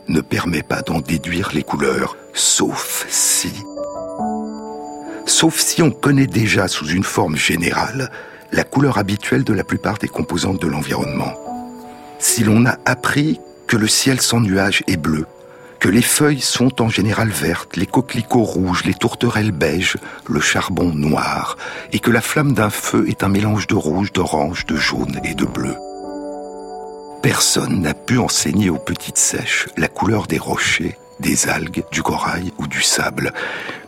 ne 0.08 0.21
permet 0.21 0.63
pas 0.63 0.82
d'en 0.82 1.00
déduire 1.00 1.52
les 1.54 1.63
couleurs, 1.63 2.17
sauf 2.34 3.06
si 3.10 3.52
sauf 5.32 5.60
si 5.60 5.82
on 5.82 5.91
connaît 5.91 6.28
déjà 6.28 6.67
sous 6.67 6.88
une 6.88 7.04
forme 7.04 7.36
générale 7.36 8.12
la 8.52 8.63
couleur 8.63 8.97
habituelle 8.97 9.43
de 9.43 9.54
la 9.54 9.63
plupart 9.63 9.97
des 9.97 10.08
composantes 10.08 10.62
de 10.62 10.67
l'environnement. 10.67 11.34
Si 12.19 12.43
l'on 12.43 12.65
a 12.65 12.78
appris 12.86 13.39
que 13.65 13.78
le 13.78 13.88
ciel 13.88 14.19
sans 14.19 14.41
nuages 14.41 14.84
est 14.88 14.97
bleu, 14.97 15.26
que 15.82 15.89
les 15.89 16.04
feuilles 16.04 16.41
sont 16.41 16.80
en 16.84 16.89
général 16.89 17.30
vertes, 17.30 17.76
les 17.76 17.88
coquelicots 17.88 18.44
rouges, 18.44 18.86
les 18.86 18.94
tourterelles 18.94 19.52
beiges, 19.52 19.98
le 20.30 20.39
charbon 20.39 20.94
noir, 20.94 21.58
et 21.91 21.98
que 21.98 22.12
la 22.12 22.22
flamme 22.22 22.54
d'un 22.54 22.70
feu 22.70 23.06
est 23.10 23.24
un 23.24 23.30
mélange 23.30 23.65
de 23.65 23.74
rouge, 23.74 24.13
d'orange, 24.13 24.67
de 24.67 24.76
jaune 24.76 25.20
et 25.24 25.34
de 25.34 25.44
bleu. 25.44 25.76
Personne 27.24 27.82
n'a 27.82 27.96
pu 27.96 28.20
enseigner 28.20 28.70
aux 28.70 28.78
petites 28.78 29.17
sèches 29.17 29.70
la 29.76 29.88
couleur 29.88 30.28
des 30.28 30.38
rochers, 30.38 30.98
des 31.20 31.50
algues, 31.50 31.84
du 31.91 32.04
corail 32.04 32.54
ou 32.60 32.67
du 32.67 32.84
sable, 32.84 33.34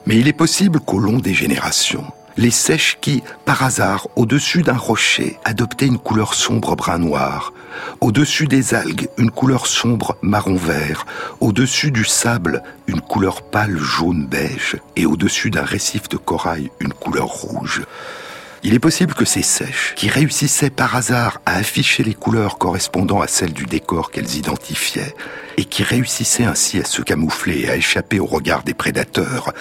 mais 0.08 0.17
il 0.17 0.27
est 0.27 0.34
possible 0.34 0.79
qu'au 0.79 0.97
long 0.97 1.19
des 1.19 1.36
générations, 1.36 2.06
les 2.37 2.51
sèches 2.51 2.97
qui, 3.01 3.23
par 3.45 3.63
hasard, 3.63 4.07
au-dessus 4.15 4.63
d'un 4.63 4.77
rocher, 4.77 5.37
adoptaient 5.45 5.87
une 5.87 5.99
couleur 5.99 6.33
sombre 6.33 6.75
brun-noir, 6.75 7.53
au-dessus 8.01 8.47
des 8.47 8.73
algues, 8.73 9.09
une 9.17 9.31
couleur 9.31 9.67
sombre 9.67 10.17
marron-vert, 10.21 11.05
au-dessus 11.39 11.91
du 11.91 12.05
sable, 12.05 12.63
une 12.87 13.01
couleur 13.01 13.41
pâle 13.41 13.77
jaune-beige, 13.77 14.77
et 14.95 15.05
au-dessus 15.05 15.49
d'un 15.49 15.63
récif 15.63 16.09
de 16.09 16.17
corail, 16.17 16.71
une 16.79 16.93
couleur 16.93 17.27
rouge. 17.27 17.83
Il 18.63 18.73
est 18.73 18.79
possible 18.79 19.13
que 19.13 19.25
ces 19.25 19.41
sèches, 19.41 19.93
qui 19.95 20.07
réussissaient 20.07 20.69
par 20.69 20.95
hasard 20.95 21.41
à 21.45 21.55
afficher 21.55 22.03
les 22.03 22.13
couleurs 22.13 22.57
correspondant 22.57 23.19
à 23.19 23.27
celles 23.27 23.53
du 23.53 23.65
décor 23.65 24.09
qu'elles 24.09 24.35
identifiaient, 24.35 25.15
et 25.57 25.65
qui 25.65 25.83
réussissaient 25.83 26.45
ainsi 26.45 26.79
à 26.79 26.85
se 26.85 27.01
camoufler 27.01 27.61
et 27.61 27.69
à 27.69 27.75
échapper 27.75 28.19
au 28.19 28.25
regard 28.25 28.63
des 28.63 28.73
prédateurs, 28.73 29.53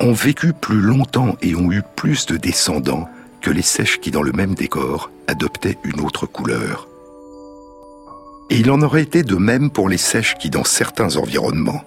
ont 0.00 0.12
vécu 0.12 0.52
plus 0.52 0.80
longtemps 0.80 1.36
et 1.42 1.54
ont 1.54 1.70
eu 1.70 1.82
plus 1.96 2.26
de 2.26 2.36
descendants 2.36 3.08
que 3.40 3.50
les 3.50 3.62
sèches 3.62 4.00
qui, 4.00 4.10
dans 4.10 4.22
le 4.22 4.32
même 4.32 4.54
décor, 4.54 5.10
adoptaient 5.26 5.78
une 5.84 6.00
autre 6.00 6.26
couleur. 6.26 6.88
Et 8.50 8.56
il 8.58 8.70
en 8.70 8.82
aurait 8.82 9.02
été 9.02 9.22
de 9.22 9.36
même 9.36 9.70
pour 9.70 9.88
les 9.88 9.96
sèches 9.96 10.34
qui, 10.36 10.50
dans 10.50 10.64
certains 10.64 11.16
environnements, 11.16 11.84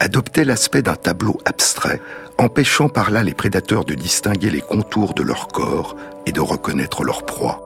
adoptaient 0.00 0.44
l'aspect 0.44 0.82
d'un 0.82 0.96
tableau 0.96 1.38
abstrait, 1.44 2.00
empêchant 2.38 2.88
par 2.88 3.10
là 3.10 3.22
les 3.22 3.34
prédateurs 3.34 3.84
de 3.84 3.94
distinguer 3.94 4.50
les 4.50 4.60
contours 4.60 5.14
de 5.14 5.22
leur 5.22 5.48
corps 5.48 5.96
et 6.26 6.32
de 6.32 6.40
reconnaître 6.40 7.04
leur 7.04 7.24
proie. 7.24 7.65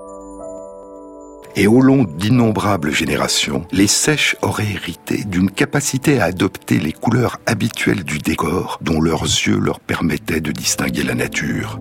Et 1.56 1.66
au 1.66 1.80
long 1.80 2.04
d'innombrables 2.04 2.92
générations, 2.92 3.66
les 3.72 3.88
sèches 3.88 4.36
auraient 4.40 4.70
hérité 4.70 5.24
d'une 5.24 5.50
capacité 5.50 6.20
à 6.20 6.26
adopter 6.26 6.78
les 6.78 6.92
couleurs 6.92 7.38
habituelles 7.46 8.04
du 8.04 8.18
décor 8.18 8.78
dont 8.82 9.00
leurs 9.00 9.24
yeux 9.24 9.58
leur 9.58 9.80
permettaient 9.80 10.40
de 10.40 10.52
distinguer 10.52 11.02
la 11.02 11.14
nature. 11.14 11.80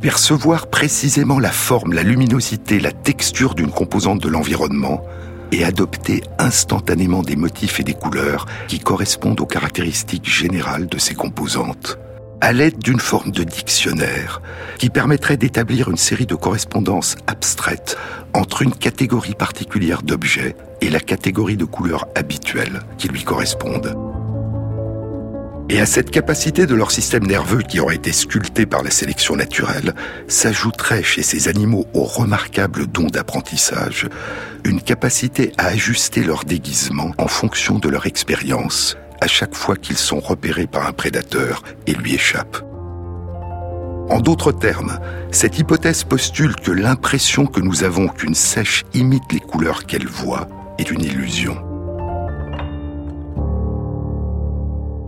Percevoir 0.00 0.68
précisément 0.68 1.38
la 1.38 1.50
forme, 1.50 1.92
la 1.92 2.02
luminosité, 2.02 2.80
la 2.80 2.92
texture 2.92 3.54
d'une 3.54 3.70
composante 3.70 4.22
de 4.22 4.28
l'environnement 4.28 5.02
et 5.52 5.62
adopter 5.62 6.22
instantanément 6.38 7.22
des 7.22 7.36
motifs 7.36 7.80
et 7.80 7.84
des 7.84 7.94
couleurs 7.94 8.46
qui 8.68 8.78
correspondent 8.78 9.40
aux 9.40 9.46
caractéristiques 9.46 10.28
générales 10.28 10.86
de 10.86 10.98
ces 10.98 11.14
composantes, 11.14 11.98
à 12.40 12.52
l'aide 12.52 12.78
d'une 12.78 13.00
forme 13.00 13.30
de 13.30 13.44
dictionnaire 13.44 14.40
qui 14.78 14.90
permettrait 14.90 15.36
d'établir 15.36 15.90
une 15.90 15.96
série 15.96 16.26
de 16.26 16.34
correspondances 16.34 17.16
abstraites 17.26 17.96
entre 18.32 18.62
une 18.62 18.74
catégorie 18.74 19.34
particulière 19.34 20.02
d'objets 20.02 20.56
et 20.80 20.90
la 20.90 21.00
catégorie 21.00 21.56
de 21.56 21.64
couleurs 21.64 22.06
habituelles 22.14 22.80
qui 22.98 23.08
lui 23.08 23.22
correspondent. 23.22 23.96
Et 25.68 25.80
à 25.80 25.86
cette 25.86 26.10
capacité 26.10 26.66
de 26.66 26.74
leur 26.74 26.90
système 26.90 27.24
nerveux 27.24 27.62
qui 27.62 27.78
aurait 27.78 27.94
été 27.94 28.10
sculpté 28.10 28.66
par 28.66 28.82
la 28.82 28.90
sélection 28.90 29.36
naturelle, 29.36 29.94
s'ajouterait 30.26 31.04
chez 31.04 31.22
ces 31.22 31.46
animaux 31.46 31.86
au 31.94 32.02
remarquable 32.02 32.88
don 32.88 33.06
d'apprentissage 33.06 34.08
une 34.64 34.82
capacité 34.82 35.52
à 35.58 35.66
ajuster 35.66 36.24
leur 36.24 36.44
déguisement 36.44 37.12
en 37.18 37.28
fonction 37.28 37.78
de 37.78 37.88
leur 37.88 38.06
expérience 38.06 38.96
à 39.20 39.26
chaque 39.26 39.54
fois 39.54 39.76
qu'ils 39.76 39.98
sont 39.98 40.20
repérés 40.20 40.66
par 40.66 40.86
un 40.86 40.92
prédateur 40.92 41.62
et 41.86 41.92
lui 41.92 42.14
échappent. 42.14 42.64
En 44.10 44.20
d'autres 44.20 44.52
termes, 44.52 44.98
cette 45.30 45.58
hypothèse 45.58 46.04
postule 46.04 46.56
que 46.56 46.72
l'impression 46.72 47.46
que 47.46 47.60
nous 47.60 47.84
avons 47.84 48.08
qu'une 48.08 48.34
sèche 48.34 48.84
imite 48.92 49.32
les 49.32 49.38
couleurs 49.38 49.86
qu'elle 49.86 50.08
voit 50.08 50.48
est 50.78 50.90
une 50.90 51.04
illusion. 51.04 51.56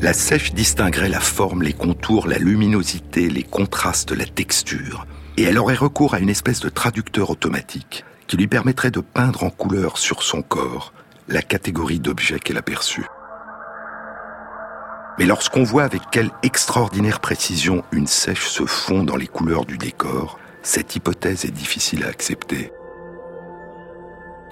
La 0.01 0.12
sèche 0.12 0.53
distinguerait 0.53 1.09
la 1.09 1.20
forme, 1.20 1.62
les 1.62 1.72
contours, 1.72 2.27
la 2.27 2.38
luminosité, 2.38 3.29
les 3.29 3.44
contrastes, 3.44 4.12
la 4.12 4.27
texture. 4.27 5.07
Et 5.37 5.44
elle 5.44 5.59
aurait 5.59 5.75
recours 5.75 6.14
à 6.14 6.18
une 6.18 6.29
espèce 6.29 6.61
de 6.61 6.68
traducteur 6.68 7.31
automatique 7.31 8.05
qui 8.27 8.37
lui 8.37 8.48
permettrait 8.48 8.90
de 8.90 9.01
peindre 9.01 9.44
en 9.44 9.51
couleur 9.51 9.98
sur 9.98 10.22
son 10.22 10.42
corps 10.42 10.92
la 11.29 11.42
catégorie 11.42 12.01
d'objets 12.01 12.40
qu'elle 12.40 12.59
a. 12.59 12.62
Mais 15.18 15.27
lorsqu'on 15.27 15.62
voit 15.62 15.85
avec 15.85 16.03
quelle 16.11 16.31
extraordinaire 16.42 17.20
précision 17.20 17.85
une 17.92 18.07
sèche 18.07 18.48
se 18.48 18.64
fond 18.64 19.05
dans 19.05 19.16
les 19.16 19.27
couleurs 19.27 19.64
du 19.64 19.79
décor, 19.79 20.38
cette 20.62 20.96
hypothèse 20.96 21.44
est 21.44 21.51
difficile 21.51 22.05
à 22.05 22.09
accepter. 22.09 22.72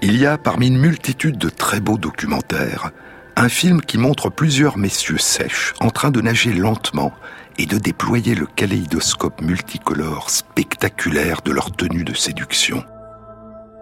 Il 0.01 0.17
y 0.17 0.25
a 0.25 0.37
parmi 0.37 0.67
une 0.67 0.79
multitude 0.79 1.37
de 1.37 1.49
très 1.49 1.79
beaux 1.79 1.97
documentaires 1.97 2.91
un 3.35 3.49
film 3.49 3.81
qui 3.81 3.97
montre 3.97 4.29
plusieurs 4.29 4.77
messieurs 4.77 5.17
sèches 5.17 5.73
en 5.79 5.89
train 5.89 6.11
de 6.11 6.21
nager 6.21 6.53
lentement 6.53 7.13
et 7.57 7.65
de 7.65 7.77
déployer 7.77 8.35
le 8.35 8.45
kaléidoscope 8.45 9.41
multicolore 9.41 10.29
spectaculaire 10.29 11.41
de 11.41 11.51
leur 11.51 11.71
tenue 11.71 12.03
de 12.03 12.13
séduction. 12.13 12.83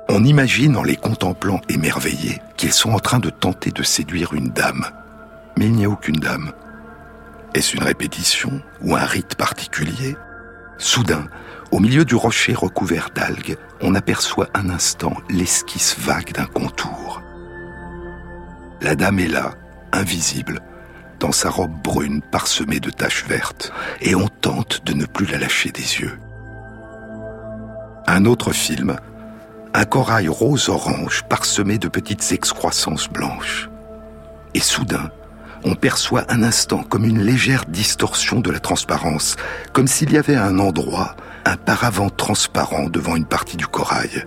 On 0.07 0.23
imagine 0.23 0.77
en 0.77 0.83
les 0.83 0.95
contemplant 0.95 1.61
émerveillés 1.69 2.41
qu'ils 2.57 2.73
sont 2.73 2.91
en 2.91 2.99
train 2.99 3.19
de 3.19 3.29
tenter 3.29 3.71
de 3.71 3.83
séduire 3.83 4.33
une 4.33 4.49
dame. 4.49 4.85
Mais 5.57 5.65
il 5.65 5.73
n'y 5.73 5.85
a 5.85 5.89
aucune 5.89 6.15
dame. 6.15 6.51
Est-ce 7.53 7.75
une 7.75 7.83
répétition 7.83 8.61
ou 8.81 8.95
un 8.95 9.05
rite 9.05 9.35
particulier? 9.35 10.15
Soudain, 10.77 11.27
au 11.71 11.79
milieu 11.79 12.05
du 12.05 12.15
rocher 12.15 12.53
recouvert 12.53 13.09
d'algues, 13.13 13.57
on 13.81 13.95
aperçoit 13.95 14.49
un 14.53 14.69
instant 14.69 15.15
l'esquisse 15.29 15.95
vague 15.99 16.31
d'un 16.31 16.45
contour. 16.45 17.21
La 18.81 18.95
dame 18.95 19.19
est 19.19 19.27
là, 19.27 19.51
invisible, 19.91 20.61
dans 21.19 21.31
sa 21.31 21.49
robe 21.49 21.81
brune 21.83 22.21
parsemée 22.21 22.79
de 22.79 22.89
taches 22.89 23.25
vertes, 23.25 23.73
et 23.99 24.15
on 24.15 24.27
tente 24.27 24.85
de 24.85 24.93
ne 24.93 25.05
plus 25.05 25.25
la 25.25 25.37
lâcher 25.37 25.71
des 25.71 25.99
yeux. 25.99 26.17
Un 28.07 28.25
autre 28.25 28.53
film, 28.53 28.95
un 29.73 29.85
corail 29.85 30.27
rose-orange 30.29 31.23
parsemé 31.29 31.77
de 31.77 31.87
petites 31.87 32.31
excroissances 32.31 33.09
blanches. 33.09 33.69
Et 34.53 34.59
soudain, 34.59 35.11
on 35.63 35.75
perçoit 35.75 36.25
un 36.29 36.43
instant 36.43 36.83
comme 36.83 37.05
une 37.05 37.21
légère 37.21 37.65
distorsion 37.65 38.39
de 38.39 38.51
la 38.51 38.59
transparence, 38.59 39.35
comme 39.73 39.87
s'il 39.87 40.11
y 40.11 40.17
avait 40.17 40.35
un 40.35 40.59
endroit, 40.59 41.15
un 41.45 41.57
paravent 41.57 42.09
transparent 42.09 42.89
devant 42.89 43.15
une 43.15 43.25
partie 43.25 43.57
du 43.57 43.67
corail. 43.67 44.25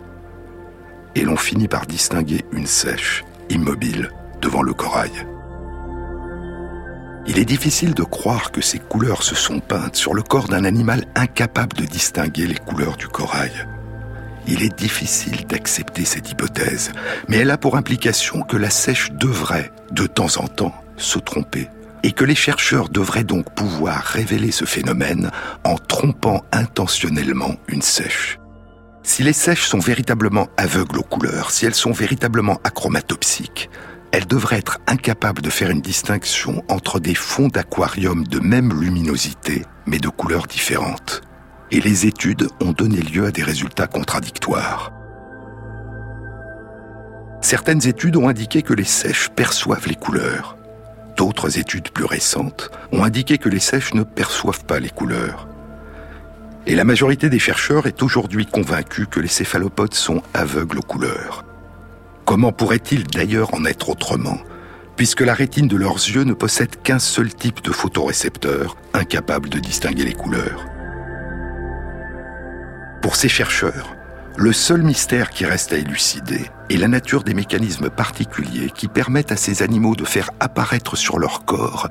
Et 1.15 1.23
l'on 1.23 1.37
finit 1.37 1.69
par 1.69 1.87
distinguer 1.87 2.45
une 2.53 2.67
sèche, 2.67 3.25
immobile, 3.51 4.11
devant 4.41 4.63
le 4.63 4.75
corail. 4.75 5.13
Il 7.27 7.39
est 7.39 7.45
difficile 7.45 7.95
de 7.95 8.03
croire 8.03 8.51
que 8.51 8.61
ces 8.61 8.81
couleurs 8.81 9.23
se 9.23 9.37
sont 9.37 9.61
peintes 9.61 9.95
sur 9.95 10.13
le 10.13 10.23
corps 10.23 10.49
d'un 10.49 10.65
animal 10.65 11.05
incapable 11.15 11.77
de 11.77 11.85
distinguer 11.85 12.47
les 12.47 12.57
couleurs 12.57 12.97
du 12.97 13.07
corail. 13.07 13.53
Il 14.49 14.65
est 14.65 14.77
difficile 14.77 15.47
d'accepter 15.47 16.05
cette 16.05 16.31
hypothèse, 16.31 16.91
mais 17.29 17.39
elle 17.39 17.53
a 17.53 17.59
pour 17.59 17.77
implication 17.77 18.43
que 18.43 18.57
la 18.57 18.71
sèche 18.71 19.13
devrait, 19.13 19.71
de 19.93 20.07
temps 20.07 20.37
en 20.39 20.49
temps, 20.49 20.75
se 21.03 21.19
tromper, 21.19 21.69
et 22.03 22.13
que 22.13 22.25
les 22.25 22.35
chercheurs 22.35 22.89
devraient 22.89 23.25
donc 23.25 23.55
pouvoir 23.55 24.03
révéler 24.03 24.51
ce 24.51 24.65
phénomène 24.65 25.31
en 25.65 25.77
trompant 25.77 26.43
intentionnellement 26.53 27.57
une 27.69 27.83
sèche. 27.83 28.39
Si 29.05 29.23
les 29.23 29.33
sèches 29.33 29.67
sont 29.67 29.81
véritablement 29.81 30.49
aveugles 30.57 30.99
aux 30.99 31.03
couleurs, 31.03 31.51
si 31.51 31.67
elles 31.67 31.75
sont 31.75 31.93
véritablement 31.93 32.61
achromatopsiques, 32.65 33.69
elle 34.13 34.27
devrait 34.27 34.59
être 34.59 34.79
incapable 34.87 35.43
de 35.43 35.51
faire 35.51 35.71
une 35.71 35.81
distinction 35.81 36.63
entre 36.69 37.01
des 37.01 37.15
fonds 37.15 37.49
d'aquarium 37.49 38.25
de 38.27 38.39
même 38.39 38.79
luminosité, 38.79 39.65
mais 39.87 39.99
de 39.99 40.09
couleurs 40.09 40.47
différentes. 40.47 41.23
Et 41.71 41.81
les 41.81 42.07
études 42.07 42.47
ont 42.61 42.73
donné 42.73 42.99
lieu 42.99 43.27
à 43.27 43.31
des 43.31 43.43
résultats 43.43 43.87
contradictoires. 43.87 44.93
Certaines 47.41 47.89
études 47.89 48.17
ont 48.17 48.29
indiqué 48.29 48.63
que 48.63 48.75
les 48.75 48.85
sèches 48.85 49.31
perçoivent 49.31 49.89
les 49.89 49.97
couleurs. 49.97 50.57
D'autres 51.23 51.57
études 51.57 51.91
plus 51.91 52.05
récentes 52.05 52.73
ont 52.91 53.05
indiqué 53.05 53.39
que 53.39 53.49
les 53.49 53.61
sèches 53.61 53.95
ne 53.95 54.03
perçoivent 54.03 54.65
pas 54.65 54.81
les 54.81 54.91
couleurs. 54.91 55.47
Et 56.67 56.75
la 56.75 56.83
majorité 56.83 57.31
des 57.31 57.39
chercheurs 57.39 57.87
est 57.87 58.03
aujourd'hui 58.03 58.45
convaincue 58.45 59.07
que 59.07 59.21
les 59.21 59.29
céphalopodes 59.29 59.95
sont 59.95 60.21
aveugles 60.35 60.81
aux 60.81 60.83
couleurs. 60.83 61.45
Comment 62.25 62.51
pourrait-il 62.51 63.07
d'ailleurs 63.07 63.55
en 63.55 63.65
être 63.67 63.91
autrement, 63.91 64.39
puisque 64.97 65.21
la 65.21 65.33
rétine 65.33 65.69
de 65.69 65.77
leurs 65.77 65.95
yeux 65.95 66.25
ne 66.25 66.33
possède 66.33 66.83
qu'un 66.83 66.99
seul 66.99 67.33
type 67.33 67.63
de 67.63 67.71
photorécepteur, 67.71 68.77
incapable 68.93 69.49
de 69.49 69.61
distinguer 69.61 70.05
les 70.05 70.15
couleurs? 70.15 70.67
Pour 73.01 73.15
ces 73.15 73.29
chercheurs, 73.29 73.95
le 74.37 74.53
seul 74.53 74.83
mystère 74.83 75.31
qui 75.31 75.45
reste 75.45 75.73
à 75.73 75.77
élucider 75.77 76.47
est 76.73 76.79
la 76.79 76.89
nature 76.89 77.23
des 77.23 77.35
mécanismes 77.35 77.91
particuliers 77.91 78.71
qui 78.75 78.89
permettent 78.89 79.33
à 79.33 79.37
ces 79.37 79.63
animaux 79.63 79.95
de 79.95 80.05
faire 80.05 80.31
apparaître 80.41 80.97
sur 80.97 81.19
leur 81.19 81.45
corps 81.45 81.89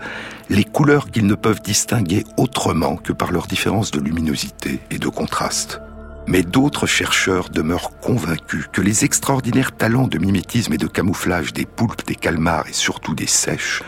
les 0.49 0.63
couleurs 0.63 1.11
qu'ils 1.11 1.27
ne 1.27 1.35
peuvent 1.35 1.61
distinguer 1.61 2.23
autrement 2.37 2.95
que 2.95 3.13
par 3.13 3.31
leur 3.31 3.45
différence 3.45 3.91
de 3.91 3.99
luminosité 3.99 4.79
et 4.89 4.97
de 4.97 5.07
contraste. 5.07 5.81
Mais 6.27 6.41
d'autres 6.41 6.87
chercheurs 6.87 7.49
demeurent 7.49 7.91
convaincus 7.99 8.65
que 8.71 8.81
les 8.81 9.05
extraordinaires 9.05 9.75
talents 9.75 10.07
de 10.07 10.17
mimétisme 10.17 10.73
et 10.73 10.77
de 10.77 10.87
camouflage 10.87 11.53
des 11.53 11.65
poulpes, 11.65 12.05
des 12.07 12.15
calmars 12.15 12.67
et 12.67 12.73
surtout 12.73 13.13
des 13.13 13.27
sèches 13.27 13.83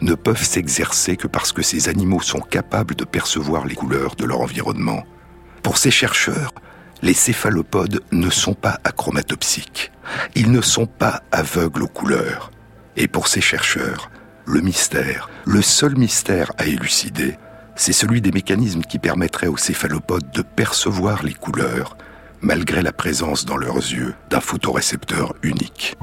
ne 0.00 0.14
peuvent 0.14 0.42
s'exercer 0.42 1.16
que 1.16 1.26
parce 1.26 1.52
que 1.52 1.62
ces 1.62 1.88
animaux 1.88 2.20
sont 2.20 2.40
capables 2.40 2.94
de 2.94 3.04
percevoir 3.04 3.64
les 3.64 3.74
couleurs 3.74 4.14
de 4.16 4.24
leur 4.24 4.40
environnement. 4.40 5.04
Pour 5.62 5.78
ces 5.78 5.90
chercheurs, 5.90 6.52
les 7.04 7.12
céphalopodes 7.12 8.00
ne 8.12 8.30
sont 8.30 8.54
pas 8.54 8.80
achromatopsiques. 8.82 9.92
Ils 10.34 10.50
ne 10.50 10.62
sont 10.62 10.86
pas 10.86 11.22
aveugles 11.32 11.82
aux 11.82 11.88
couleurs. 11.88 12.50
Et 12.96 13.08
pour 13.08 13.28
ces 13.28 13.42
chercheurs, 13.42 14.10
le 14.46 14.62
mystère, 14.62 15.28
le 15.44 15.60
seul 15.60 15.98
mystère 15.98 16.50
à 16.56 16.64
élucider, 16.64 17.36
c'est 17.76 17.92
celui 17.92 18.22
des 18.22 18.32
mécanismes 18.32 18.82
qui 18.82 18.98
permettraient 18.98 19.48
aux 19.48 19.58
céphalopodes 19.58 20.30
de 20.32 20.40
percevoir 20.40 21.22
les 21.22 21.34
couleurs, 21.34 21.98
malgré 22.40 22.80
la 22.80 22.92
présence 22.92 23.44
dans 23.44 23.58
leurs 23.58 23.76
yeux 23.76 24.14
d'un 24.30 24.40
photorécepteur 24.40 25.34
unique. 25.42 25.96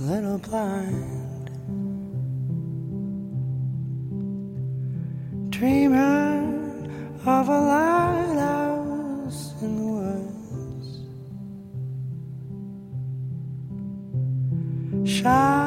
a 0.00 0.02
little 0.02 0.38
blind, 0.38 1.50
dreaming 5.50 6.90
of 7.24 7.48
a 7.48 7.60
lighthouse 7.60 9.54
in 9.62 9.76
the 9.76 9.84
woods. 15.04 15.08
Shy 15.08 15.63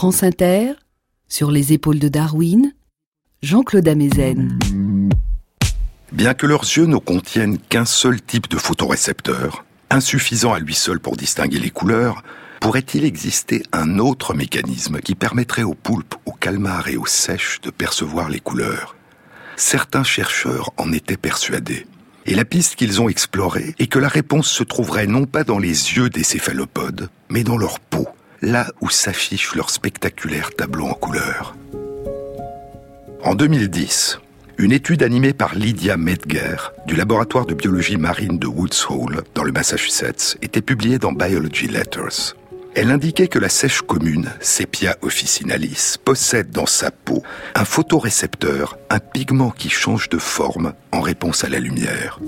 France 0.00 0.22
Inter, 0.22 0.72
sur 1.28 1.50
les 1.50 1.74
épaules 1.74 1.98
de 1.98 2.08
Darwin, 2.08 2.72
Jean-Claude 3.42 3.86
Amezen. 3.86 4.58
Bien 6.10 6.32
que 6.32 6.46
leurs 6.46 6.62
yeux 6.62 6.86
ne 6.86 6.96
contiennent 6.96 7.58
qu'un 7.58 7.84
seul 7.84 8.22
type 8.22 8.48
de 8.48 8.56
photorécepteur, 8.56 9.66
insuffisant 9.90 10.54
à 10.54 10.58
lui 10.58 10.74
seul 10.74 11.00
pour 11.00 11.18
distinguer 11.18 11.58
les 11.58 11.68
couleurs, 11.68 12.22
pourrait-il 12.62 13.04
exister 13.04 13.62
un 13.72 13.98
autre 13.98 14.32
mécanisme 14.32 15.00
qui 15.00 15.14
permettrait 15.14 15.64
aux 15.64 15.74
poulpes, 15.74 16.14
aux 16.24 16.32
calmars 16.32 16.88
et 16.88 16.96
aux 16.96 17.04
sèches 17.04 17.60
de 17.60 17.68
percevoir 17.68 18.30
les 18.30 18.40
couleurs? 18.40 18.96
Certains 19.56 20.02
chercheurs 20.02 20.70
en 20.78 20.94
étaient 20.94 21.18
persuadés. 21.18 21.86
Et 22.24 22.34
la 22.34 22.46
piste 22.46 22.76
qu'ils 22.76 23.02
ont 23.02 23.10
explorée 23.10 23.74
est 23.78 23.88
que 23.88 23.98
la 23.98 24.08
réponse 24.08 24.48
se 24.48 24.62
trouverait 24.62 25.06
non 25.06 25.26
pas 25.26 25.44
dans 25.44 25.58
les 25.58 25.68
yeux 25.68 26.08
des 26.08 26.24
céphalopodes, 26.24 27.10
mais 27.28 27.44
dans 27.44 27.58
leur 27.58 27.80
peau, 27.80 28.08
là 28.42 28.66
où 28.80 28.88
s'affiche 28.88 29.54
leur 29.54 29.70
spectaculaire 29.70 30.50
tableau 30.54 30.86
en 30.86 30.94
couleurs. 30.94 31.54
En 33.22 33.34
2010, 33.34 34.18
une 34.58 34.72
étude 34.72 35.02
animée 35.02 35.32
par 35.32 35.54
Lydia 35.54 35.96
Medger 35.96 36.56
du 36.86 36.94
laboratoire 36.96 37.46
de 37.46 37.54
biologie 37.54 37.96
marine 37.96 38.38
de 38.38 38.46
Woods 38.46 38.86
Hole 38.88 39.22
dans 39.34 39.44
le 39.44 39.52
Massachusetts 39.52 40.36
était 40.42 40.62
publiée 40.62 40.98
dans 40.98 41.12
Biology 41.12 41.66
Letters. 41.66 42.34
Elle 42.74 42.90
indiquait 42.90 43.28
que 43.28 43.38
la 43.38 43.48
sèche 43.48 43.82
commune, 43.82 44.30
Sepia 44.40 44.96
officinalis, 45.02 45.96
possède 46.04 46.50
dans 46.50 46.66
sa 46.66 46.90
peau 46.90 47.22
un 47.54 47.64
photorécepteur, 47.64 48.78
un 48.90 49.00
pigment 49.00 49.50
qui 49.50 49.68
change 49.68 50.08
de 50.08 50.18
forme 50.18 50.72
en 50.92 51.00
réponse 51.00 51.42
à 51.42 51.48
la 51.48 51.58
lumière. 51.58 52.20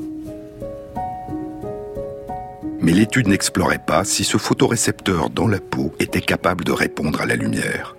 Mais 2.83 2.93
l'étude 2.93 3.29
n'explorait 3.29 3.85
pas 3.85 4.05
si 4.05 4.25
ce 4.25 4.37
photorécepteur 4.39 5.31
dans 5.31 5.47
la 5.47 5.61
peau 5.61 5.95
était 6.01 6.21
capable 6.21 6.65
de 6.65 6.73
répondre 6.73 7.21
à 7.21 7.27
la 7.27 7.37
lumière. 7.37 7.97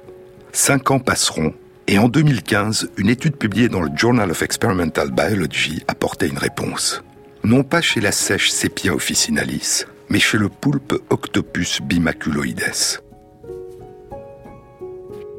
Cinq 0.51 0.91
ans 0.91 0.99
passeront 0.99 1.53
et 1.87 1.97
en 1.97 2.07
2015, 2.07 2.91
une 2.97 3.09
étude 3.09 3.35
publiée 3.35 3.67
dans 3.69 3.81
le 3.81 3.91
Journal 3.95 4.31
of 4.31 4.41
Experimental 4.41 5.11
Biology 5.11 5.83
apportait 5.87 6.27
une 6.27 6.37
réponse. 6.37 7.03
Non 7.43 7.63
pas 7.63 7.81
chez 7.81 7.99
la 7.99 8.13
sèche 8.13 8.51
Sepia 8.51 8.93
officinalis, 8.93 9.85
mais 10.09 10.19
chez 10.19 10.37
le 10.37 10.47
poulpe 10.47 10.93
Octopus 11.09 11.81
bimaculoides. 11.81 13.01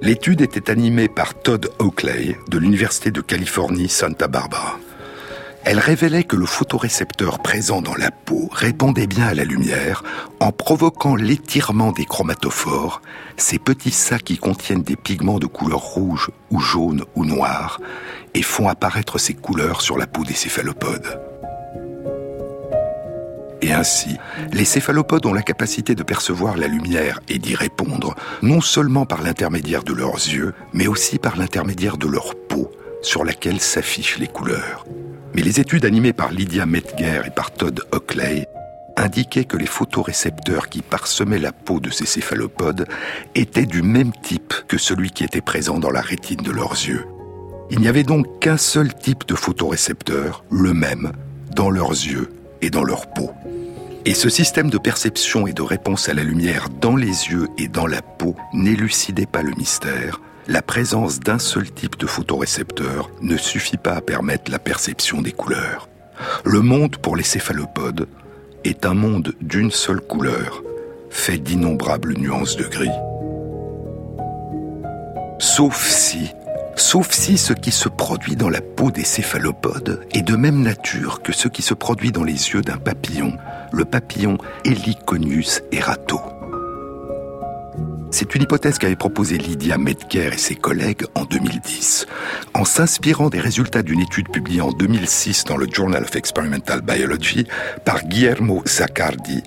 L'étude 0.03 0.43
était 0.43 0.71
animée 0.71 1.09
par 1.09 1.35
Todd 1.35 1.71
Oakley 1.79 2.37
de 2.51 2.59
l'Université 2.59 3.11
de 3.11 3.23
Californie 3.23 3.89
Santa 3.89 4.29
Barbara. 4.29 4.79
Elle 5.67 5.79
révélait 5.79 6.25
que 6.25 6.37
le 6.37 6.45
photorécepteur 6.45 7.39
présent 7.39 7.81
dans 7.81 7.95
la 7.95 8.11
peau 8.11 8.51
répondait 8.53 9.07
bien 9.07 9.29
à 9.29 9.35
la 9.35 9.45
lumière 9.45 10.05
en 10.39 10.53
provoquant 10.53 11.17
l'étirement 11.17 11.91
des 11.91 12.05
chromatophores, 12.05 13.01
ces 13.39 13.59
petits 13.59 13.91
sacs 13.91 14.25
qui 14.25 14.37
contiennent 14.37 14.83
des 14.83 14.97
pigments 14.97 15.39
de 15.39 15.47
couleur 15.47 15.81
rouge 15.81 16.31
ou 16.51 16.61
jaune 16.61 17.05
ou 17.15 17.25
noire 17.25 17.81
et 18.35 18.43
font 18.43 18.69
apparaître 18.69 19.17
ces 19.17 19.33
couleurs 19.33 19.81
sur 19.81 19.97
la 19.97 20.07
peau 20.07 20.23
des 20.23 20.35
céphalopodes. 20.35 21.19
Et 23.63 23.73
ainsi, 23.73 24.19
les 24.53 24.67
céphalopodes 24.67 25.25
ont 25.25 25.33
la 25.33 25.41
capacité 25.41 25.95
de 25.95 26.03
percevoir 26.03 26.59
la 26.59 26.67
lumière 26.67 27.21
et 27.31 27.39
d'y 27.39 27.55
répondre, 27.55 28.15
non 28.43 28.61
seulement 28.61 29.07
par 29.07 29.23
l'intermédiaire 29.23 29.83
de 29.83 29.95
leurs 29.95 30.17
yeux, 30.17 30.53
mais 30.75 30.89
aussi 30.89 31.19
par 31.19 31.39
l'intermédiaire 31.39 31.97
de 31.97 32.07
leur 32.07 32.35
peau, 32.35 32.71
sur 33.01 33.25
laquelle 33.25 33.61
s'affichent 33.61 34.19
les 34.19 34.29
couleurs. 34.29 34.85
Mais 35.35 35.43
les 35.43 35.59
études 35.59 35.85
animées 35.85 36.13
par 36.13 36.31
Lydia 36.31 36.65
Metger 36.65 37.23
et 37.27 37.31
par 37.31 37.51
Todd 37.51 37.81
Oakley 37.93 38.47
indiquaient 38.97 39.45
que 39.45 39.57
les 39.57 39.67
photorécepteurs 39.67 40.69
qui 40.69 40.81
parsemaient 40.81 41.41
la 41.41 41.51
peau 41.51 41.81
de 41.81 41.91
ces 41.91 42.07
céphalopodes 42.07 42.87
étaient 43.35 43.67
du 43.67 43.83
même 43.83 44.13
type 44.23 44.55
que 44.69 44.79
celui 44.79 45.11
qui 45.11 45.25
était 45.25 45.41
présent 45.41 45.79
dans 45.81 45.91
la 45.91 46.01
rétine 46.01 46.43
de 46.43 46.53
leurs 46.53 46.73
yeux. 46.73 47.05
Il 47.71 47.81
n'y 47.81 47.89
avait 47.89 48.05
donc 48.05 48.41
qu'un 48.41 48.57
seul 48.57 48.95
type 48.95 49.27
de 49.27 49.35
photorécepteur, 49.35 50.45
le 50.51 50.73
même, 50.73 51.11
dans 51.57 51.71
leurs 51.71 51.91
yeux 51.91 52.31
et 52.63 52.71
dans 52.71 52.85
leur 52.85 53.09
peau. 53.09 53.33
Et 54.05 54.15
ce 54.15 54.29
système 54.29 54.71
de 54.71 54.79
perception 54.79 55.47
et 55.47 55.53
de 55.53 55.63
réponse 55.63 56.09
à 56.09 56.15
la 56.15 56.23
lumière 56.23 56.69
dans 56.81 56.95
les 56.95 57.07
yeux 57.31 57.49
et 57.59 57.69
dans 57.69 57.87
la 57.87 58.03
peau 58.03 58.37
n'élucidait 58.53 59.27
pas 59.27 59.43
le 59.43 59.53
mystère. 59.57 60.21
La 60.47 60.61
présence 60.61 61.21
d'un 61.21 61.39
seul 61.39 61.71
type 61.71 61.99
de 61.99 62.07
photorécepteur 62.07 63.11
ne 63.23 63.37
suffit 63.39 63.79
pas 63.79 63.95
à 63.95 64.03
permettre 64.03 64.51
la 64.51 64.59
perception 64.59 65.23
des 65.23 65.33
couleurs. 65.33 65.89
Le 66.45 66.61
monde 66.61 66.99
pour 66.99 67.17
les 67.17 67.23
céphalopodes 67.23 68.07
est 68.63 68.85
un 68.85 68.93
monde 68.93 69.33
d'une 69.41 69.71
seule 69.71 70.03
couleur, 70.03 70.63
fait 71.09 71.39
d'innombrables 71.39 72.19
nuances 72.19 72.57
de 72.57 72.65
gris. 72.65 72.91
Sauf 75.39 75.83
si 75.87 76.31
sauf 76.77 77.13
si 77.13 77.39
ce 77.39 77.53
qui 77.53 77.71
se 77.71 77.89
produit 77.89 78.37
dans 78.37 78.51
la 78.51 78.61
peau 78.61 78.91
des 78.91 79.05
céphalopodes 79.05 80.05
est 80.13 80.23
de 80.23 80.37
même 80.37 80.61
nature 80.61 81.23
que 81.23 81.33
ce 81.33 81.49
qui 81.49 81.63
se 81.63 81.73
produit 81.73 82.13
dans 82.13 82.25
les 82.25 82.51
yeux 82.51 82.63
d'un 82.63 82.77
papillon, 82.77 83.33
le 83.73 83.85
papillon 83.85 84.39
Heliconius 84.65 85.63
erato. 85.73 86.21
C'est 88.17 88.37
une 88.37 88.43
hypothèse 88.43 88.79
qu'avait 88.79 88.95
proposée 88.95 89.39
Lydia 89.39 89.77
Medker 89.77 90.31
et 90.35 90.39
ses 90.39 90.55
collègues 90.55 91.03
en 91.17 91.25
2010, 91.25 92.07
en 92.55 92.65
s'inspirant 92.65 93.29
des 93.29 93.41
résultats 93.41 93.83
d'une 93.83 93.99
étude 93.99 94.29
publiée 94.29 94.61
en 94.61 94.71
2006 94.71 95.43
dans 95.47 95.57
le 95.57 95.67
Journal 95.69 96.05
of 96.05 96.15
Experimental 96.15 96.81
Biology 96.81 97.45
par 97.85 98.05
Guillermo 98.05 98.63
Zaccardi 98.69 99.43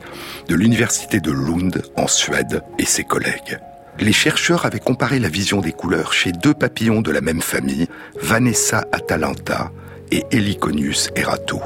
de 0.50 0.56
l'Université 0.56 1.22
de 1.22 1.32
Lund 1.32 1.82
en 1.96 2.08
Suède 2.08 2.62
et 2.78 2.86
ses 2.86 3.06
collègues 3.06 3.58
les 4.00 4.12
chercheurs 4.12 4.66
avaient 4.66 4.82
comparé 4.82 5.18
la 5.18 5.30
vision 5.30 5.62
des 5.62 5.72
couleurs 5.72 6.12
chez 6.12 6.34
deux 6.34 6.54
papillons 6.54 7.02
de 7.02 7.10
la 7.10 7.22
même 7.22 7.42
famille, 7.42 7.88
Vanessa 8.22 8.84
atalanta 8.92 9.72
et 10.12 10.24
Heliconius 10.30 11.10
erato. 11.16 11.62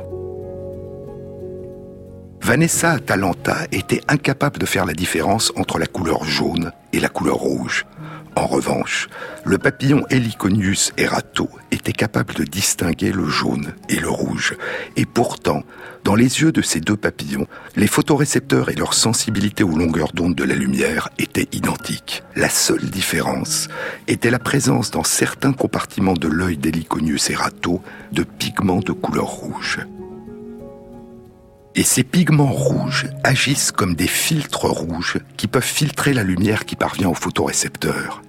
Vanessa 2.41 2.91
atalanta 2.91 3.57
était 3.71 4.01
incapable 4.07 4.59
de 4.59 4.65
faire 4.65 4.85
la 4.85 4.93
différence 4.93 5.51
entre 5.57 5.77
la 5.77 5.87
couleur 5.87 6.23
jaune 6.23 6.71
et 6.93 6.99
la 6.99 7.09
couleur 7.09 7.37
rouge. 7.37 7.85
En 8.35 8.47
revanche, 8.47 9.09
le 9.43 9.57
papillon 9.57 10.05
Heliconius 10.09 10.93
erato 10.97 11.49
était 11.71 11.91
capable 11.91 12.33
de 12.33 12.45
distinguer 12.45 13.11
le 13.11 13.27
jaune 13.27 13.73
et 13.89 13.99
le 13.99 14.09
rouge. 14.09 14.55
Et 14.95 15.05
pourtant, 15.05 15.63
dans 16.05 16.15
les 16.15 16.41
yeux 16.41 16.53
de 16.53 16.61
ces 16.61 16.79
deux 16.79 16.95
papillons, 16.95 17.47
les 17.75 17.87
photorécepteurs 17.87 18.69
et 18.69 18.75
leur 18.75 18.93
sensibilité 18.93 19.63
aux 19.63 19.77
longueurs 19.77 20.13
d'onde 20.13 20.35
de 20.35 20.45
la 20.45 20.55
lumière 20.55 21.09
étaient 21.19 21.49
identiques. 21.51 22.23
La 22.35 22.49
seule 22.49 22.89
différence 22.89 23.67
était 24.07 24.31
la 24.31 24.39
présence 24.39 24.91
dans 24.91 25.03
certains 25.03 25.53
compartiments 25.53 26.13
de 26.13 26.29
l'œil 26.29 26.57
d'Heliconius 26.57 27.29
erato 27.29 27.81
de 28.13 28.23
pigments 28.23 28.79
de 28.79 28.93
couleur 28.93 29.27
rouge. 29.27 29.79
Et 31.75 31.83
ces 31.83 32.03
pigments 32.03 32.51
rouges 32.51 33.07
agissent 33.23 33.71
comme 33.71 33.95
des 33.95 34.07
filtres 34.07 34.65
rouges 34.65 35.19
qui 35.37 35.47
peuvent 35.47 35.63
filtrer 35.63 36.13
la 36.13 36.23
lumière 36.23 36.65
qui 36.65 36.75
parvient 36.75 37.09
au 37.09 37.13
photorécepteur. 37.13 38.21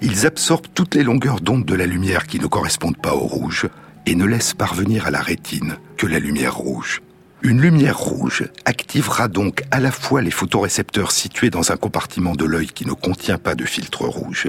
Ils 0.00 0.26
absorbent 0.26 0.68
toutes 0.74 0.94
les 0.94 1.02
longueurs 1.02 1.40
d'onde 1.40 1.66
de 1.66 1.74
la 1.74 1.84
lumière 1.84 2.26
qui 2.26 2.40
ne 2.40 2.46
correspondent 2.46 2.96
pas 2.96 3.14
au 3.14 3.26
rouge 3.26 3.68
et 4.06 4.14
ne 4.14 4.24
laissent 4.24 4.54
parvenir 4.54 5.06
à 5.06 5.10
la 5.10 5.20
rétine 5.20 5.76
que 5.98 6.06
la 6.06 6.18
lumière 6.18 6.56
rouge. 6.56 7.02
Une 7.42 7.60
lumière 7.60 7.98
rouge 7.98 8.48
activera 8.64 9.28
donc 9.28 9.62
à 9.70 9.78
la 9.78 9.92
fois 9.92 10.22
les 10.22 10.30
photorécepteurs 10.30 11.12
situés 11.12 11.50
dans 11.50 11.70
un 11.70 11.76
compartiment 11.76 12.34
de 12.34 12.44
l'œil 12.44 12.66
qui 12.66 12.86
ne 12.86 12.92
contient 12.92 13.38
pas 13.38 13.54
de 13.54 13.64
filtre 13.64 14.06
rouge 14.06 14.48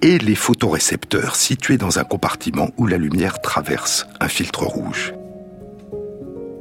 et 0.00 0.18
les 0.18 0.34
photorécepteurs 0.34 1.36
situés 1.36 1.76
dans 1.76 1.98
un 1.98 2.04
compartiment 2.04 2.70
où 2.78 2.86
la 2.86 2.96
lumière 2.96 3.42
traverse 3.42 4.06
un 4.20 4.28
filtre 4.28 4.62
rouge 4.62 5.12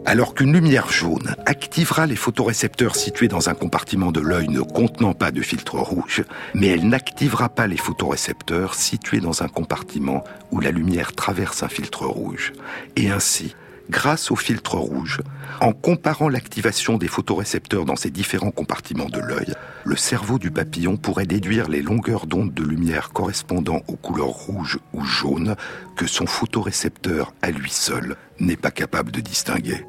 alors 0.06 0.34
qu'une 0.34 0.54
lumière 0.54 0.92
jaune 0.92 1.36
activera 1.46 2.06
les 2.06 2.16
photorécepteurs 2.16 2.96
situés 2.96 3.28
dans 3.28 3.50
un 3.50 3.54
compartiment 3.54 4.12
de 4.12 4.20
l'œil 4.20 4.50
ne 4.50 4.62
contenant 4.62 5.14
pas 5.14 5.32
de 5.32 5.42
filtre 5.42 5.80
rouge, 5.80 6.24
mais 6.54 6.68
elle 6.68 6.88
n'activera 6.88 7.50
pas 7.50 7.68
les 7.68 7.78
photorécepteurs 7.78 8.76
situés 8.76 9.22
dans 9.22 9.44
un 9.44 9.48
compartiment 9.48 10.24
où 10.52 10.60
la 10.60 10.72
lumière 10.72 11.14
traverse 11.14 11.64
un 11.64 11.70
filtre 11.70 12.06
rouge. 12.06 12.54
Et 12.96 13.10
ainsi, 13.10 13.56
grâce 13.90 14.32
au 14.32 14.36
filtre 14.36 14.76
rouge, 14.76 15.22
en 15.62 15.74
comparant 15.74 16.30
l'activation 16.30 16.98
des 16.98 17.08
photorécepteurs 17.08 17.86
dans 17.86 17.96
ces 17.96 18.10
différents 18.10 18.52
compartiments 18.52 19.10
de 19.10 19.20
l'œil, 19.20 19.54
le 19.86 19.96
cerveau 19.96 20.40
du 20.40 20.52
papillon 20.52 20.98
pourrait 20.98 21.26
déduire 21.26 21.70
les 21.70 21.82
longueurs 21.82 22.26
d'onde 22.26 22.54
de 22.54 22.64
lumière 22.64 23.12
correspondant 23.12 23.82
aux 23.88 23.96
couleurs 23.96 24.28
rouge 24.28 24.80
ou 24.94 25.04
jaune 25.04 25.56
que 25.96 26.08
son 26.08 26.26
photorécepteur 26.26 27.34
à 27.42 27.52
lui 27.52 27.70
seul 27.70 28.16
n'est 28.40 28.56
pas 28.56 28.72
capable 28.72 29.12
de 29.12 29.22
distinguer. 29.22 29.86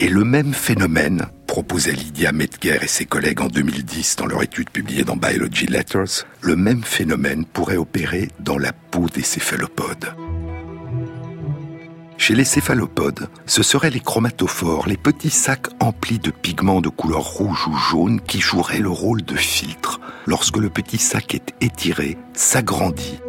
Et 0.00 0.08
le 0.08 0.24
même 0.24 0.54
phénomène, 0.54 1.26
proposait 1.48 1.92
Lydia 1.92 2.30
Metger 2.30 2.78
et 2.82 2.86
ses 2.86 3.04
collègues 3.04 3.40
en 3.40 3.48
2010 3.48 4.16
dans 4.16 4.26
leur 4.26 4.44
étude 4.44 4.70
publiée 4.70 5.02
dans 5.02 5.16
Biology 5.16 5.66
Letters, 5.66 6.24
le 6.40 6.54
même 6.54 6.84
phénomène 6.84 7.44
pourrait 7.44 7.78
opérer 7.78 8.28
dans 8.38 8.58
la 8.58 8.72
peau 8.72 9.06
des 9.12 9.22
céphalopodes. 9.22 10.14
Chez 12.18 12.34
les 12.34 12.44
céphalopodes, 12.44 13.28
ce 13.46 13.62
seraient 13.62 13.90
les 13.90 14.00
chromatophores, 14.00 14.88
les 14.88 14.96
petits 14.96 15.30
sacs 15.30 15.68
emplis 15.78 16.18
de 16.18 16.32
pigments 16.32 16.80
de 16.80 16.88
couleur 16.88 17.22
rouge 17.22 17.68
ou 17.68 17.76
jaune 17.76 18.20
qui 18.20 18.40
joueraient 18.40 18.80
le 18.80 18.90
rôle 18.90 19.22
de 19.22 19.36
filtre, 19.36 20.00
lorsque 20.26 20.56
le 20.56 20.68
petit 20.68 20.98
sac 20.98 21.36
est 21.36 21.54
étiré, 21.60 22.18
s'agrandit 22.34 23.20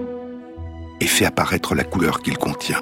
et 0.99 1.05
fait 1.05 1.25
apparaître 1.25 1.75
la 1.75 1.83
couleur 1.83 2.21
qu'il 2.21 2.37
contient. 2.37 2.81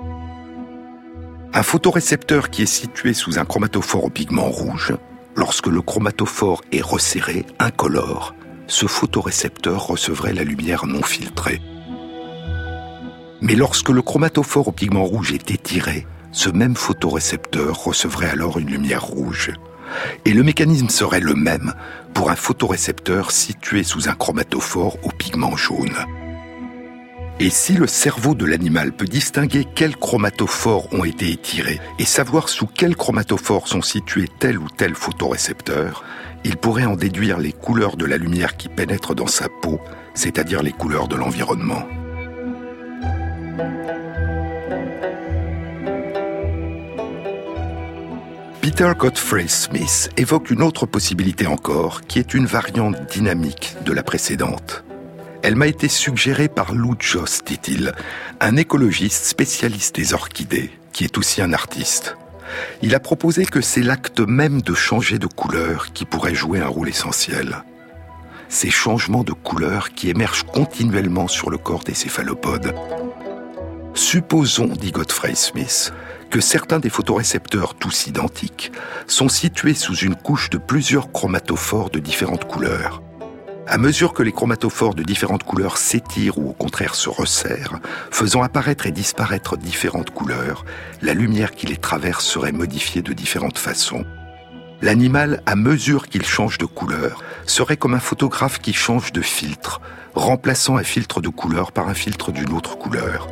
Un 1.54 1.62
photorécepteur 1.62 2.52
qui 2.52 2.64
est 2.64 2.66
situé 2.66 3.14
sous 3.14 3.38
un 3.38 3.46
chromatophore 3.46 4.06
au 4.06 4.10
pigment 4.10 4.50
rouge, 4.50 4.94
lorsque 5.36 5.68
le 5.68 5.82
chromatophore 5.82 6.62
est 6.72 6.82
resserré, 6.82 7.46
incolore, 7.60 8.34
ce 8.68 8.88
photorécepteur 8.88 9.86
recevrait 9.86 10.34
la 10.34 10.46
lumière 10.46 10.88
non 10.88 11.04
filtrée. 11.04 11.62
Mais 13.42 13.56
lorsque 13.56 13.90
le 13.90 14.02
chromatophore 14.02 14.70
au 14.70 14.72
pigment 14.72 15.04
rouge 15.04 15.32
est 15.32 15.52
étiré, 15.52 16.08
ce 16.32 16.50
même 16.50 16.76
photorécepteur 16.76 17.84
recevrait 17.84 18.30
alors 18.30 18.58
une 18.58 18.70
lumière 18.70 19.04
rouge. 19.04 19.52
Et 20.26 20.34
le 20.34 20.44
mécanisme 20.44 20.90
serait 20.90 21.20
le 21.20 21.36
même 21.36 21.74
pour 22.14 22.30
un 22.30 22.36
photorécepteur 22.36 23.32
situé 23.32 23.84
sous 23.84 24.10
un 24.10 24.14
chromatophore 24.14 24.98
au 25.04 25.10
pigment 25.10 25.56
jaune. 25.56 25.98
Et 27.40 27.52
si 27.52 27.74
le 27.74 27.86
cerveau 27.86 28.34
de 28.34 28.46
l'animal 28.46 28.92
peut 28.92 29.06
distinguer 29.06 29.66
quels 29.76 29.96
chromatophores 29.96 30.92
ont 30.92 31.06
été 31.06 31.30
étirés 31.30 31.80
et 32.00 32.06
savoir 32.06 32.50
sous 32.50 32.66
quels 32.66 32.96
chromatophores 32.96 33.68
sont 33.68 33.84
situés 33.84 34.28
tel 34.40 34.58
ou 34.58 34.68
tel 34.76 34.96
photorécepteur, 34.96 36.04
il 36.44 36.58
pourrait 36.58 36.86
en 36.86 36.96
déduire 36.96 37.38
les 37.38 37.52
couleurs 37.52 37.96
de 37.96 38.06
la 38.06 38.18
lumière 38.18 38.58
qui 38.58 38.70
pénètre 38.70 39.14
dans 39.14 39.28
sa 39.28 39.50
peau, 39.50 39.80
c'est-à-dire 40.16 40.64
les 40.64 40.72
couleurs 40.72 41.08
de 41.08 41.16
l'environnement. 41.16 41.84
Peter 48.70 48.92
Godfrey 49.00 49.48
Smith 49.48 50.10
évoque 50.18 50.52
une 50.52 50.62
autre 50.62 50.86
possibilité 50.86 51.48
encore, 51.48 52.02
qui 52.02 52.20
est 52.20 52.34
une 52.34 52.46
variante 52.46 52.98
dynamique 53.10 53.78
de 53.86 53.94
la 53.94 54.04
précédente. 54.04 54.84
Elle 55.42 55.56
m'a 55.56 55.68
été 55.68 55.88
suggérée 55.88 56.50
par 56.50 56.74
Lou 56.74 56.94
Joss, 57.00 57.46
dit-il, 57.46 57.94
un 58.42 58.58
écologiste 58.58 59.24
spécialiste 59.24 59.96
des 59.96 60.14
orchidées, 60.14 60.70
qui 60.92 61.06
est 61.06 61.18
aussi 61.18 61.42
un 61.42 61.54
artiste. 61.54 62.18
Il 62.82 62.94
a 62.94 63.00
proposé 63.00 63.46
que 63.46 63.62
c'est 63.62 63.82
l'acte 63.82 64.20
même 64.20 64.62
de 64.62 64.74
changer 64.74 65.18
de 65.18 65.28
couleur 65.28 65.94
qui 65.94 66.04
pourrait 66.04 66.36
jouer 66.36 66.60
un 66.60 66.68
rôle 66.68 66.90
essentiel. 66.90 67.64
Ces 68.50 68.70
changements 68.70 69.24
de 69.24 69.32
couleur 69.32 69.92
qui 69.92 70.10
émergent 70.10 70.44
continuellement 70.44 71.30
sur 71.30 71.50
le 71.50 71.58
corps 71.58 71.86
des 71.86 71.94
céphalopodes. 71.94 72.76
Supposons, 73.98 74.68
dit 74.68 74.92
Godfrey 74.92 75.34
Smith, 75.34 75.92
que 76.30 76.40
certains 76.40 76.78
des 76.78 76.92
photorécepteurs, 76.92 77.74
tous 77.74 78.06
identiques, 78.06 78.72
sont 79.08 79.28
situés 79.28 79.74
sous 79.74 79.96
une 79.96 80.16
couche 80.16 80.52
de 80.52 80.60
plusieurs 80.60 81.12
chromatophores 81.12 81.90
de 81.90 81.98
différentes 81.98 82.46
couleurs. 82.46 83.02
À 83.66 83.80
mesure 83.80 84.14
que 84.14 84.22
les 84.22 84.32
chromatophores 84.32 84.94
de 84.94 85.02
différentes 85.02 85.44
couleurs 85.44 85.78
s'étirent 85.78 86.38
ou 86.38 86.52
au 86.52 86.54
contraire 86.54 86.94
se 86.94 87.10
resserrent, 87.10 87.80
faisant 88.12 88.44
apparaître 88.44 88.86
et 88.86 88.92
disparaître 88.92 89.58
différentes 89.58 90.12
couleurs, 90.12 90.64
la 91.02 91.16
lumière 91.16 91.52
qui 91.52 91.66
les 91.66 91.78
traverse 91.78 92.24
serait 92.24 92.52
modifiée 92.52 93.02
de 93.02 93.14
différentes 93.14 93.58
façons. 93.58 94.06
L'animal, 94.84 95.42
à 95.48 95.56
mesure 95.56 96.08
qu'il 96.08 96.24
change 96.24 96.60
de 96.60 96.66
couleur, 96.66 97.24
serait 97.48 97.78
comme 97.78 97.96
un 97.96 98.00
photographe 98.00 98.60
qui 98.60 98.74
change 98.74 99.12
de 99.12 99.22
filtre, 99.22 99.82
remplaçant 100.14 100.78
un 100.78 100.84
filtre 100.84 101.20
de 101.20 101.30
couleur 101.30 101.72
par 101.72 101.90
un 101.90 101.96
filtre 101.96 102.32
d'une 102.32 102.54
autre 102.54 102.78
couleur. 102.78 103.28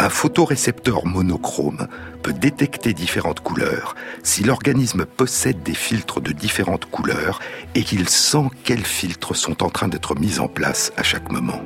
Un 0.00 0.10
photorécepteur 0.10 1.06
monochrome 1.06 1.88
peut 2.22 2.32
détecter 2.32 2.94
différentes 2.94 3.40
couleurs 3.40 3.94
si 4.22 4.44
l'organisme 4.44 5.04
possède 5.04 5.62
des 5.62 5.74
filtres 5.74 6.20
de 6.20 6.32
différentes 6.32 6.86
couleurs 6.86 7.40
et 7.74 7.82
qu'il 7.82 8.08
sent 8.08 8.48
quels 8.64 8.84
filtres 8.84 9.36
sont 9.36 9.62
en 9.62 9.70
train 9.70 9.88
d'être 9.88 10.14
mis 10.14 10.38
en 10.38 10.48
place 10.48 10.92
à 10.96 11.02
chaque 11.02 11.30
moment. 11.30 11.60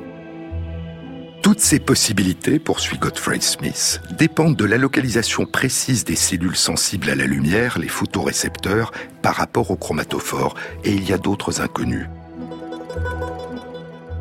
Toutes 1.43 1.59
ces 1.59 1.79
possibilités, 1.79 2.57
poursuit 2.57 2.97
Godfrey 2.97 3.41
Smith, 3.41 4.01
dépendent 4.17 4.55
de 4.55 4.65
la 4.65 4.77
localisation 4.77 5.45
précise 5.45 6.05
des 6.05 6.15
cellules 6.15 6.55
sensibles 6.55 7.09
à 7.09 7.15
la 7.15 7.25
lumière, 7.25 7.77
les 7.79 7.89
photorécepteurs, 7.89 8.93
par 9.21 9.35
rapport 9.35 9.69
au 9.69 9.75
chromatophore, 9.75 10.55
et 10.85 10.93
il 10.93 11.07
y 11.07 11.13
a 11.13 11.17
d'autres 11.17 11.59
inconnus. 11.59 12.07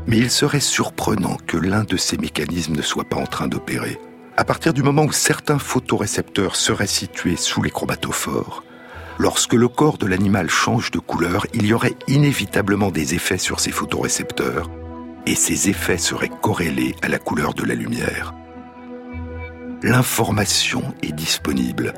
Mais 0.06 0.18
il 0.18 0.30
serait 0.30 0.60
surprenant 0.60 1.36
que 1.46 1.56
l'un 1.56 1.84
de 1.84 1.96
ces 1.96 2.18
mécanismes 2.18 2.76
ne 2.76 2.82
soit 2.82 3.08
pas 3.08 3.16
en 3.16 3.26
train 3.26 3.48
d'opérer. 3.48 3.98
À 4.36 4.44
partir 4.44 4.72
du 4.72 4.82
moment 4.82 5.04
où 5.04 5.12
certains 5.12 5.58
photorécepteurs 5.58 6.56
seraient 6.56 6.86
situés 6.86 7.36
sous 7.36 7.62
les 7.62 7.70
chromatophores, 7.70 8.64
lorsque 9.18 9.54
le 9.54 9.68
corps 9.68 9.98
de 9.98 10.06
l'animal 10.06 10.48
change 10.48 10.90
de 10.90 10.98
couleur, 10.98 11.46
il 11.54 11.66
y 11.66 11.74
aurait 11.74 11.96
inévitablement 12.08 12.90
des 12.90 13.14
effets 13.14 13.38
sur 13.38 13.60
ces 13.60 13.70
photorécepteurs, 13.70 14.70
et 15.26 15.34
ces 15.34 15.68
effets 15.68 15.98
seraient 15.98 16.30
corrélés 16.40 16.96
à 17.02 17.08
la 17.08 17.18
couleur 17.18 17.54
de 17.54 17.64
la 17.64 17.74
lumière. 17.74 18.34
L'information 19.82 20.94
est 21.02 21.12
disponible. 21.12 21.94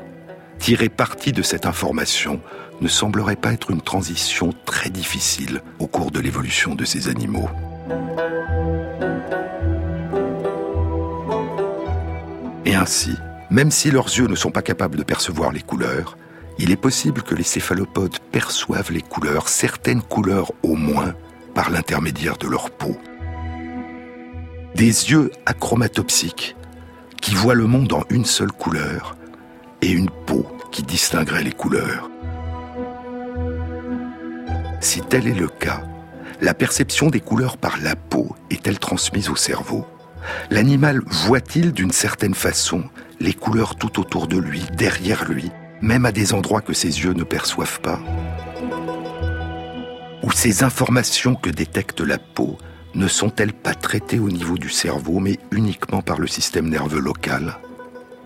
Tirer 0.59 0.89
parti 0.89 1.31
de 1.31 1.41
cette 1.41 1.65
information 1.65 2.41
ne 2.81 2.87
semblerait 2.87 3.35
pas 3.35 3.53
être 3.53 3.71
une 3.71 3.81
transition 3.81 4.53
très 4.65 4.89
difficile 4.89 5.61
au 5.79 5.87
cours 5.87 6.11
de 6.11 6.19
l'évolution 6.19 6.75
de 6.75 6.85
ces 6.85 7.07
animaux. 7.07 7.49
Et 12.65 12.75
ainsi, 12.75 13.15
même 13.49 13.71
si 13.71 13.91
leurs 13.91 14.07
yeux 14.07 14.27
ne 14.27 14.35
sont 14.35 14.51
pas 14.51 14.61
capables 14.61 14.97
de 14.97 15.03
percevoir 15.03 15.51
les 15.51 15.61
couleurs, 15.61 16.17
il 16.57 16.71
est 16.71 16.77
possible 16.77 17.21
que 17.21 17.35
les 17.35 17.43
céphalopodes 17.43 18.19
perçoivent 18.31 18.91
les 18.91 19.01
couleurs, 19.01 19.49
certaines 19.49 20.01
couleurs 20.01 20.51
au 20.63 20.75
moins, 20.75 21.13
par 21.53 21.69
l'intermédiaire 21.69 22.37
de 22.37 22.47
leur 22.47 22.71
peau. 22.71 22.97
Des 24.75 25.11
yeux 25.11 25.31
achromatopsiques 25.45 26.55
qui 27.21 27.33
voient 27.33 27.55
le 27.55 27.65
monde 27.65 27.93
en 27.93 28.03
une 28.09 28.25
seule 28.25 28.51
couleur 28.51 29.15
et 29.81 29.91
une 29.91 30.09
peau 30.09 30.45
qui 30.71 30.83
distinguerait 30.83 31.43
les 31.43 31.51
couleurs. 31.51 32.09
Si 34.81 35.01
tel 35.01 35.27
est 35.27 35.33
le 35.33 35.47
cas, 35.47 35.81
la 36.41 36.53
perception 36.53 37.09
des 37.09 37.19
couleurs 37.19 37.57
par 37.57 37.77
la 37.81 37.95
peau 37.95 38.35
est-elle 38.49 38.79
transmise 38.79 39.29
au 39.29 39.35
cerveau? 39.35 39.85
L'animal 40.49 41.01
voit-il 41.05 41.71
d'une 41.71 41.91
certaine 41.91 42.33
façon 42.33 42.83
les 43.19 43.33
couleurs 43.33 43.75
tout 43.75 43.99
autour 43.99 44.27
de 44.27 44.37
lui, 44.37 44.63
derrière 44.73 45.25
lui, 45.25 45.51
même 45.81 46.05
à 46.05 46.11
des 46.11 46.33
endroits 46.33 46.61
que 46.61 46.73
ses 46.73 47.01
yeux 47.03 47.13
ne 47.13 47.23
perçoivent 47.23 47.79
pas? 47.81 47.99
Ou 50.23 50.31
ces 50.31 50.63
informations 50.63 51.35
que 51.35 51.49
détecte 51.49 52.01
la 52.01 52.17
peau 52.17 52.57
ne 52.95 53.07
sont-elles 53.07 53.53
pas 53.53 53.75
traitées 53.75 54.19
au 54.19 54.29
niveau 54.29 54.57
du 54.57 54.69
cerveau, 54.69 55.19
mais 55.19 55.37
uniquement 55.51 56.01
par 56.01 56.19
le 56.19 56.27
système 56.27 56.69
nerveux 56.69 56.99
local? 56.99 57.59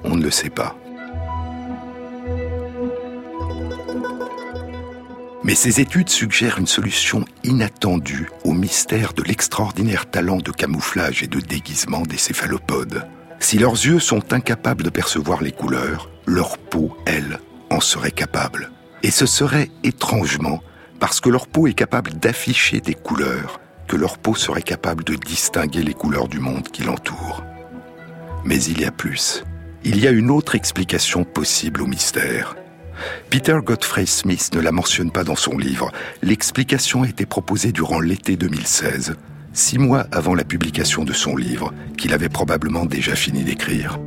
On 0.03 0.15
ne 0.15 0.23
le 0.23 0.31
sait 0.31 0.49
pas. 0.49 0.75
Mais 5.43 5.55
ces 5.55 5.79
études 5.79 6.09
suggèrent 6.09 6.59
une 6.59 6.67
solution 6.67 7.23
inattendue 7.43 8.29
au 8.43 8.51
mystère 8.51 9.13
de 9.13 9.23
l'extraordinaire 9.23 10.09
talent 10.09 10.37
de 10.37 10.51
camouflage 10.51 11.23
et 11.23 11.27
de 11.27 11.39
déguisement 11.39 12.01
des 12.01 12.17
céphalopodes. 12.17 13.07
Si 13.39 13.57
leurs 13.57 13.73
yeux 13.73 13.99
sont 13.99 14.33
incapables 14.33 14.83
de 14.83 14.89
percevoir 14.89 15.41
les 15.41 15.53
couleurs, 15.53 16.09
leur 16.25 16.57
peau, 16.57 16.95
elle, 17.05 17.39
en 17.69 17.79
serait 17.79 18.11
capable. 18.11 18.71
Et 19.01 19.11
ce 19.11 19.25
serait 19.25 19.71
étrangement 19.83 20.61
parce 20.99 21.21
que 21.21 21.29
leur 21.29 21.47
peau 21.47 21.67
est 21.67 21.73
capable 21.73 22.13
d'afficher 22.15 22.81
des 22.81 22.93
couleurs, 22.93 23.61
que 23.87 23.95
leur 23.95 24.17
peau 24.17 24.35
serait 24.35 24.61
capable 24.61 25.05
de 25.05 25.15
distinguer 25.15 25.83
les 25.83 25.93
couleurs 25.93 26.27
du 26.27 26.39
monde 26.39 26.67
qui 26.67 26.83
l'entoure. 26.83 27.43
Mais 28.43 28.61
il 28.63 28.81
y 28.81 28.85
a 28.85 28.91
plus. 28.91 29.43
Il 29.85 29.99
y 29.99 30.07
a 30.07 30.11
une 30.11 30.29
autre 30.29 30.55
explication 30.55 31.23
possible 31.23 31.81
au 31.81 31.87
mystère. 31.87 32.55
Peter 33.29 33.57
Godfrey 33.63 34.05
Smith 34.05 34.51
ne 34.53 34.61
la 34.61 34.71
mentionne 34.71 35.11
pas 35.11 35.23
dans 35.23 35.35
son 35.35 35.57
livre. 35.57 35.91
L'explication 36.21 37.03
a 37.03 37.09
été 37.09 37.25
proposée 37.25 37.71
durant 37.71 37.99
l'été 37.99 38.35
2016, 38.35 39.15
six 39.53 39.77
mois 39.77 40.07
avant 40.11 40.35
la 40.35 40.43
publication 40.43 41.03
de 41.03 41.13
son 41.13 41.35
livre, 41.35 41.73
qu'il 41.97 42.13
avait 42.13 42.29
probablement 42.29 42.85
déjà 42.85 43.15
fini 43.15 43.43
d'écrire. 43.43 43.99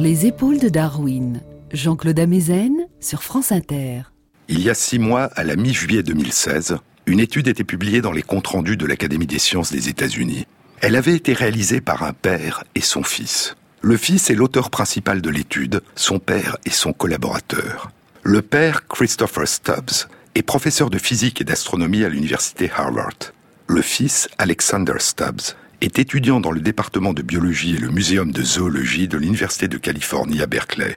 Les 0.00 0.24
épaules 0.24 0.58
de 0.58 0.70
Darwin, 0.70 1.42
Jean-Claude 1.72 2.18
Amezen 2.18 2.86
sur 3.00 3.22
France 3.22 3.52
Inter. 3.52 4.04
Il 4.48 4.62
y 4.62 4.70
a 4.70 4.74
six 4.74 4.98
mois, 4.98 5.24
à 5.24 5.44
la 5.44 5.56
mi-juillet 5.56 6.02
2016, 6.02 6.78
une 7.04 7.20
étude 7.20 7.48
était 7.48 7.64
publiée 7.64 8.00
dans 8.00 8.10
les 8.10 8.22
comptes 8.22 8.46
rendus 8.46 8.78
de 8.78 8.86
l'Académie 8.86 9.26
des 9.26 9.38
sciences 9.38 9.70
des 9.70 9.90
États-Unis. 9.90 10.46
Elle 10.80 10.96
avait 10.96 11.14
été 11.14 11.34
réalisée 11.34 11.82
par 11.82 12.02
un 12.02 12.14
père 12.14 12.64
et 12.74 12.80
son 12.80 13.02
fils. 13.02 13.56
Le 13.82 13.98
fils 13.98 14.30
est 14.30 14.34
l'auteur 14.34 14.70
principal 14.70 15.20
de 15.20 15.28
l'étude, 15.28 15.82
son 15.96 16.18
père 16.18 16.56
est 16.64 16.70
son 16.70 16.94
collaborateur. 16.94 17.90
Le 18.22 18.40
père, 18.40 18.88
Christopher 18.88 19.46
Stubbs, 19.46 20.08
est 20.34 20.42
professeur 20.42 20.88
de 20.88 20.96
physique 20.96 21.42
et 21.42 21.44
d'astronomie 21.44 22.04
à 22.04 22.08
l'université 22.08 22.70
Harvard. 22.74 23.34
Le 23.66 23.82
fils, 23.82 24.30
Alexander 24.38 24.94
Stubbs, 24.98 25.56
est 25.80 25.98
étudiant 25.98 26.40
dans 26.40 26.50
le 26.50 26.60
département 26.60 27.12
de 27.12 27.22
biologie 27.22 27.74
et 27.76 27.78
le 27.78 27.90
muséum 27.90 28.32
de 28.32 28.42
zoologie 28.42 29.08
de 29.08 29.16
l'université 29.16 29.68
de 29.68 29.78
Californie 29.78 30.42
à 30.42 30.46
Berkeley. 30.46 30.94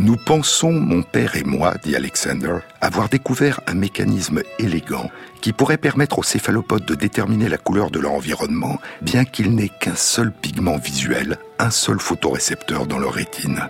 Nous 0.00 0.16
pensons, 0.16 0.72
mon 0.72 1.02
père 1.02 1.34
et 1.34 1.44
moi, 1.44 1.74
dit 1.82 1.96
Alexander, 1.96 2.58
avoir 2.82 3.08
découvert 3.08 3.60
un 3.66 3.74
mécanisme 3.74 4.42
élégant 4.58 5.10
qui 5.40 5.54
pourrait 5.54 5.78
permettre 5.78 6.18
aux 6.18 6.22
céphalopodes 6.22 6.84
de 6.84 6.94
déterminer 6.94 7.48
la 7.48 7.56
couleur 7.56 7.90
de 7.90 8.00
leur 8.00 8.12
environnement, 8.12 8.78
bien 9.00 9.24
qu'il 9.24 9.54
n'ait 9.54 9.70
qu'un 9.80 9.94
seul 9.94 10.30
pigment 10.30 10.76
visuel, 10.76 11.38
un 11.58 11.70
seul 11.70 12.00
photorécepteur 12.00 12.86
dans 12.86 12.98
leur 12.98 13.14
rétine. 13.14 13.68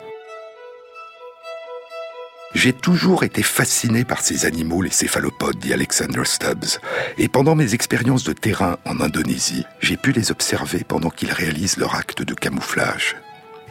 J'ai 2.55 2.73
toujours 2.73 3.25
été 3.25 3.43
fasciné 3.43 4.05
par 4.05 4.21
ces 4.21 4.47
animaux, 4.47 4.81
les 4.81 4.91
céphalopodes, 4.91 5.59
dit 5.59 5.73
Alexander 5.73 6.23
Stubbs. 6.25 6.79
Et 7.19 7.29
pendant 7.29 7.57
mes 7.57 7.75
expériences 7.75 8.23
de 8.23 8.33
terrain 8.33 8.79
en 8.85 9.01
Indonésie, 9.01 9.67
j'ai 9.81 9.97
pu 9.97 10.13
les 10.13 10.31
observer 10.31 10.85
pendant 10.87 11.11
qu'ils 11.11 11.33
réalisent 11.33 11.79
leur 11.79 11.97
acte 11.97 12.23
de 12.23 12.33
camouflage. 12.33 13.17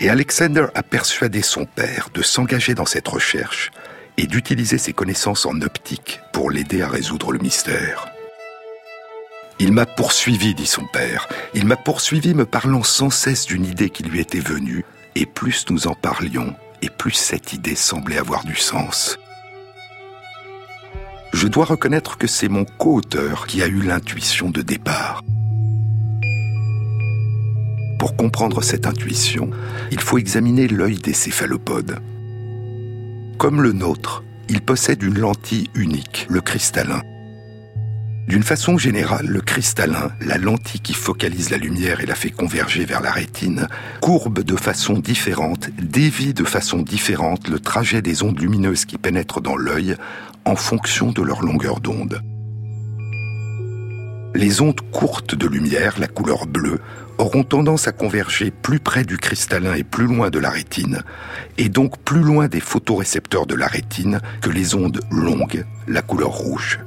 Et 0.01 0.09
Alexander 0.09 0.65
a 0.75 0.83
persuadé 0.83 1.41
son 1.41 1.65
père 1.65 2.09
de 2.13 2.21
s'engager 2.21 2.75
dans 2.75 2.85
cette 2.85 3.07
recherche 3.07 3.71
et 4.17 4.27
d'utiliser 4.27 4.77
ses 4.77 4.93
connaissances 4.93 5.45
en 5.45 5.61
optique 5.61 6.19
pour 6.33 6.51
l'aider 6.51 6.81
à 6.81 6.89
résoudre 6.89 7.31
le 7.31 7.39
mystère. 7.39 8.07
Il 9.59 9.71
m'a 9.71 9.85
poursuivi, 9.85 10.55
dit 10.55 10.67
son 10.67 10.85
père. 10.87 11.29
Il 11.53 11.65
m'a 11.65 11.77
poursuivi 11.77 12.33
me 12.33 12.45
parlant 12.45 12.83
sans 12.83 13.09
cesse 13.09 13.45
d'une 13.45 13.65
idée 13.65 13.89
qui 13.89 14.03
lui 14.03 14.19
était 14.19 14.39
venue, 14.39 14.83
et 15.15 15.25
plus 15.25 15.65
nous 15.69 15.87
en 15.87 15.93
parlions, 15.93 16.53
et 16.83 16.89
plus 16.89 17.13
cette 17.13 17.53
idée 17.53 17.75
semblait 17.75 18.17
avoir 18.17 18.43
du 18.43 18.55
sens. 18.55 19.17
Je 21.31 21.47
dois 21.47 21.63
reconnaître 21.63 22.17
que 22.17 22.27
c'est 22.27 22.49
mon 22.49 22.65
co-auteur 22.65 23.47
qui 23.47 23.63
a 23.63 23.67
eu 23.67 23.81
l'intuition 23.81 24.49
de 24.49 24.61
départ. 24.61 25.23
Pour 27.97 28.17
comprendre 28.17 28.61
cette 28.61 28.85
intuition, 28.85 29.49
il 29.91 30.01
faut 30.01 30.17
examiner 30.17 30.67
l'œil 30.67 30.97
des 30.97 31.13
céphalopodes. 31.13 32.01
Comme 33.37 33.61
le 33.61 33.71
nôtre, 33.71 34.23
il 34.49 34.61
possède 34.61 35.01
une 35.03 35.19
lentille 35.19 35.69
unique, 35.73 36.27
le 36.29 36.41
cristallin. 36.41 37.01
D'une 38.27 38.43
façon 38.43 38.77
générale, 38.77 39.27
le 39.27 39.41
cristallin, 39.41 40.11
la 40.21 40.37
lentille 40.37 40.79
qui 40.79 40.93
focalise 40.93 41.49
la 41.49 41.57
lumière 41.57 41.99
et 41.99 42.05
la 42.05 42.15
fait 42.15 42.29
converger 42.29 42.85
vers 42.85 43.01
la 43.01 43.11
rétine, 43.11 43.67
courbe 44.01 44.39
de 44.39 44.55
façon 44.55 44.93
différente, 44.93 45.69
dévie 45.81 46.33
de 46.33 46.45
façon 46.45 46.81
différente 46.81 47.49
le 47.49 47.59
trajet 47.59 48.01
des 48.01 48.23
ondes 48.23 48.39
lumineuses 48.39 48.85
qui 48.85 48.97
pénètrent 48.97 49.41
dans 49.41 49.57
l'œil 49.57 49.97
en 50.45 50.55
fonction 50.55 51.11
de 51.11 51.21
leur 51.21 51.41
longueur 51.41 51.81
d'onde. 51.81 52.21
Les 54.35 54.61
ondes 54.61 54.81
courtes 54.91 55.35
de 55.35 55.47
lumière, 55.47 55.99
la 55.99 56.07
couleur 56.07 56.47
bleue, 56.47 56.79
auront 57.17 57.43
tendance 57.43 57.87
à 57.87 57.91
converger 57.91 58.51
plus 58.51 58.79
près 58.79 59.03
du 59.03 59.17
cristallin 59.17 59.75
et 59.75 59.83
plus 59.83 60.07
loin 60.07 60.29
de 60.29 60.39
la 60.39 60.49
rétine, 60.49 61.03
et 61.57 61.69
donc 61.69 61.99
plus 61.99 62.21
loin 62.21 62.47
des 62.47 62.61
photorécepteurs 62.61 63.45
de 63.45 63.53
la 63.53 63.67
rétine 63.67 64.21
que 64.41 64.49
les 64.49 64.75
ondes 64.75 65.01
longues, 65.11 65.65
la 65.87 66.01
couleur 66.01 66.31
rouge. 66.31 66.79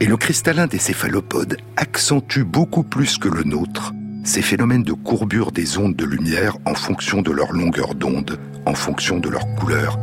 Et 0.00 0.06
le 0.06 0.16
cristallin 0.16 0.66
des 0.66 0.78
céphalopodes 0.78 1.58
accentue 1.76 2.42
beaucoup 2.42 2.82
plus 2.82 3.18
que 3.18 3.28
le 3.28 3.44
nôtre 3.44 3.92
ces 4.24 4.42
phénomènes 4.42 4.82
de 4.82 4.92
courbure 4.92 5.50
des 5.50 5.78
ondes 5.78 5.96
de 5.96 6.04
lumière 6.04 6.56
en 6.64 6.74
fonction 6.74 7.22
de 7.22 7.30
leur 7.30 7.52
longueur 7.52 7.94
d'onde, 7.94 8.38
en 8.66 8.74
fonction 8.74 9.18
de 9.18 9.28
leur 9.28 9.46
couleur. 9.54 9.98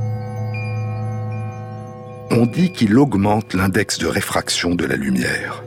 On 2.31 2.45
dit 2.45 2.71
qu'il 2.71 2.97
augmente 2.97 3.53
l'index 3.53 3.99
de 3.99 4.07
réfraction 4.07 4.75
de 4.75 4.85
la 4.85 4.95
lumière. 4.95 5.63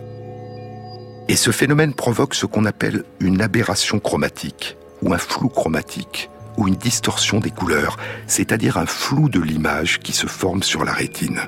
Et 1.29 1.37
ce 1.37 1.53
phénomène 1.53 1.95
provoque 1.95 2.35
ce 2.35 2.47
qu'on 2.47 2.65
appelle 2.65 3.05
une 3.21 3.41
aberration 3.41 4.01
chromatique, 4.01 4.77
ou 5.01 5.15
un 5.15 5.19
flou 5.19 5.49
chromatique, 5.49 6.29
ou 6.57 6.67
une 6.67 6.75
distorsion 6.75 7.39
des 7.39 7.51
couleurs, 7.51 7.97
c'est-à-dire 8.27 8.77
un 8.77 8.87
flou 8.87 9.29
de 9.29 9.41
l'image 9.41 10.01
qui 10.01 10.13
se 10.13 10.27
forme 10.27 10.63
sur 10.63 10.85
la 10.85 10.93
rétine. 10.93 11.41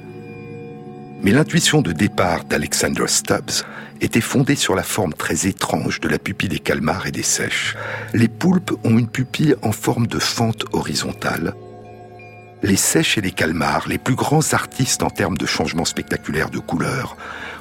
Mais 1.22 1.30
l'intuition 1.30 1.82
de 1.82 1.92
départ 1.92 2.44
d'Alexander 2.44 3.06
Stubbs 3.06 3.64
était 4.00 4.20
fondée 4.20 4.56
sur 4.56 4.74
la 4.74 4.82
forme 4.82 5.14
très 5.14 5.46
étrange 5.46 6.00
de 6.00 6.08
la 6.08 6.18
pupille 6.18 6.48
des 6.48 6.58
calmars 6.58 7.06
et 7.06 7.12
des 7.12 7.22
sèches. 7.22 7.76
Les 8.12 8.26
poulpes 8.26 8.72
ont 8.82 8.98
une 8.98 9.06
pupille 9.06 9.54
en 9.62 9.70
forme 9.70 10.08
de 10.08 10.18
fente 10.18 10.64
horizontale. 10.72 11.54
Les 12.64 12.76
sèches 12.76 13.18
et 13.18 13.20
les 13.20 13.30
calmars, 13.30 13.86
les 13.88 13.98
plus 13.98 14.16
grands 14.16 14.52
artistes 14.52 15.04
en 15.04 15.10
termes 15.10 15.38
de 15.38 15.46
changement 15.46 15.84
spectaculaire 15.84 16.50
de 16.50 16.58
couleur, 16.58 17.16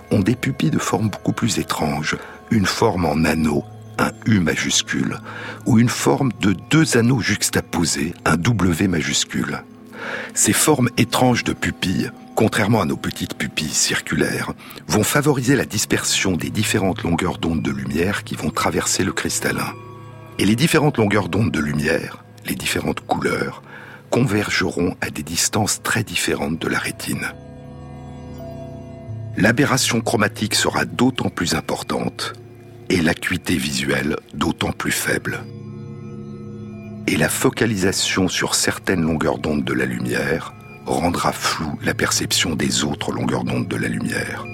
ont 0.10 0.20
des 0.20 0.36
pupilles 0.36 0.72
de 0.72 0.80
forme 0.80 1.10
beaucoup 1.10 1.34
plus 1.34 1.60
étrange, 1.60 2.18
une 2.50 2.66
forme 2.66 3.06
en 3.06 3.24
anneau, 3.26 3.64
un 4.00 4.12
U 4.26 4.40
majuscule, 4.40 5.20
ou 5.68 5.78
une 5.78 5.90
forme 5.90 6.32
de 6.42 6.56
deux 6.72 6.98
anneaux 6.98 7.20
juxtaposés, 7.20 8.16
un 8.26 8.38
W 8.38 8.88
majuscule. 8.88 9.64
Ces 10.34 10.54
formes 10.54 10.90
étranges 10.98 11.44
de 11.44 11.54
pupilles, 11.54 12.12
contrairement 12.36 12.82
à 12.82 12.86
nos 12.86 12.98
petites 12.98 13.36
pupilles 13.36 13.70
circulaires, 13.70 14.54
vont 14.88 15.04
favoriser 15.04 15.56
la 15.56 15.66
dispersion 15.66 16.34
des 16.34 16.50
différentes 16.50 17.04
longueurs 17.04 17.38
d'onde 17.38 17.62
de 17.62 17.72
lumière 17.72 18.24
qui 18.24 18.36
vont 18.36 18.50
traverser 18.50 19.04
le 19.04 19.14
cristallin. 19.14 19.74
Et 20.40 20.46
les 20.46 20.56
différentes 20.56 20.98
longueurs 20.98 21.30
d'onde 21.30 21.52
de 21.52 21.60
lumière, 21.60 22.24
les 22.48 22.56
différentes 22.56 23.02
couleurs, 23.02 23.62
convergeront 24.10 24.96
à 25.02 25.10
des 25.10 25.24
distances 25.24 25.82
très 25.84 26.04
différentes 26.04 26.60
de 26.60 26.68
la 26.68 26.80
rétine 26.80 27.32
l'aberration 29.38 30.02
chromatique 30.02 30.56
sera 30.56 30.86
d'autant 30.86 31.30
plus 31.30 31.56
importante 31.56 32.34
et 32.90 33.02
l'acuité 33.02 33.56
visuelle 33.56 34.18
d'autant 34.34 34.72
plus 34.72 34.92
faible. 34.92 35.40
Et 37.08 37.18
la 37.18 37.30
focalisation 37.30 38.28
sur 38.28 38.56
certaines 38.56 39.02
longueurs 39.02 39.38
d'onde 39.38 39.64
de 39.64 39.74
la 39.74 39.86
lumière 39.86 40.54
rendra 40.86 41.32
floue 41.32 41.78
la 41.84 41.94
perception 41.94 42.56
des 42.56 42.84
autres 42.84 43.12
longueurs 43.12 43.44
d'onde 43.44 43.68
de 43.68 43.76
la 43.76 43.88
lumière. 43.88 44.46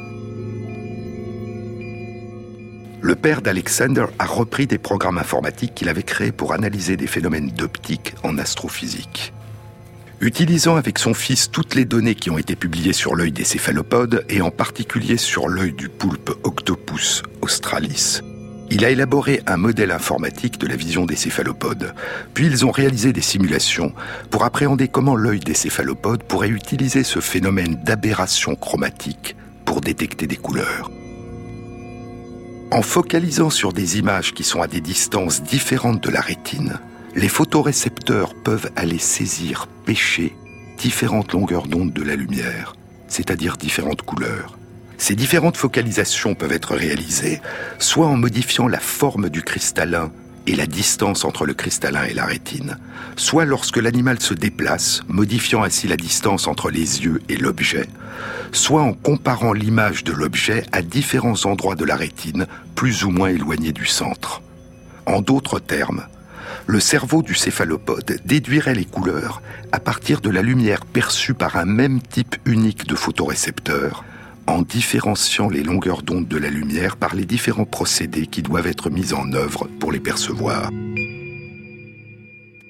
Le 3.02 3.16
père 3.16 3.42
d'Alexander 3.42 4.06
a 4.20 4.26
repris 4.26 4.68
des 4.68 4.80
programmes 4.80 5.18
informatiques 5.18 5.76
qu'il 5.76 5.88
avait 5.88 6.04
créés 6.04 6.32
pour 6.32 6.54
analyser 6.54 6.98
des 6.98 7.08
phénomènes 7.08 7.52
d'optique 7.52 8.16
en 8.24 8.38
astrophysique. 8.38 9.34
Utilisant 10.20 10.78
avec 10.78 10.98
son 10.98 11.14
fils 11.14 11.52
toutes 11.52 11.76
les 11.76 11.86
données 11.86 12.16
qui 12.16 12.32
ont 12.32 12.40
été 12.40 12.56
publiées 12.56 12.94
sur 12.94 13.16
l'œil 13.16 13.32
des 13.32 13.44
céphalopodes 13.44 14.26
et 14.30 14.42
en 14.42 14.50
particulier 14.50 15.18
sur 15.18 15.48
l'œil 15.48 15.74
du 15.74 15.90
poulpe 15.90 16.32
Octopus 16.44 17.22
australis, 17.42 18.22
il 18.70 18.84
a 18.84 18.90
élaboré 18.90 19.42
un 19.48 19.58
modèle 19.58 19.92
informatique 19.92 20.60
de 20.60 20.68
la 20.68 20.76
vision 20.76 21.06
des 21.06 21.16
céphalopodes. 21.16 21.94
Puis 22.34 22.48
ils 22.48 22.66
ont 22.66 22.72
réalisé 22.72 23.14
des 23.14 23.22
simulations 23.22 23.94
pour 24.30 24.44
appréhender 24.44 24.88
comment 24.88 25.16
l'œil 25.16 25.40
des 25.40 25.54
céphalopodes 25.54 26.24
pourrait 26.24 26.50
utiliser 26.50 27.04
ce 27.04 27.20
phénomène 27.20 27.76
d'aberration 27.84 28.56
chromatique 28.56 29.36
pour 29.66 29.82
détecter 29.82 30.28
des 30.28 30.36
couleurs. 30.36 30.92
En 32.72 32.82
focalisant 32.82 33.50
sur 33.50 33.72
des 33.72 33.98
images 33.98 34.34
qui 34.34 34.44
sont 34.44 34.62
à 34.62 34.68
des 34.68 34.82
distances 34.82 35.42
différentes 35.42 36.04
de 36.04 36.10
la 36.10 36.20
rétine, 36.20 36.80
les 37.16 37.30
photorécepteurs 37.30 38.34
peuvent 38.36 38.70
aller 38.76 39.00
saisir, 39.00 39.68
pêcher 39.86 40.36
différentes 40.78 41.32
longueurs 41.32 41.68
d'onde 41.68 41.94
de 41.94 42.04
la 42.04 42.16
lumière, 42.16 42.76
c'est-à-dire 43.08 43.56
différentes 43.56 44.02
couleurs. 44.02 44.57
Ces 44.98 45.16
différentes 45.16 45.58
focalisations 45.58 46.34
peuvent 46.34 46.52
être 46.52 46.76
réalisées 46.76 47.42
soit 47.80 48.08
en 48.08 48.18
modifiant 48.18 48.68
la 48.68 48.80
forme 48.80 49.30
du 49.30 49.44
cristallin 49.44 50.12
et 50.48 50.56
la 50.56 50.66
distance 50.66 51.26
entre 51.26 51.46
le 51.46 51.54
cristallin 51.54 52.04
et 52.06 52.14
la 52.14 52.26
rétine, 52.26 52.78
soit 53.16 53.46
lorsque 53.46 53.78
l'animal 53.78 54.20
se 54.20 54.34
déplace, 54.34 55.02
modifiant 55.08 55.64
ainsi 55.64 55.88
la 55.88 55.98
distance 55.98 56.48
entre 56.48 56.72
les 56.72 57.04
yeux 57.04 57.22
et 57.30 57.36
l'objet, 57.36 57.88
soit 58.54 58.82
en 58.82 58.94
comparant 58.94 59.54
l'image 59.54 60.04
de 60.04 60.14
l'objet 60.14 60.64
à 60.72 60.82
différents 60.82 61.46
endroits 61.46 61.76
de 61.76 61.86
la 61.86 61.98
rétine, 61.98 62.48
plus 62.76 63.04
ou 63.04 63.10
moins 63.12 63.30
éloignés 63.30 63.74
du 63.74 63.86
centre. 63.86 64.42
En 65.06 65.22
d'autres 65.22 65.60
termes, 65.60 66.06
le 66.66 66.80
cerveau 66.80 67.22
du 67.22 67.36
céphalopode 67.36 68.20
déduirait 68.26 68.76
les 68.76 68.86
couleurs 68.86 69.42
à 69.72 69.80
partir 69.80 70.22
de 70.22 70.30
la 70.30 70.42
lumière 70.42 70.86
perçue 70.86 71.34
par 71.34 71.58
un 71.58 71.66
même 71.66 72.02
type 72.02 72.38
unique 72.46 72.88
de 72.88 72.96
photorécepteur, 72.96 74.06
en 74.48 74.62
différenciant 74.62 75.50
les 75.50 75.64
longueurs 75.64 76.02
d'onde 76.02 76.28
de 76.28 76.38
la 76.38 76.50
lumière 76.50 76.98
par 76.98 77.16
les 77.16 77.26
différents 77.26 77.66
procédés 77.66 78.28
qui 78.28 78.42
doivent 78.42 78.68
être 78.68 78.90
mis 78.90 79.14
en 79.14 79.32
œuvre 79.34 79.68
pour 79.80 79.92
les 79.92 80.00
percevoir. 80.00 80.70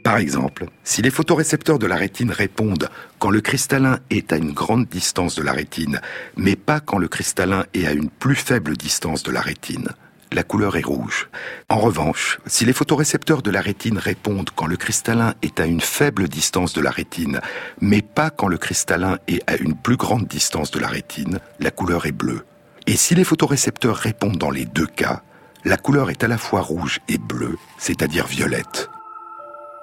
Par 0.04 0.18
exemple, 0.18 0.68
si 0.86 1.02
les 1.02 1.10
photorécepteurs 1.10 1.80
de 1.80 1.86
la 1.86 1.98
rétine 1.98 2.32
répondent 2.32 2.90
quand 3.20 3.30
le 3.30 3.42
cristallin 3.42 4.00
est 4.10 4.32
à 4.32 4.38
une 4.38 4.54
grande 4.54 4.88
distance 4.88 5.36
de 5.36 5.44
la 5.44 5.52
rétine, 5.52 6.00
mais 6.38 6.56
pas 6.56 6.80
quand 6.80 6.98
le 6.98 7.10
cristallin 7.10 7.66
est 7.74 7.86
à 7.86 7.92
une 7.92 8.10
plus 8.10 8.36
faible 8.36 8.78
distance 8.78 9.22
de 9.24 9.32
la 9.32 9.42
rétine, 9.42 9.90
la 10.32 10.44
couleur 10.44 10.78
est 10.78 10.86
rouge. 10.86 11.30
En 11.70 11.78
revanche, 11.78 12.40
si 12.46 12.66
les 12.66 12.74
photorécepteurs 12.74 13.42
de 13.42 13.52
la 13.52 13.62
rétine 13.62 13.98
répondent 13.98 14.50
quand 14.56 14.68
le 14.68 14.78
cristallin 14.78 15.34
est 15.42 15.60
à 15.60 15.66
une 15.66 15.82
faible 15.82 16.28
distance 16.28 16.74
de 16.74 16.82
la 16.82 16.92
rétine, 16.92 17.42
mais 17.82 18.02
pas 18.02 18.30
quand 18.30 18.48
le 18.48 18.58
cristallin 18.58 19.18
est 19.28 19.42
à 19.50 19.56
une 19.58 19.76
plus 19.76 19.98
grande 19.98 20.28
distance 20.28 20.72
de 20.72 20.80
la 20.80 20.88
rétine, 20.88 21.40
la 21.60 21.72
couleur 21.72 22.06
est 22.06 22.12
bleue. 22.12 22.46
Et 22.86 22.96
si 22.96 23.16
les 23.16 23.24
photorécepteurs 23.24 23.98
répondent 23.98 24.38
dans 24.38 24.52
les 24.52 24.66
deux 24.66 24.88
cas, 24.88 25.22
la 25.66 25.78
couleur 25.78 26.10
est 26.10 26.24
à 26.24 26.28
la 26.28 26.38
fois 26.38 26.62
rouge 26.62 27.00
et 27.10 27.18
bleue, 27.18 27.58
c'est-à-dire 27.78 28.28
violette. 28.28 28.90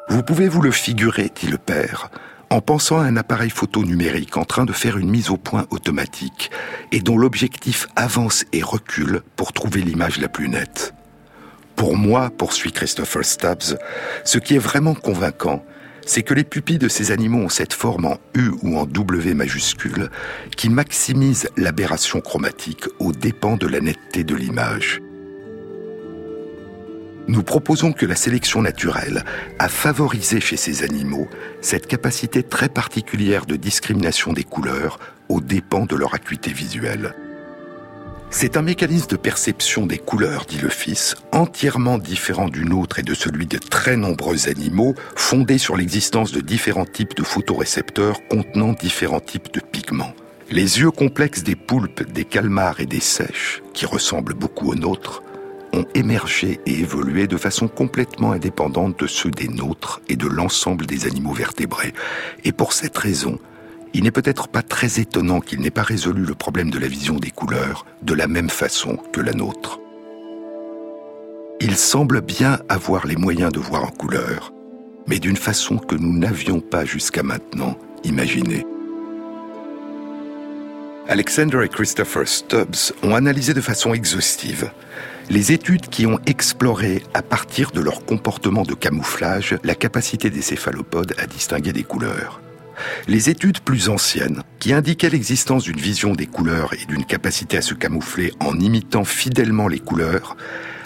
Vous 0.09 0.23
pouvez 0.23 0.49
vous 0.49 0.63
le 0.63 0.71
figurer, 0.71 1.31
dit 1.35 1.49
le 1.49 1.59
père, 1.59 2.11
en 2.55 2.61
pensant 2.61 3.01
à 3.01 3.05
un 3.05 3.17
appareil 3.17 3.51
photo 3.51 3.85
numérique 3.85 4.37
en 4.37 4.45
train 4.45 4.65
de 4.65 4.73
faire 4.73 4.97
une 4.97 5.11
mise 5.11 5.31
au 5.31 5.37
point 5.37 5.67
automatique 5.71 6.53
et 6.93 7.01
dont 7.01 7.19
l'objectif 7.19 7.89
avance 7.97 8.45
et 8.53 8.63
recule 8.63 9.23
pour 9.35 9.53
trouver 9.53 9.83
l'image 9.83 10.21
la 10.21 10.29
plus 10.29 10.49
nette. 10.49 10.95
Pour 11.75 11.97
moi, 11.97 12.31
poursuit 12.31 12.71
Christopher 12.71 13.25
Stubbs, 13.25 13.77
ce 14.25 14.39
qui 14.39 14.55
est 14.55 14.59
vraiment 14.59 14.95
convaincant, 14.95 15.65
c'est 16.07 16.23
que 16.23 16.33
les 16.33 16.45
pupilles 16.45 16.79
de 16.79 16.87
ces 16.87 17.11
animaux 17.11 17.41
ont 17.41 17.49
cette 17.49 17.73
forme 17.73 18.05
en 18.05 18.19
U 18.35 18.51
ou 18.63 18.79
en 18.79 18.87
W 18.87 19.35
majuscule 19.35 20.11
qui 20.57 20.69
maximise 20.69 21.49
l'aberration 21.57 22.21
chromatique 22.21 22.85
aux 23.01 23.11
dépens 23.11 23.57
de 23.57 23.67
la 23.67 23.81
netteté 23.81 24.23
de 24.23 24.37
l'image. 24.37 25.01
Nous 27.27 27.43
proposons 27.43 27.93
que 27.93 28.05
la 28.05 28.17
sélection 28.17 28.61
naturelle 28.61 29.25
a 29.59 29.69
favorisé 29.69 30.41
chez 30.41 30.59
ces 30.59 30.83
animaux 30.83 31.29
cette 31.63 31.87
capacité 31.87 32.43
très 32.43 32.69
particulière 32.69 33.47
de 33.47 33.57
discrimination 33.57 34.35
des 34.35 34.45
couleurs 34.45 34.99
aux 35.31 35.41
dépens 35.41 35.87
de 35.87 35.97
leur 35.97 36.15
acuité 36.15 36.53
visuelle. 36.53 37.15
C'est 38.29 38.57
un 38.57 38.63
mécanisme 38.63 39.09
de 39.09 39.17
perception 39.17 39.87
des 39.87 39.97
couleurs, 39.97 40.45
dit 40.45 40.59
le 40.59 40.69
fils, 40.69 41.15
entièrement 41.33 41.99
différent 41.99 42.49
du 42.49 42.65
nôtre 42.65 42.99
et 42.99 43.03
de 43.03 43.15
celui 43.15 43.47
de 43.47 43.59
très 43.59 43.97
nombreux 43.97 44.49
animaux, 44.49 44.95
fondé 45.15 45.57
sur 45.57 45.77
l'existence 45.77 46.33
de 46.33 46.41
différents 46.41 46.85
types 46.85 47.15
de 47.17 47.23
photorécepteurs 47.23 48.19
contenant 48.29 48.73
différents 48.73 49.21
types 49.21 49.55
de 49.55 49.61
pigments. 49.61 50.13
Les 50.51 50.81
yeux 50.81 50.91
complexes 50.91 51.43
des 51.43 51.57
poulpes, 51.57 52.03
des 52.13 52.25
calmars 52.25 52.81
et 52.81 52.87
des 52.87 53.01
sèches, 53.01 53.63
qui 53.73 53.87
ressemblent 53.87 54.35
beaucoup 54.35 54.71
aux 54.73 54.75
nôtres, 54.75 55.23
ont 55.75 55.87
émergé 55.95 56.61
et 56.67 56.81
évolué 56.81 57.27
de 57.27 57.37
façon 57.37 57.69
complètement 57.69 58.33
indépendante 58.33 58.99
de 58.99 59.07
ceux 59.07 59.31
des 59.31 59.49
nôtres 59.49 60.01
et 60.09 60.17
de 60.17 60.27
l'ensemble 60.27 60.87
des 60.87 61.07
animaux 61.07 61.33
vertébrés. 61.33 61.93
Et 62.45 62.53
pour 62.53 62.73
cette 62.73 62.97
raison, 62.97 63.39
il 63.93 64.05
n'est 64.05 64.11
peut-être 64.11 64.49
pas 64.49 64.63
très 64.63 65.01
étonnant 65.01 65.41
qu'il 65.41 65.61
n'ait 65.61 65.71
pas 65.71 65.83
résolu 65.83 66.25
le 66.25 66.35
problème 66.35 66.71
de 66.71 66.79
la 66.79 66.89
vision 66.89 67.17
des 67.17 67.31
couleurs 67.31 67.87
de 68.03 68.15
la 68.15 68.27
même 68.27 68.51
façon 68.51 68.97
que 69.13 69.21
la 69.21 69.33
nôtre. 69.33 69.81
Il 71.61 71.77
semble 71.77 72.21
bien 72.21 72.59
avoir 72.69 73.07
les 73.07 73.17
moyens 73.17 73.53
de 73.53 73.61
voir 73.61 73.85
en 73.85 73.91
couleur, 73.91 74.53
mais 75.07 75.19
d'une 75.19 75.37
façon 75.37 75.79
que 75.79 75.95
nous 75.95 76.17
n'avions 76.17 76.61
pas 76.61 76.85
jusqu'à 76.85 77.23
maintenant 77.23 77.79
imaginée. 78.03 78.67
Alexander 81.09 81.61
et 81.65 81.69
Christopher 81.69 82.27
Stubbs 82.27 82.93
ont 83.03 83.15
analysé 83.15 83.53
de 83.53 83.61
façon 83.61 83.93
exhaustive 83.93 84.71
les 85.31 85.53
études 85.53 85.89
qui 85.89 86.07
ont 86.07 86.19
exploré, 86.27 87.03
à 87.15 87.23
partir 87.23 87.71
de 87.71 87.81
leur 87.81 88.05
comportement 88.05 88.63
de 88.63 88.75
camouflage, 88.75 89.57
la 89.65 89.75
capacité 89.75 90.31
des 90.31 90.43
céphalopodes 90.43 91.15
à 91.19 91.27
distinguer 91.27 91.73
des 91.73 91.83
couleurs. 91.83 92.41
Les 93.09 93.31
études 93.31 93.61
plus 93.61 93.89
anciennes, 93.89 94.43
qui 94.59 94.73
indiquaient 94.73 95.11
l'existence 95.11 95.65
d'une 95.65 95.81
vision 95.81 96.13
des 96.13 96.27
couleurs 96.27 96.75
et 96.75 96.85
d'une 96.87 97.05
capacité 97.05 97.57
à 97.57 97.63
se 97.63 97.75
camoufler 97.75 98.33
en 98.41 98.59
imitant 98.59 99.05
fidèlement 99.05 99.69
les 99.69 99.79
couleurs, 99.79 100.37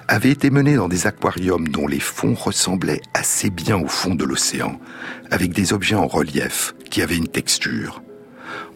avaient 0.07 0.31
été 0.31 0.51
menées 0.51 0.77
dans 0.77 0.89
des 0.89 1.07
aquariums 1.07 1.69
dont 1.69 1.87
les 1.87 2.01
fonds 2.01 2.35
ressemblaient 2.35 3.03
assez 3.15 3.51
bien 3.51 3.77
au 3.77 3.89
fond 3.89 4.15
de 4.15 4.25
l'océan, 4.25 4.81
avec 5.31 5.53
des 5.53 5.73
objets 5.73 5.97
en 5.97 6.07
relief 6.07 6.75
qui 6.91 7.03
avaient 7.03 7.17
une 7.17 7.29
texture. 7.29 8.03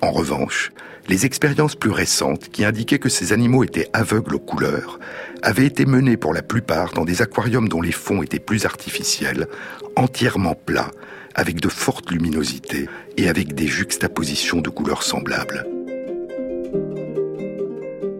En 0.00 0.10
revanche, 0.10 0.72
les 1.08 1.26
expériences 1.26 1.74
plus 1.74 1.90
récentes 1.90 2.48
qui 2.48 2.64
indiquaient 2.64 2.98
que 2.98 3.08
ces 3.08 3.32
animaux 3.32 3.64
étaient 3.64 3.88
aveugles 3.92 4.36
aux 4.36 4.40
couleurs 4.40 4.98
avaient 5.42 5.66
été 5.66 5.84
menées 5.86 6.16
pour 6.16 6.32
la 6.32 6.42
plupart 6.42 6.92
dans 6.92 7.04
des 7.04 7.22
aquariums 7.22 7.68
dont 7.68 7.82
les 7.82 7.92
fonds 7.92 8.22
étaient 8.22 8.38
plus 8.38 8.64
artificiels, 8.64 9.48
entièrement 9.96 10.54
plats, 10.54 10.90
avec 11.34 11.60
de 11.60 11.68
fortes 11.68 12.10
luminosités 12.10 12.88
et 13.16 13.28
avec 13.28 13.54
des 13.54 13.66
juxtapositions 13.66 14.60
de 14.60 14.70
couleurs 14.70 15.02
semblables. 15.02 15.66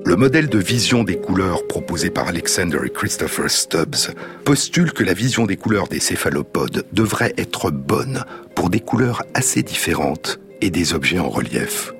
Le 0.04 0.16
modèle 0.16 0.48
de 0.48 0.58
vision 0.58 1.04
des 1.04 1.16
couleurs 1.16 1.66
proposé 1.68 2.10
par 2.10 2.28
Alexander 2.28 2.78
et 2.84 2.90
Christopher 2.90 3.48
Stubbs 3.48 4.12
postule 4.44 4.92
que 4.92 5.04
la 5.04 5.14
vision 5.14 5.46
des 5.46 5.56
couleurs 5.56 5.88
des 5.88 6.00
céphalopodes 6.00 6.84
devrait 6.92 7.32
être 7.38 7.70
bonne 7.70 8.24
pour 8.54 8.68
des 8.68 8.80
couleurs 8.80 9.22
assez 9.32 9.62
différentes 9.62 10.40
et 10.60 10.70
des 10.70 10.92
objets 10.92 11.20
en 11.20 11.30
relief. 11.30 11.94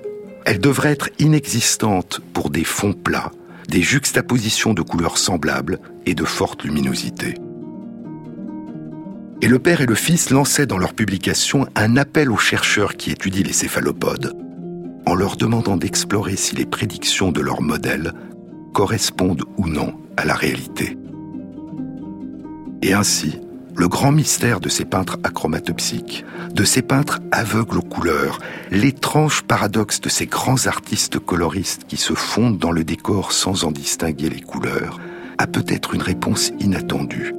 Elle 0.45 0.61
devrait 0.61 0.93
être 0.93 1.11
inexistante 1.19 2.21
pour 2.33 2.51
des 2.51 2.65
fonds 2.65 2.93
plats, 2.93 3.31
des 3.69 3.83
juxtapositions 3.83 4.75
de 4.75 4.83
couleurs 4.83 5.19
semblables 5.19 5.79
et 6.07 6.15
de 6.15 6.25
forte 6.25 6.65
luminosité. 6.65 7.35
Et 9.41 9.49
le 9.49 9.59
père 9.59 9.81
et 9.81 9.87
le 9.87 9.95
fils 9.95 10.31
lançaient 10.31 10.67
dans 10.67 10.79
leur 10.79 10.95
publication 10.95 11.67
un 11.75 11.97
appel 11.97 12.31
aux 12.31 12.37
chercheurs 12.37 12.97
qui 12.97 13.11
étudient 13.11 13.45
les 13.45 13.53
céphalopodes, 13.53 14.37
en 15.07 15.15
leur 15.15 15.37
demandant 15.37 15.77
d'explorer 15.77 16.37
si 16.37 16.55
les 16.55 16.67
prédictions 16.67 17.33
de 17.33 17.41
leur 17.41 17.61
modèle 17.61 18.13
correspondent 18.73 19.45
ou 19.57 19.69
non 19.69 19.95
à 20.17 20.25
la 20.25 20.35
réalité. 20.35 20.97
Et 22.83 22.93
ainsi, 22.93 23.39
le 23.75 23.89
grand 23.89 24.13
mystère 24.13 24.61
de 24.61 24.69
ces 24.69 24.85
peintres 24.85 25.19
achromatopsiques, 25.25 26.25
de 26.55 26.65
ces 26.65 26.83
peintres 26.83 27.21
aveugles 27.31 27.79
aux 27.79 27.83
couleurs, 27.83 28.39
l'étrange 28.71 29.43
paradoxe 29.43 30.01
de 30.01 30.09
ces 30.09 30.27
grands 30.27 30.67
artistes 30.67 31.19
coloristes 31.19 31.85
qui 31.89 31.97
se 31.97 32.15
fondent 32.15 32.59
dans 32.59 32.73
le 32.73 32.85
décor 32.85 33.33
sans 33.33 33.65
en 33.65 33.71
distinguer 33.71 34.29
les 34.29 34.41
couleurs, 34.41 34.99
a 35.39 35.47
peut-être 35.47 35.95
une 35.95 36.03
réponse 36.03 36.53
inattendue. 36.61 37.35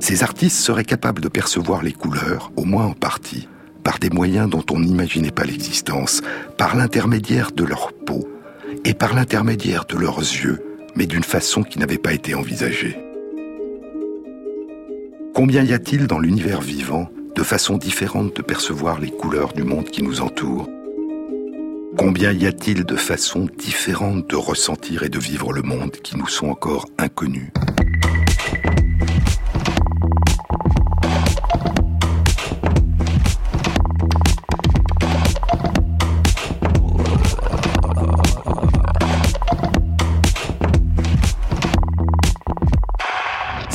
Ces 0.00 0.22
artistes 0.22 0.58
seraient 0.58 0.84
capables 0.84 1.22
de 1.22 1.28
percevoir 1.28 1.82
les 1.82 1.92
couleurs, 1.92 2.52
au 2.56 2.64
moins 2.64 2.86
en 2.86 2.94
partie, 2.94 3.48
par 3.84 3.98
des 3.98 4.10
moyens 4.10 4.48
dont 4.50 4.64
on 4.70 4.80
n'imaginait 4.80 5.30
pas 5.30 5.44
l'existence, 5.44 6.22
par 6.58 6.76
l'intermédiaire 6.76 7.52
de 7.52 7.64
leur 7.64 7.92
peau 7.92 8.28
et 8.84 8.94
par 8.94 9.14
l'intermédiaire 9.14 9.84
de 9.88 9.96
leurs 9.96 10.18
yeux, 10.18 10.62
mais 10.96 11.06
d'une 11.06 11.24
façon 11.24 11.62
qui 11.62 11.78
n'avait 11.78 11.98
pas 11.98 12.12
été 12.12 12.34
envisagée. 12.34 13.11
Combien 15.34 15.62
y 15.64 15.72
a-t-il 15.72 16.06
dans 16.06 16.18
l'univers 16.18 16.60
vivant 16.60 17.08
de 17.34 17.42
façons 17.42 17.78
différentes 17.78 18.36
de 18.36 18.42
percevoir 18.42 19.00
les 19.00 19.10
couleurs 19.10 19.54
du 19.54 19.62
monde 19.62 19.88
qui 19.88 20.02
nous 20.02 20.20
entoure? 20.20 20.68
Combien 21.96 22.32
y 22.32 22.46
a-t-il 22.46 22.84
de 22.84 22.96
façons 22.96 23.48
différentes 23.56 24.28
de 24.28 24.36
ressentir 24.36 25.04
et 25.04 25.08
de 25.08 25.18
vivre 25.18 25.54
le 25.54 25.62
monde 25.62 25.92
qui 25.92 26.18
nous 26.18 26.28
sont 26.28 26.48
encore 26.48 26.84
inconnues 26.98 27.50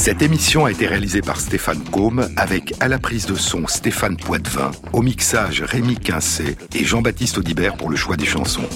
Cette 0.08 0.22
émission 0.22 0.64
a 0.64 0.72
été 0.72 0.88
réalisée 0.88 1.20
par 1.20 1.38
Stéphane 1.38 1.84
Combe 1.84 2.32
avec 2.38 2.74
à 2.80 2.88
la 2.88 2.98
prise 2.98 3.26
de 3.26 3.36
son 3.36 3.68
Stéphane 3.68 4.16
Poitvin, 4.16 4.72
au 4.94 5.02
mixage 5.02 5.62
Rémi 5.62 5.98
Quincé 5.98 6.56
et 6.74 6.86
Jean-Baptiste 6.86 7.38
Audibert 7.38 7.76
pour 7.76 7.90
le 7.90 7.98
choix 7.98 8.16
des 8.16 8.26
chansons. 8.26 8.70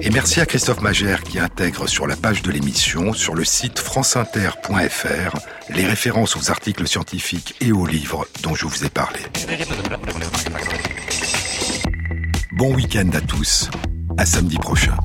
Et 0.00 0.08
merci 0.08 0.40
à 0.40 0.46
Christophe 0.46 0.80
Magère 0.80 1.22
qui 1.24 1.38
intègre 1.38 1.86
sur 1.86 2.06
la 2.06 2.16
page 2.16 2.40
de 2.40 2.50
l'émission, 2.50 3.12
sur 3.12 3.34
le 3.34 3.44
site 3.44 3.78
franceinter.fr, 3.78 5.36
les 5.68 5.84
références 5.84 6.38
aux 6.38 6.50
articles 6.50 6.88
scientifiques 6.88 7.54
et 7.60 7.70
aux 7.70 7.84
livres 7.84 8.26
dont 8.42 8.54
je 8.54 8.64
vous 8.64 8.82
ai 8.86 8.88
parlé. 8.88 9.20
Bon 12.52 12.74
week-end 12.74 13.10
à 13.12 13.20
tous, 13.20 13.68
à 14.16 14.24
samedi 14.24 14.56
prochain. 14.56 14.96